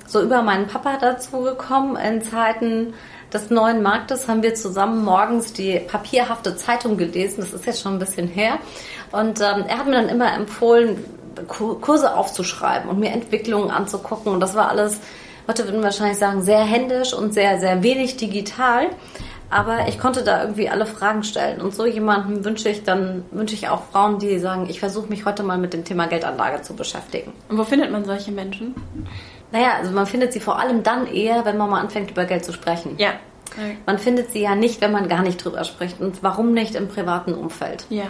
so 0.06 0.22
über 0.22 0.42
meinen 0.42 0.68
Papa 0.68 0.98
dazu 1.00 1.42
gekommen. 1.42 1.98
In 1.98 2.22
Zeiten 2.22 2.94
des 3.34 3.50
neuen 3.50 3.82
Marktes 3.82 4.28
haben 4.28 4.42
wir 4.42 4.56
zusammen 4.56 5.04
morgens 5.04 5.54
die 5.54 5.80
papierhafte 5.80 6.56
Zeitung 6.56 6.98
gelesen. 6.98 7.42
Das 7.42 7.54
ist 7.54 7.66
jetzt 7.66 7.82
schon 7.82 7.96
ein 7.96 8.00
bisschen 8.00 8.28
her. 8.28 8.58
Und 9.12 9.42
ähm, 9.42 9.66
er 9.68 9.80
hat 9.80 9.86
mir 9.86 9.94
dann 9.94 10.10
immer 10.10 10.34
empfohlen, 10.34 11.04
Kurse 11.48 12.16
aufzuschreiben 12.16 12.90
und 12.90 13.00
mir 13.00 13.12
Entwicklungen 13.12 13.70
anzugucken. 13.70 14.32
Und 14.32 14.40
das 14.40 14.56
war 14.56 14.70
alles, 14.70 15.00
heute 15.48 15.66
würden 15.66 15.78
wir 15.78 15.86
wahrscheinlich 15.86 16.18
sagen, 16.18 16.42
sehr 16.42 16.64
händisch 16.64 17.14
und 17.14 17.34
sehr, 17.34 17.60
sehr 17.60 17.84
wenig 17.84 18.18
digital 18.18 18.88
aber 19.50 19.88
ich 19.88 20.00
konnte 20.00 20.24
da 20.24 20.42
irgendwie 20.42 20.70
alle 20.70 20.86
Fragen 20.86 21.24
stellen. 21.24 21.62
Und 21.62 21.74
so 21.74 21.86
jemanden 21.86 22.44
wünsche 22.44 22.70
ich 22.70 22.84
dann, 22.84 23.24
wünsche 23.32 23.56
ich 23.56 23.70
auch 23.70 23.84
Frauen, 23.92 24.20
die 24.20 24.40
sagen, 24.40 24.68
ich 24.70 24.80
versuche 24.80 25.08
mich 25.08 25.26
heute 25.26 25.44
mal 25.44 25.58
mit 25.58 25.74
dem 25.74 25.86
Thema 25.86 26.08
Geldanlage 26.08 26.62
zu 26.62 26.76
beschäftigen. 26.76 27.34
Und 27.50 27.58
wo 27.58 27.64
findet 27.64 27.92
man 27.92 28.04
solche 28.04 28.32
Menschen? 28.32 28.76
Naja, 29.52 29.76
also 29.80 29.92
man 29.92 30.06
findet 30.06 30.34
sie 30.34 30.42
vor 30.42 30.60
allem 30.60 30.84
dann 30.84 31.08
eher, 31.08 31.46
wenn 31.46 31.58
man 31.58 31.70
mal 31.70 31.80
anfängt, 31.80 32.12
über 32.12 32.26
Geld 32.26 32.44
zu 32.44 32.52
sprechen. 32.52 32.96
Ja. 32.98 33.12
Man 33.86 33.98
findet 33.98 34.32
sie 34.32 34.42
ja 34.42 34.56
nicht, 34.56 34.82
wenn 34.82 34.92
man 34.92 35.08
gar 35.08 35.22
nicht 35.22 35.44
drüber 35.44 35.64
spricht. 35.64 36.02
Und 36.02 36.22
warum 36.22 36.54
nicht 36.54 36.76
im 36.76 36.90
privaten 36.90 37.34
Umfeld? 37.34 37.86
Ja. 37.90 38.06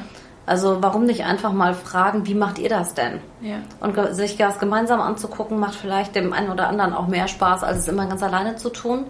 Also 0.47 0.77
warum 0.81 1.05
nicht 1.05 1.25
einfach 1.25 1.51
mal 1.51 1.73
fragen, 1.73 2.25
wie 2.25 2.33
macht 2.33 2.57
ihr 2.57 2.69
das 2.69 2.93
denn? 2.93 3.19
Ja. 3.41 3.57
Und 3.81 3.97
sich 4.15 4.37
das 4.37 4.59
gemeinsam 4.59 5.01
anzugucken, 5.01 5.59
macht 5.59 5.75
vielleicht 5.75 6.15
dem 6.15 6.31
einen 6.31 6.49
oder 6.49 6.69
anderen 6.69 6.93
auch 6.93 7.07
mehr 7.07 7.27
Spaß, 7.27 7.63
als 7.63 7.79
es 7.79 7.87
immer 7.89 8.07
ganz 8.07 8.23
alleine 8.23 8.55
zu 8.55 8.69
tun. 8.69 9.05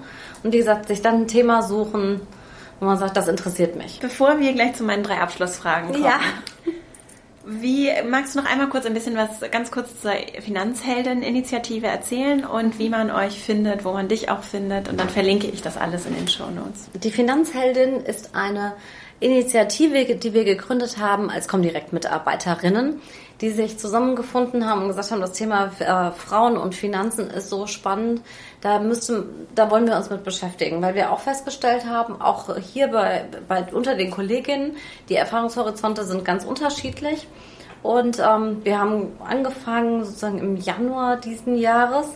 Und 0.48 0.54
wie 0.54 0.60
gesagt, 0.60 0.88
sich 0.88 1.02
dann 1.02 1.24
ein 1.24 1.28
Thema 1.28 1.62
suchen, 1.62 2.22
wo 2.80 2.86
man 2.86 2.98
sagt, 2.98 3.18
das 3.18 3.28
interessiert 3.28 3.76
mich. 3.76 4.00
Bevor 4.00 4.40
wir 4.40 4.54
gleich 4.54 4.76
zu 4.76 4.86
meinen 4.86 5.04
drei 5.04 5.20
Abschlussfragen 5.20 5.92
kommen. 5.92 6.06
Ja. 6.06 6.22
Wie 7.46 7.90
magst 8.10 8.34
du 8.34 8.40
noch 8.40 8.50
einmal 8.50 8.70
kurz 8.70 8.86
ein 8.86 8.94
bisschen 8.94 9.18
was 9.18 9.42
ganz 9.52 9.72
kurz 9.72 10.00
zur 10.00 10.14
Finanzhelden-Initiative 10.40 11.88
erzählen 11.88 12.46
und 12.46 12.80
wie 12.80 12.88
man 12.88 13.12
euch 13.12 13.44
findet, 13.44 13.84
wo 13.84 13.92
man 13.92 14.08
dich 14.08 14.30
auch 14.30 14.42
findet 14.42 14.88
und 14.88 14.98
dann 14.98 15.10
verlinke 15.10 15.48
ich 15.48 15.62
das 15.62 15.76
alles 15.76 16.06
in 16.06 16.16
den 16.16 16.30
Show 16.30 16.50
Notes. 16.50 16.90
Die 16.94 17.12
Finanzheldin 17.12 17.98
ist 18.06 18.34
eine 18.34 18.72
Initiative, 19.20 20.16
die 20.16 20.34
wir 20.34 20.46
gegründet 20.46 20.98
haben 20.98 21.30
als 21.30 21.50
Comdirect-Mitarbeiterinnen, 21.50 23.02
die 23.42 23.50
sich 23.50 23.78
zusammengefunden 23.78 24.66
haben 24.66 24.84
und 24.84 24.88
gesagt 24.88 25.12
haben, 25.12 25.22
das 25.22 25.34
Thema 25.34 25.72
äh, 25.80 26.12
Frauen 26.12 26.56
und 26.56 26.74
Finanzen 26.74 27.30
ist 27.30 27.50
so 27.50 27.68
spannend, 27.68 28.22
da 28.62 28.80
müsste, 28.80 29.26
da 29.54 29.70
wollen 29.70 29.88
wir 29.88 29.96
uns 29.96 30.10
mit 30.10 30.24
beschäftigen, 30.24 30.82
weil 30.82 30.96
wir 30.96 31.12
auch 31.12 31.20
festgestellt 31.20 31.86
haben, 31.86 32.22
auch 32.22 32.56
hier 32.58 32.88
bei, 32.88 33.26
bei 33.48 33.66
unter 33.72 33.96
den 33.96 34.12
Kolleginnen, 34.12 34.76
die 35.10 35.16
Erfahrungshorizonte 35.16 36.04
sind 36.06 36.26
ganz 36.26 36.44
unterschiedlich. 36.44 37.28
Und 37.84 38.20
ähm, 38.20 38.64
wir 38.64 38.80
haben 38.80 39.12
angefangen 39.24 40.04
sozusagen 40.04 40.40
im 40.40 40.58
Januar 40.58 41.18
diesen 41.18 41.58
Jahres. 41.58 42.08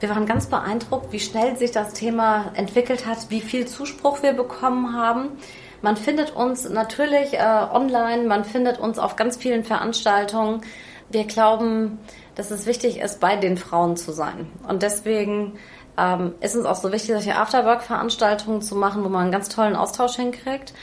Wir 0.00 0.10
waren 0.10 0.26
ganz 0.26 0.46
beeindruckt, 0.46 1.12
wie 1.12 1.20
schnell 1.20 1.56
sich 1.56 1.70
das 1.70 1.94
Thema 1.94 2.50
entwickelt 2.54 3.06
hat, 3.06 3.30
wie 3.30 3.40
viel 3.40 3.66
Zuspruch 3.66 4.22
wir 4.22 4.32
bekommen 4.32 4.94
haben 4.94 5.38
man 5.82 5.96
findet 5.96 6.34
uns 6.34 6.68
natürlich 6.68 7.34
äh, 7.34 7.38
online, 7.38 8.26
man 8.26 8.44
findet 8.44 8.78
uns 8.78 8.98
auf 8.98 9.16
ganz 9.16 9.36
vielen 9.36 9.64
Veranstaltungen. 9.64 10.62
Wir 11.10 11.24
glauben, 11.24 11.98
dass 12.34 12.50
es 12.50 12.66
wichtig 12.66 12.98
ist, 12.98 13.20
bei 13.20 13.36
den 13.36 13.56
Frauen 13.56 13.96
zu 13.96 14.12
sein. 14.12 14.50
Und 14.68 14.82
deswegen 14.82 15.52
ähm, 15.98 16.34
ist 16.40 16.56
uns 16.56 16.66
auch 16.66 16.76
so 16.76 16.92
wichtig, 16.92 17.12
solche 17.12 17.36
Afterwork-Veranstaltungen 17.36 18.62
zu 18.62 18.74
machen, 18.74 19.04
wo 19.04 19.08
man 19.08 19.22
einen 19.22 19.32
ganz 19.32 19.48
tollen 19.48 19.76
Austausch 19.76 20.16
hinkriegt, 20.16 20.74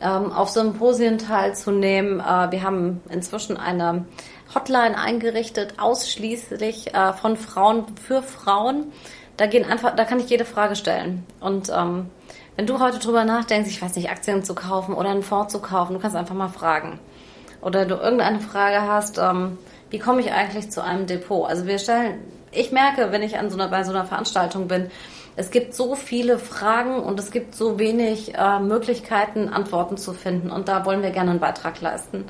ähm, 0.00 0.32
auf 0.32 0.50
Symposien 0.50 1.18
teilzunehmen. 1.18 2.20
Äh, 2.20 2.50
wir 2.50 2.62
haben 2.62 3.00
inzwischen 3.10 3.56
eine 3.56 4.04
Hotline 4.54 4.98
eingerichtet, 4.98 5.74
ausschließlich 5.78 6.94
äh, 6.94 7.12
von 7.12 7.36
Frauen 7.36 7.86
für 7.96 8.22
Frauen. 8.22 8.92
Da 9.36 9.46
gehen 9.46 9.64
einfach, 9.64 9.96
da 9.96 10.04
kann 10.04 10.20
ich 10.20 10.28
jede 10.28 10.44
Frage 10.44 10.76
stellen. 10.76 11.26
Und 11.40 11.70
ähm, 11.74 12.10
wenn 12.56 12.66
du 12.66 12.78
heute 12.80 12.98
drüber 12.98 13.24
nachdenkst, 13.24 13.70
ich 13.70 13.80
weiß 13.80 13.96
nicht, 13.96 14.10
Aktien 14.10 14.44
zu 14.44 14.54
kaufen 14.54 14.94
oder 14.94 15.08
einen 15.08 15.22
Fonds 15.22 15.52
zu 15.52 15.60
kaufen, 15.60 15.94
du 15.94 16.00
kannst 16.00 16.16
einfach 16.16 16.34
mal 16.34 16.48
fragen. 16.48 16.98
Oder 17.62 17.86
du 17.86 17.94
irgendeine 17.94 18.40
Frage 18.40 18.82
hast, 18.82 19.18
ähm, 19.18 19.58
wie 19.90 19.98
komme 19.98 20.20
ich 20.20 20.32
eigentlich 20.32 20.70
zu 20.70 20.82
einem 20.82 21.06
Depot? 21.06 21.48
Also 21.48 21.66
wir 21.66 21.78
stellen, 21.78 22.18
ich 22.52 22.72
merke, 22.72 23.12
wenn 23.12 23.22
ich 23.22 23.38
an 23.38 23.50
so 23.50 23.56
einer, 23.56 23.68
bei 23.68 23.84
so 23.84 23.90
einer 23.90 24.04
Veranstaltung 24.04 24.68
bin, 24.68 24.90
es 25.34 25.50
gibt 25.50 25.74
so 25.74 25.94
viele 25.94 26.38
Fragen 26.38 26.96
und 26.96 27.18
es 27.18 27.30
gibt 27.30 27.54
so 27.54 27.78
wenig 27.78 28.34
äh, 28.34 28.60
Möglichkeiten, 28.60 29.48
Antworten 29.48 29.96
zu 29.96 30.12
finden. 30.12 30.50
Und 30.50 30.68
da 30.68 30.84
wollen 30.84 31.02
wir 31.02 31.10
gerne 31.10 31.30
einen 31.30 31.40
Beitrag 31.40 31.80
leisten. 31.80 32.26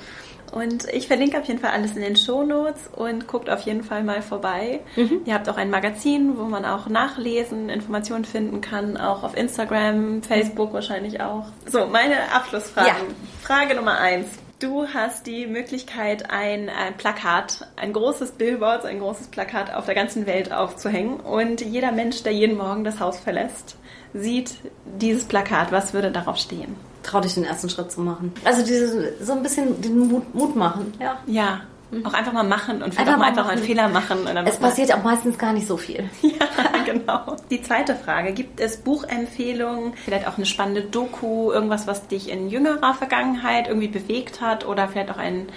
Und 0.52 0.86
ich 0.92 1.08
verlinke 1.08 1.38
auf 1.38 1.46
jeden 1.46 1.60
Fall 1.60 1.70
alles 1.70 1.96
in 1.96 2.02
den 2.02 2.14
Shownotes 2.14 2.90
und 2.94 3.26
guckt 3.26 3.48
auf 3.48 3.62
jeden 3.62 3.82
Fall 3.82 4.04
mal 4.04 4.20
vorbei. 4.20 4.80
Mhm. 4.96 5.22
Ihr 5.24 5.32
habt 5.32 5.48
auch 5.48 5.56
ein 5.56 5.70
Magazin, 5.70 6.36
wo 6.36 6.44
man 6.44 6.66
auch 6.66 6.88
nachlesen, 6.88 7.70
Informationen 7.70 8.26
finden 8.26 8.60
kann, 8.60 8.98
auch 8.98 9.22
auf 9.22 9.34
Instagram, 9.34 10.22
Facebook 10.22 10.74
wahrscheinlich 10.74 11.22
auch. 11.22 11.46
So, 11.66 11.86
meine 11.86 12.30
Abschlussfrage. 12.34 12.88
Ja. 12.88 12.96
Frage 13.40 13.74
Nummer 13.74 13.98
eins. 13.98 14.28
Du 14.62 14.86
hast 14.86 15.26
die 15.26 15.48
Möglichkeit, 15.48 16.30
ein, 16.30 16.68
ein, 16.68 16.96
Plakat, 16.96 17.66
ein 17.74 17.92
großes 17.92 18.32
Billboard, 18.32 18.84
ein 18.84 19.00
großes 19.00 19.26
Plakat 19.26 19.74
auf 19.74 19.86
der 19.86 19.96
ganzen 19.96 20.24
Welt 20.26 20.52
aufzuhängen. 20.52 21.18
Und 21.18 21.60
jeder 21.60 21.90
Mensch, 21.90 22.22
der 22.22 22.32
jeden 22.32 22.56
Morgen 22.56 22.84
das 22.84 23.00
Haus 23.00 23.18
verlässt, 23.18 23.76
sieht 24.14 24.54
dieses 24.84 25.24
Plakat. 25.24 25.72
Was 25.72 25.94
würde 25.94 26.12
darauf 26.12 26.36
stehen? 26.36 26.76
trau 27.02 27.20
dich 27.20 27.34
den 27.34 27.44
ersten 27.44 27.68
Schritt 27.68 27.90
zu 27.90 28.00
machen. 28.00 28.32
Also 28.44 28.64
diese, 28.64 29.14
so 29.22 29.32
ein 29.32 29.42
bisschen 29.42 29.80
den 29.80 29.98
Mut, 29.98 30.34
Mut 30.34 30.56
machen, 30.56 30.92
ja. 31.00 31.18
Ja. 31.26 31.60
Mhm. 31.92 32.06
Auch 32.06 32.14
einfach 32.14 32.32
mal 32.32 32.42
machen 32.42 32.82
und 32.82 32.94
vielleicht 32.94 33.00
einfach 33.00 33.14
auch 33.14 33.18
mal 33.18 33.28
einfach 33.28 33.44
mal 33.44 33.50
einen 33.52 33.62
Fehler 33.62 33.88
machen. 33.88 34.26
es 34.46 34.56
passiert 34.56 34.94
auch 34.94 35.02
meistens 35.02 35.36
gar 35.36 35.52
nicht 35.52 35.66
so 35.66 35.76
viel. 35.76 36.08
ja, 36.22 36.46
genau. 36.86 37.36
Die 37.50 37.60
zweite 37.62 37.94
Frage. 37.94 38.32
Gibt 38.32 38.60
es 38.60 38.78
Buchempfehlungen, 38.78 39.92
vielleicht 40.02 40.26
auch 40.26 40.38
eine 40.38 40.46
spannende 40.46 40.82
Doku, 40.82 41.52
irgendwas, 41.52 41.86
was 41.86 42.08
dich 42.08 42.30
in 42.30 42.48
jüngerer 42.48 42.94
Vergangenheit 42.94 43.68
irgendwie 43.68 43.88
bewegt 43.88 44.40
hat 44.40 44.66
oder 44.66 44.88
vielleicht 44.88 45.10
auch 45.10 45.18
ein, 45.18 45.48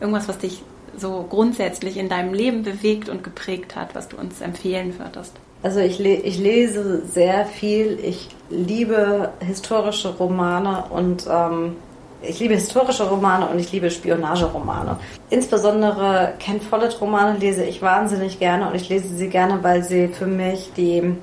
irgendwas, 0.00 0.28
was 0.28 0.38
dich 0.38 0.62
so 0.96 1.26
grundsätzlich 1.28 1.98
in 1.98 2.08
deinem 2.08 2.32
Leben 2.32 2.62
bewegt 2.62 3.10
und 3.10 3.22
geprägt 3.22 3.76
hat, 3.76 3.94
was 3.94 4.08
du 4.08 4.16
uns 4.16 4.40
empfehlen 4.40 4.98
würdest? 4.98 5.34
Also 5.62 5.80
ich, 5.80 5.98
le 5.98 6.14
ich 6.14 6.38
lese 6.38 7.04
sehr 7.06 7.44
viel. 7.44 7.98
Ich 8.02 8.30
liebe 8.50 9.30
historische 9.40 10.08
Romane 10.16 10.84
und 10.90 11.26
ähm, 11.30 11.76
ich 12.22 12.40
liebe 12.40 12.54
historische 12.54 13.08
Romane 13.08 13.48
und 13.48 13.58
ich 13.58 13.72
liebe 13.72 13.90
Spionageromane. 13.90 14.96
Insbesondere 15.30 16.34
Ken 16.38 16.60
Follett 16.60 17.00
Romane 17.00 17.38
lese 17.38 17.64
ich 17.64 17.82
wahnsinnig 17.82 18.38
gerne 18.38 18.68
und 18.68 18.74
ich 18.74 18.88
lese 18.88 19.08
sie 19.08 19.28
gerne, 19.28 19.62
weil 19.62 19.82
sie 19.82 20.08
für 20.08 20.26
mich 20.26 20.72
die 20.76 21.14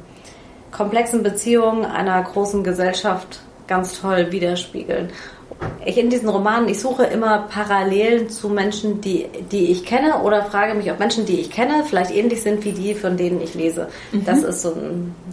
komplexen 0.71 1.23
Beziehungen 1.23 1.85
einer 1.85 2.21
großen 2.21 2.63
Gesellschaft 2.63 3.41
ganz 3.67 3.99
toll 3.99 4.31
widerspiegeln. 4.31 5.09
Ich 5.85 5.97
in 5.97 6.09
diesen 6.09 6.29
Romanen, 6.29 6.69
ich 6.69 6.79
suche 6.79 7.03
immer 7.05 7.47
Parallelen 7.49 8.29
zu 8.29 8.49
Menschen, 8.49 9.01
die, 9.01 9.27
die 9.51 9.71
ich 9.71 9.85
kenne 9.85 10.21
oder 10.21 10.45
frage 10.45 10.73
mich, 10.73 10.89
ob 10.91 10.99
Menschen, 10.99 11.25
die 11.25 11.39
ich 11.39 11.51
kenne, 11.51 11.83
vielleicht 11.85 12.11
ähnlich 12.11 12.41
sind 12.41 12.63
wie 12.63 12.71
die, 12.71 12.93
von 12.93 13.17
denen 13.17 13.41
ich 13.41 13.55
lese. 13.55 13.89
Mhm. 14.11 14.25
Das 14.25 14.43
ist 14.43 14.61
so, 14.61 14.75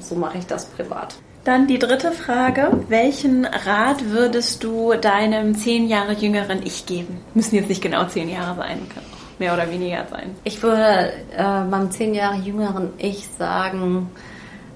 so 0.03 0.15
mache 0.17 0.39
ich 0.39 0.47
das 0.47 0.67
privat. 0.67 1.17
Dann 1.47 1.69
die 1.69 1.79
dritte 1.79 2.11
Frage. 2.11 2.73
Welchen 2.89 3.45
Rat 3.45 4.11
würdest 4.11 4.65
du 4.65 4.95
deinem 4.95 5.55
zehn 5.55 5.87
Jahre 5.87 6.13
jüngeren 6.15 6.61
Ich 6.67 6.87
geben? 6.87 7.21
Müssen 7.35 7.55
jetzt 7.55 7.69
nicht 7.69 7.81
genau 7.81 8.05
zehn 8.07 8.29
Jahre 8.29 8.57
sein, 8.57 8.81
können 8.93 9.07
mehr 9.39 9.55
oder 9.55 9.71
weniger 9.71 10.05
sein. 10.11 10.35
Ich 10.43 10.61
würde 10.61 11.13
äh, 11.37 11.63
meinem 11.63 11.93
zehn 11.93 12.15
Jahre 12.15 12.37
jüngeren 12.39 12.93
Ich 12.99 13.29
sagen, 13.39 14.11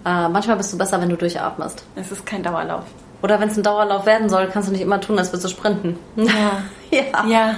äh, 0.04 0.28
manchmal 0.28 0.58
bist 0.58 0.72
du 0.72 0.78
besser, 0.78 1.00
wenn 1.00 1.08
du 1.08 1.16
durchatmest. 1.16 1.84
Es 1.96 2.12
ist 2.12 2.24
kein 2.24 2.44
Dauerlauf. 2.44 2.84
Oder 3.20 3.40
wenn 3.40 3.48
es 3.48 3.56
ein 3.56 3.64
Dauerlauf 3.64 4.06
werden 4.06 4.28
soll, 4.28 4.46
kannst 4.46 4.68
du 4.68 4.72
nicht 4.72 4.82
immer 4.82 5.00
tun, 5.00 5.18
als 5.18 5.32
würdest 5.32 5.46
du 5.46 5.48
sprinten. 5.48 5.98
Ja. 6.14 6.62
ja. 6.90 7.26
ja. 7.26 7.54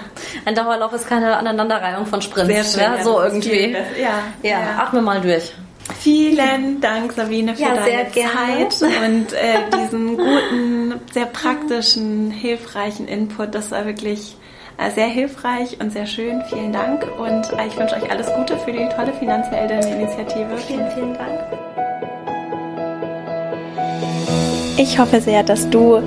Ein 0.46 0.54
Dauerlauf 0.54 0.94
ist 0.94 1.06
keine 1.06 1.36
Aneinanderreihung 1.36 2.06
von 2.06 2.22
Sprints. 2.22 2.50
Sehr 2.50 2.64
schön, 2.64 2.96
ja, 2.96 3.04
so 3.04 3.20
irgendwie. 3.20 3.72
Ja. 3.72 4.08
ja. 4.42 4.50
Ja, 4.50 4.78
atme 4.78 5.02
mal 5.02 5.20
durch. 5.20 5.52
Vielen 5.99 6.80
Dank, 6.80 7.12
Sabine, 7.12 7.55
für 7.55 7.62
ja, 7.62 7.74
deine 7.74 8.09
Zeit 8.11 8.83
und 8.83 9.33
äh, 9.33 9.83
diesen 9.83 10.16
guten, 10.16 10.95
sehr 11.12 11.26
praktischen, 11.26 12.30
hilfreichen 12.30 13.09
Input. 13.09 13.55
Das 13.55 13.70
war 13.70 13.85
wirklich 13.87 14.37
äh, 14.78 14.91
sehr 14.91 15.07
hilfreich 15.07 15.78
und 15.80 15.93
sehr 15.93 16.07
schön. 16.07 16.43
Vielen 16.49 16.72
Dank 16.72 17.07
und 17.18 17.53
äh, 17.53 17.66
ich 17.66 17.76
wünsche 17.76 17.97
euch 17.97 18.11
alles 18.11 18.33
Gute 18.35 18.57
für 18.59 18.72
die 18.72 18.89
tolle 18.97 19.12
Finanzhelden-Initiative. 19.12 20.57
Vielen, 20.66 20.91
vielen 20.93 21.14
Dank. 21.14 21.41
Ich 24.78 24.99
hoffe 24.99 25.20
sehr, 25.20 25.43
dass 25.43 25.68
du 25.70 26.03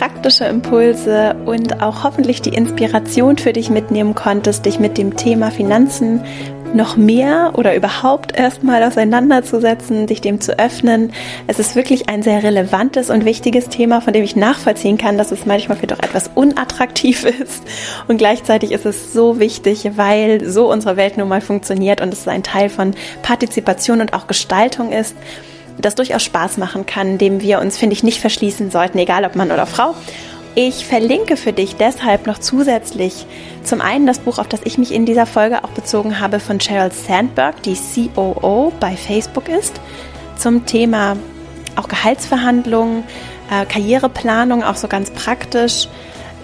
praktische 0.00 0.46
Impulse 0.46 1.36
und 1.44 1.82
auch 1.82 2.04
hoffentlich 2.04 2.40
die 2.40 2.54
Inspiration 2.54 3.36
für 3.36 3.52
dich 3.52 3.68
mitnehmen 3.68 4.14
konntest, 4.14 4.64
dich 4.64 4.80
mit 4.80 4.96
dem 4.96 5.14
Thema 5.14 5.50
Finanzen 5.50 6.22
noch 6.72 6.96
mehr 6.96 7.52
oder 7.56 7.76
überhaupt 7.76 8.34
erstmal 8.34 8.82
auseinanderzusetzen, 8.82 10.06
dich 10.06 10.22
dem 10.22 10.40
zu 10.40 10.58
öffnen. 10.58 11.12
Es 11.48 11.58
ist 11.58 11.76
wirklich 11.76 12.08
ein 12.08 12.22
sehr 12.22 12.42
relevantes 12.42 13.10
und 13.10 13.26
wichtiges 13.26 13.68
Thema, 13.68 14.00
von 14.00 14.14
dem 14.14 14.24
ich 14.24 14.36
nachvollziehen 14.36 14.96
kann, 14.96 15.18
dass 15.18 15.32
es 15.32 15.44
manchmal 15.44 15.76
vielleicht 15.76 16.00
auch 16.00 16.08
etwas 16.08 16.30
unattraktiv 16.34 17.24
ist. 17.42 17.62
Und 18.08 18.16
gleichzeitig 18.16 18.72
ist 18.72 18.86
es 18.86 19.12
so 19.12 19.38
wichtig, 19.38 19.90
weil 19.96 20.48
so 20.48 20.72
unsere 20.72 20.96
Welt 20.96 21.18
nun 21.18 21.28
mal 21.28 21.42
funktioniert 21.42 22.00
und 22.00 22.10
es 22.14 22.26
ein 22.26 22.42
Teil 22.42 22.70
von 22.70 22.94
Partizipation 23.20 24.00
und 24.00 24.14
auch 24.14 24.28
Gestaltung 24.28 24.92
ist 24.92 25.14
das 25.80 25.94
durchaus 25.94 26.22
Spaß 26.22 26.58
machen 26.58 26.86
kann, 26.86 27.18
dem 27.18 27.40
wir 27.40 27.60
uns, 27.60 27.78
finde 27.78 27.94
ich, 27.94 28.02
nicht 28.02 28.20
verschließen 28.20 28.70
sollten, 28.70 28.98
egal 28.98 29.24
ob 29.24 29.36
Mann 29.36 29.52
oder 29.52 29.66
Frau. 29.66 29.94
Ich 30.54 30.84
verlinke 30.84 31.36
für 31.36 31.52
dich 31.52 31.76
deshalb 31.76 32.26
noch 32.26 32.38
zusätzlich 32.38 33.26
zum 33.62 33.80
einen 33.80 34.06
das 34.06 34.18
Buch, 34.18 34.38
auf 34.38 34.48
das 34.48 34.60
ich 34.64 34.78
mich 34.78 34.92
in 34.92 35.06
dieser 35.06 35.26
Folge 35.26 35.62
auch 35.62 35.70
bezogen 35.70 36.18
habe, 36.18 36.40
von 36.40 36.58
Sheryl 36.58 36.90
Sandberg, 36.90 37.62
die 37.62 37.76
COO 37.76 38.72
bei 38.80 38.96
Facebook 38.96 39.48
ist, 39.48 39.80
zum 40.36 40.66
Thema 40.66 41.16
auch 41.76 41.86
Gehaltsverhandlungen, 41.86 43.04
äh, 43.50 43.64
Karriereplanung, 43.64 44.64
auch 44.64 44.76
so 44.76 44.88
ganz 44.88 45.10
praktisch. 45.10 45.88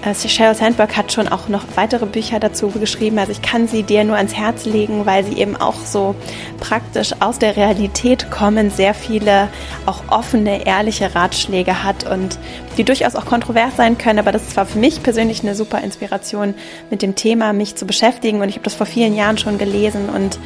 Äh, 0.02 0.14
Sheryl 0.14 0.54
Sandberg 0.54 0.96
hat 0.96 1.12
schon 1.12 1.28
auch 1.28 1.48
noch 1.48 1.64
weitere 1.74 2.06
Bücher 2.06 2.38
dazu 2.38 2.68
geschrieben. 2.68 3.18
Also 3.18 3.32
ich 3.32 3.42
kann 3.42 3.68
sie 3.68 3.82
dir 3.82 4.04
nur 4.04 4.16
ans 4.16 4.34
Herz 4.34 4.64
legen, 4.64 5.06
weil 5.06 5.24
sie 5.24 5.38
eben 5.38 5.56
auch 5.56 5.74
so 5.74 6.14
praktisch 6.60 7.12
aus 7.20 7.38
der 7.38 7.56
Realität 7.56 8.30
kommen, 8.30 8.70
sehr 8.70 8.94
viele 8.94 9.48
auch 9.86 10.02
offene, 10.08 10.66
ehrliche 10.66 11.14
Ratschläge 11.14 11.82
hat 11.82 12.08
und 12.10 12.38
die 12.76 12.84
durchaus 12.84 13.14
auch 13.14 13.24
kontrovers 13.24 13.76
sein 13.76 13.98
können. 13.98 14.18
Aber 14.18 14.32
das 14.32 14.56
war 14.56 14.66
für 14.66 14.78
mich 14.78 15.02
persönlich 15.02 15.42
eine 15.42 15.54
super 15.54 15.80
Inspiration, 15.80 16.54
mit 16.90 17.02
dem 17.02 17.14
Thema 17.14 17.52
mich 17.52 17.74
zu 17.74 17.86
beschäftigen. 17.86 18.40
Und 18.40 18.48
ich 18.48 18.56
habe 18.56 18.64
das 18.64 18.74
vor 18.74 18.86
vielen 18.86 19.14
Jahren 19.14 19.38
schon 19.38 19.58
gelesen 19.58 20.08
und 20.08 20.38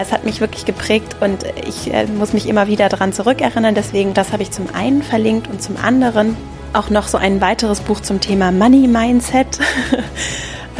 es 0.00 0.12
hat 0.12 0.24
mich 0.24 0.40
wirklich 0.40 0.64
geprägt 0.64 1.16
und 1.20 1.44
ich 1.66 1.92
äh, 1.92 2.06
muss 2.06 2.32
mich 2.32 2.48
immer 2.48 2.66
wieder 2.66 2.88
daran 2.88 3.12
zurückerinnern. 3.12 3.74
Deswegen, 3.74 4.14
das 4.14 4.32
habe 4.32 4.42
ich 4.42 4.50
zum 4.50 4.74
einen 4.74 5.02
verlinkt 5.02 5.48
und 5.48 5.62
zum 5.62 5.76
anderen 5.76 6.36
auch 6.72 6.90
noch 6.90 7.08
so 7.08 7.18
ein 7.18 7.40
weiteres 7.40 7.80
Buch 7.80 8.00
zum 8.00 8.20
Thema 8.20 8.52
Money 8.52 8.86
Mindset. 8.88 9.58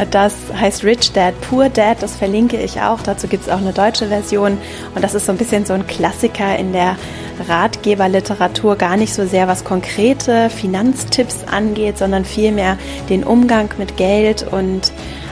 Das 0.09 0.33
heißt 0.59 0.83
Rich 0.83 1.11
Dad, 1.11 1.39
Poor 1.41 1.69
Dad, 1.69 2.01
das 2.01 2.15
verlinke 2.15 2.57
ich 2.57 2.81
auch. 2.81 3.01
Dazu 3.01 3.27
gibt 3.27 3.43
es 3.43 3.49
auch 3.49 3.59
eine 3.59 3.73
deutsche 3.73 4.07
Version. 4.07 4.57
Und 4.95 5.03
das 5.03 5.13
ist 5.13 5.27
so 5.27 5.31
ein 5.31 5.37
bisschen 5.37 5.67
so 5.67 5.73
ein 5.73 5.85
Klassiker 5.85 6.57
in 6.57 6.73
der 6.73 6.95
Ratgeberliteratur. 7.47 8.75
Gar 8.75 8.97
nicht 8.97 9.13
so 9.13 9.27
sehr, 9.27 9.47
was 9.47 9.63
konkrete 9.63 10.49
Finanztipps 10.49 11.43
angeht, 11.45 11.99
sondern 11.99 12.25
vielmehr 12.25 12.77
den 13.09 13.23
Umgang 13.23 13.69
mit 13.77 13.95
Geld 13.95 14.45
und 14.51 14.91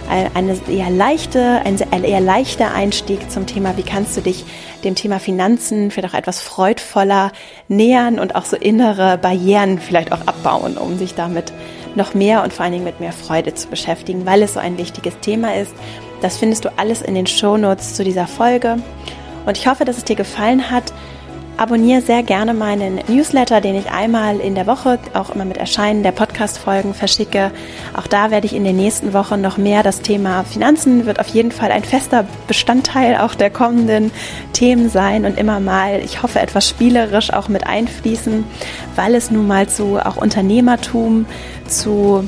eine 0.09 0.59
eher 0.69 0.89
leichte, 0.89 1.61
ein 1.63 2.03
eher 2.03 2.19
leichter 2.19 2.73
Einstieg 2.73 3.31
zum 3.31 3.45
Thema, 3.45 3.77
wie 3.77 3.83
kannst 3.83 4.17
du 4.17 4.21
dich 4.21 4.45
dem 4.83 4.95
Thema 4.95 5.19
Finanzen 5.19 5.91
vielleicht 5.91 6.13
auch 6.13 6.17
etwas 6.17 6.41
freudvoller 6.41 7.31
nähern 7.67 8.19
und 8.19 8.35
auch 8.35 8.45
so 8.45 8.57
innere 8.57 9.17
Barrieren 9.17 9.79
vielleicht 9.79 10.11
auch 10.11 10.27
abbauen, 10.27 10.77
um 10.77 10.97
sich 10.97 11.15
damit 11.15 11.53
noch 11.95 12.13
mehr 12.13 12.43
und 12.43 12.53
vor 12.53 12.63
allen 12.63 12.73
Dingen 12.73 12.85
mit 12.85 12.99
mehr 12.99 13.13
Freude 13.13 13.53
zu 13.53 13.67
beschäftigen, 13.67 14.25
weil 14.25 14.41
es 14.41 14.53
so 14.53 14.59
ein 14.59 14.77
wichtiges 14.77 15.19
Thema 15.19 15.55
ist. 15.55 15.73
Das 16.21 16.37
findest 16.37 16.65
du 16.65 16.69
alles 16.77 17.01
in 17.01 17.15
den 17.15 17.27
Show 17.27 17.57
Notes 17.57 17.95
zu 17.95 18.03
dieser 18.03 18.27
Folge. 18.27 18.77
Und 19.45 19.57
ich 19.57 19.67
hoffe, 19.67 19.85
dass 19.85 19.97
es 19.97 20.03
dir 20.03 20.15
gefallen 20.15 20.69
hat. 20.69 20.93
Abonniere 21.57 22.01
sehr 22.01 22.23
gerne 22.23 22.53
meinen 22.53 22.99
Newsletter, 23.07 23.61
den 23.61 23.75
ich 23.75 23.91
einmal 23.91 24.39
in 24.39 24.55
der 24.55 24.65
Woche 24.65 24.97
auch 25.13 25.29
immer 25.29 25.45
mit 25.45 25.57
Erscheinen 25.57 26.01
der 26.01 26.11
Podcast-Folgen 26.11 26.93
verschicke. 26.93 27.51
Auch 27.95 28.07
da 28.07 28.31
werde 28.31 28.47
ich 28.47 28.55
in 28.55 28.63
den 28.63 28.77
nächsten 28.77 29.13
Wochen 29.13 29.41
noch 29.41 29.57
mehr 29.57 29.83
das 29.83 30.01
Thema 30.01 30.43
Finanzen 30.43 31.05
wird 31.05 31.19
auf 31.19 31.27
jeden 31.27 31.51
Fall 31.51 31.71
ein 31.71 31.83
fester 31.83 32.25
Bestandteil 32.47 33.17
auch 33.17 33.35
der 33.35 33.51
kommenden 33.51 34.11
Themen 34.53 34.89
sein 34.89 35.25
und 35.25 35.37
immer 35.37 35.59
mal, 35.59 35.99
ich 36.03 36.23
hoffe, 36.23 36.39
etwas 36.39 36.67
spielerisch 36.67 37.31
auch 37.31 37.47
mit 37.47 37.67
einfließen, 37.67 38.43
weil 38.95 39.13
es 39.13 39.29
nun 39.29 39.47
mal 39.47 39.69
zu 39.69 39.99
auch 40.03 40.17
Unternehmertum, 40.17 41.25
zu 41.67 42.27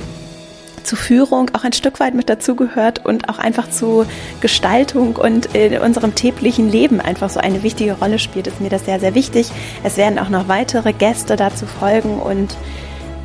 zu 0.83 0.95
Führung 0.95 1.49
auch 1.53 1.63
ein 1.63 1.73
Stück 1.73 1.99
weit 1.99 2.13
mit 2.13 2.29
dazugehört 2.29 3.05
und 3.05 3.29
auch 3.29 3.39
einfach 3.39 3.69
zu 3.69 4.05
Gestaltung 4.41 5.15
und 5.15 5.55
in 5.55 5.77
unserem 5.79 6.15
täglichen 6.15 6.69
Leben 6.69 7.01
einfach 7.01 7.29
so 7.29 7.39
eine 7.39 7.63
wichtige 7.63 7.93
Rolle 7.93 8.19
spielt, 8.19 8.47
ist 8.47 8.61
mir 8.61 8.69
das 8.69 8.85
sehr, 8.85 8.99
sehr 8.99 9.15
wichtig. 9.15 9.51
Es 9.83 9.97
werden 9.97 10.19
auch 10.19 10.29
noch 10.29 10.47
weitere 10.47 10.93
Gäste 10.93 11.35
dazu 11.35 11.65
folgen 11.65 12.19
und 12.19 12.55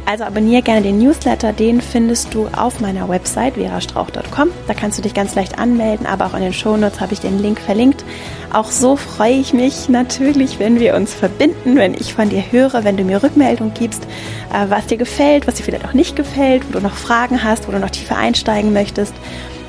also 0.09 0.25
abonniere 0.25 0.63
gerne 0.63 0.81
den 0.81 0.99
Newsletter, 0.99 1.53
den 1.53 1.83
findest 1.83 2.33
du 2.33 2.49
auf 2.57 2.81
meiner 2.81 3.11
Website 3.11 3.55
verastrauch.com. 3.55 4.49
Da 4.67 4.73
kannst 4.73 4.97
du 4.97 5.03
dich 5.03 5.13
ganz 5.13 5.35
leicht 5.35 5.59
anmelden, 5.59 6.07
aber 6.07 6.25
auch 6.25 6.35
in 6.35 6.41
den 6.41 6.55
Shownotes 6.55 6.99
habe 6.99 7.13
ich 7.13 7.21
den 7.21 7.39
Link 7.39 7.61
verlinkt. 7.61 8.07
Auch 8.51 8.71
so 8.71 8.97
freue 8.97 9.35
ich 9.35 9.53
mich 9.53 9.91
natürlich, 9.91 10.59
wenn 10.59 10.81
wir 10.81 10.95
uns 10.95 11.13
verbinden, 11.13 11.77
wenn 11.77 11.93
ich 11.93 12.15
von 12.15 12.31
dir 12.31 12.43
höre, 12.51 12.85
wenn 12.85 12.97
du 12.97 13.05
mir 13.05 13.23
Rückmeldung 13.23 13.75
gibst, 13.75 14.05
äh, 14.51 14.71
was 14.71 14.87
dir 14.87 14.97
gefällt, 14.97 15.47
was 15.47 15.57
dir 15.57 15.63
vielleicht 15.63 15.85
auch 15.85 15.93
nicht 15.93 16.17
gefällt, 16.17 16.67
wo 16.67 16.73
du 16.73 16.81
noch 16.81 16.97
Fragen 16.97 17.45
hast, 17.45 17.69
wo 17.69 17.73
du 17.73 17.79
noch 17.79 17.91
tiefer 17.91 18.17
einsteigen 18.17 18.73
möchtest. 18.73 19.13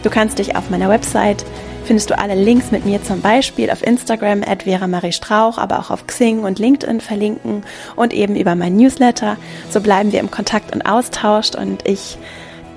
Du 0.04 0.10
kannst 0.10 0.40
dich 0.40 0.56
auf 0.56 0.70
meiner 0.70 0.88
Website 0.88 1.44
findest 1.90 2.12
du 2.12 2.20
alle 2.20 2.36
Links 2.36 2.70
mit 2.70 2.86
mir 2.86 3.02
zum 3.02 3.20
Beispiel 3.20 3.72
auf 3.72 3.82
Instagram 3.82 4.44
at 4.44 4.62
Vera 4.62 4.86
Marie 4.86 5.12
Strauch, 5.12 5.58
aber 5.58 5.80
auch 5.80 5.90
auf 5.90 6.06
Xing 6.06 6.42
und 6.42 6.60
LinkedIn 6.60 7.02
verlinken 7.02 7.64
und 7.96 8.14
eben 8.14 8.36
über 8.36 8.54
mein 8.54 8.76
Newsletter. 8.76 9.38
So 9.72 9.82
bleiben 9.82 10.12
wir 10.12 10.20
im 10.20 10.30
Kontakt 10.30 10.72
und 10.72 10.84
Austausch 10.84 11.50
und 11.60 11.88
ich 11.88 12.20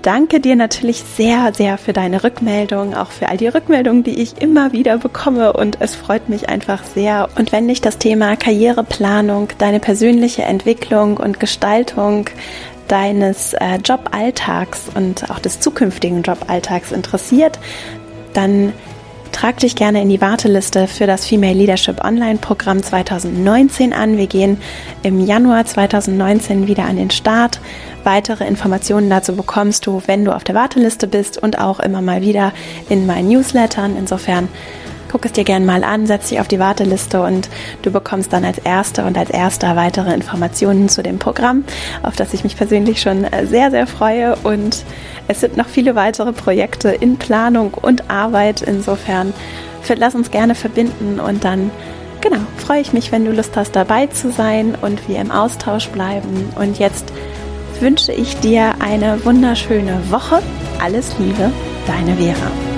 danke 0.01 0.41
dir 0.41 0.57
natürlich 0.57 1.03
sehr, 1.03 1.53
sehr 1.53 1.77
für 1.77 1.93
deine 1.93 2.25
Rückmeldung, 2.25 2.95
auch 2.95 3.11
für 3.11 3.29
all 3.29 3.37
die 3.37 3.49
Rückmeldungen, 3.49 4.03
die 4.03 4.23
ich 4.23 4.41
immer 4.41 4.73
wieder 4.73 4.97
bekomme 4.97 5.53
und 5.53 5.77
es 5.83 5.95
freut 5.95 6.31
mich 6.31 6.49
einfach 6.49 6.83
sehr. 6.83 7.29
Und 7.37 7.53
wenn 7.53 7.69
dich 7.69 7.83
das 7.83 7.99
Thema 7.99 8.37
Karriereplanung, 8.37 9.49
deine 9.59 9.81
persönliche 9.81 10.45
Entwicklung 10.45 11.19
und 11.19 11.39
Gestaltung 11.39 12.31
deines 12.89 13.53
äh, 13.53 13.77
Joballtags 13.85 14.85
und 14.95 15.31
auch 15.31 15.39
des 15.39 15.61
zukünftigen 15.61 16.23
Joballtags 16.23 16.93
interessiert, 16.93 17.59
dann 18.33 18.73
Trag 19.33 19.59
dich 19.59 19.74
gerne 19.74 20.03
in 20.03 20.09
die 20.09 20.20
Warteliste 20.20 20.87
für 20.87 21.07
das 21.07 21.26
Female 21.26 21.55
Leadership 21.55 22.05
Online 22.05 22.39
Programm 22.39 22.83
2019 22.83 23.93
an. 23.93 24.16
Wir 24.16 24.28
gehen 24.28 24.59
im 25.03 25.24
Januar 25.24 25.64
2019 25.64 26.68
wieder 26.68 26.85
an 26.85 26.97
den 26.97 27.11
Start. 27.11 27.61
Weitere 28.05 28.47
Informationen 28.47 29.11
dazu 29.11 29.35
bekommst 29.35 29.87
du, 29.87 30.03
wenn 30.07 30.24
du 30.24 30.33
auf 30.33 30.45
der 30.45 30.55
Warteliste 30.55 31.09
bist 31.09 31.43
und 31.43 31.59
auch 31.59 31.80
immer 31.80 32.03
mal 32.03 32.20
wieder 32.20 32.53
in 32.89 33.07
meinen 33.07 33.28
Newslettern. 33.28 33.97
Insofern 33.97 34.49
Guck 35.13 35.27
es 35.27 35.33
dir 35.33 35.45
gerne 35.45 35.67
mal 35.67 35.85
an, 35.85 36.07
setz 36.07 36.31
dich 36.31 36.41
auf 36.41 36.49
die 36.49 36.59
Warteliste 36.59 37.23
und 37.23 37.51
du 37.83 37.91
bekommst 37.91 38.33
dann 38.33 38.47
als 38.47 38.57
Erste 38.57 39.05
und 39.05 39.19
als 39.19 39.29
Erster 39.29 39.77
weitere 39.77 40.15
Informationen 40.15 40.89
zu 40.89 41.03
dem 41.03 41.19
Programm, 41.19 41.65
auf 42.03 42.17
das 42.17 42.33
ich 42.33 42.45
mich 42.45 42.57
persönlich 42.57 43.03
schon 43.03 43.27
sehr, 43.45 43.71
sehr 43.71 43.87
freue. 43.87 44.37
Und 44.37 44.85
es 45.29 45.41
sind 45.41 45.59
noch 45.59 45.69
viele 45.69 45.95
weitere 45.95 46.33
Projekte 46.33 46.89
in 46.89 47.19
Planung 47.19 47.75
und 47.75 48.11
Arbeit. 48.11 48.63
Insofern 48.63 49.35
lass 49.95 50.15
uns 50.15 50.31
gerne 50.31 50.55
verbinden 50.55 51.21
und 51.21 51.45
dann 51.45 51.71
genau, 52.23 52.41
freue 52.57 52.81
ich 52.81 52.95
mich, 52.95 53.13
wenn 53.13 53.27
du 53.27 53.33
Lust 53.33 53.55
hast, 53.55 53.77
dabei 53.77 54.07
zu 54.07 54.33
sein 54.33 54.75
und 54.81 55.09
wir 55.09 55.21
im 55.21 55.31
Austausch 55.31 55.89
bleiben. 55.89 56.49
Und 56.57 56.79
jetzt 56.79 57.13
wünsche 57.81 58.13
ich 58.13 58.39
dir 58.39 58.77
eine 58.79 59.23
wunderschöne 59.27 60.11
Woche. 60.11 60.41
Alles 60.83 61.15
Liebe, 61.19 61.53
deine 61.87 62.17
Vera. 62.17 62.72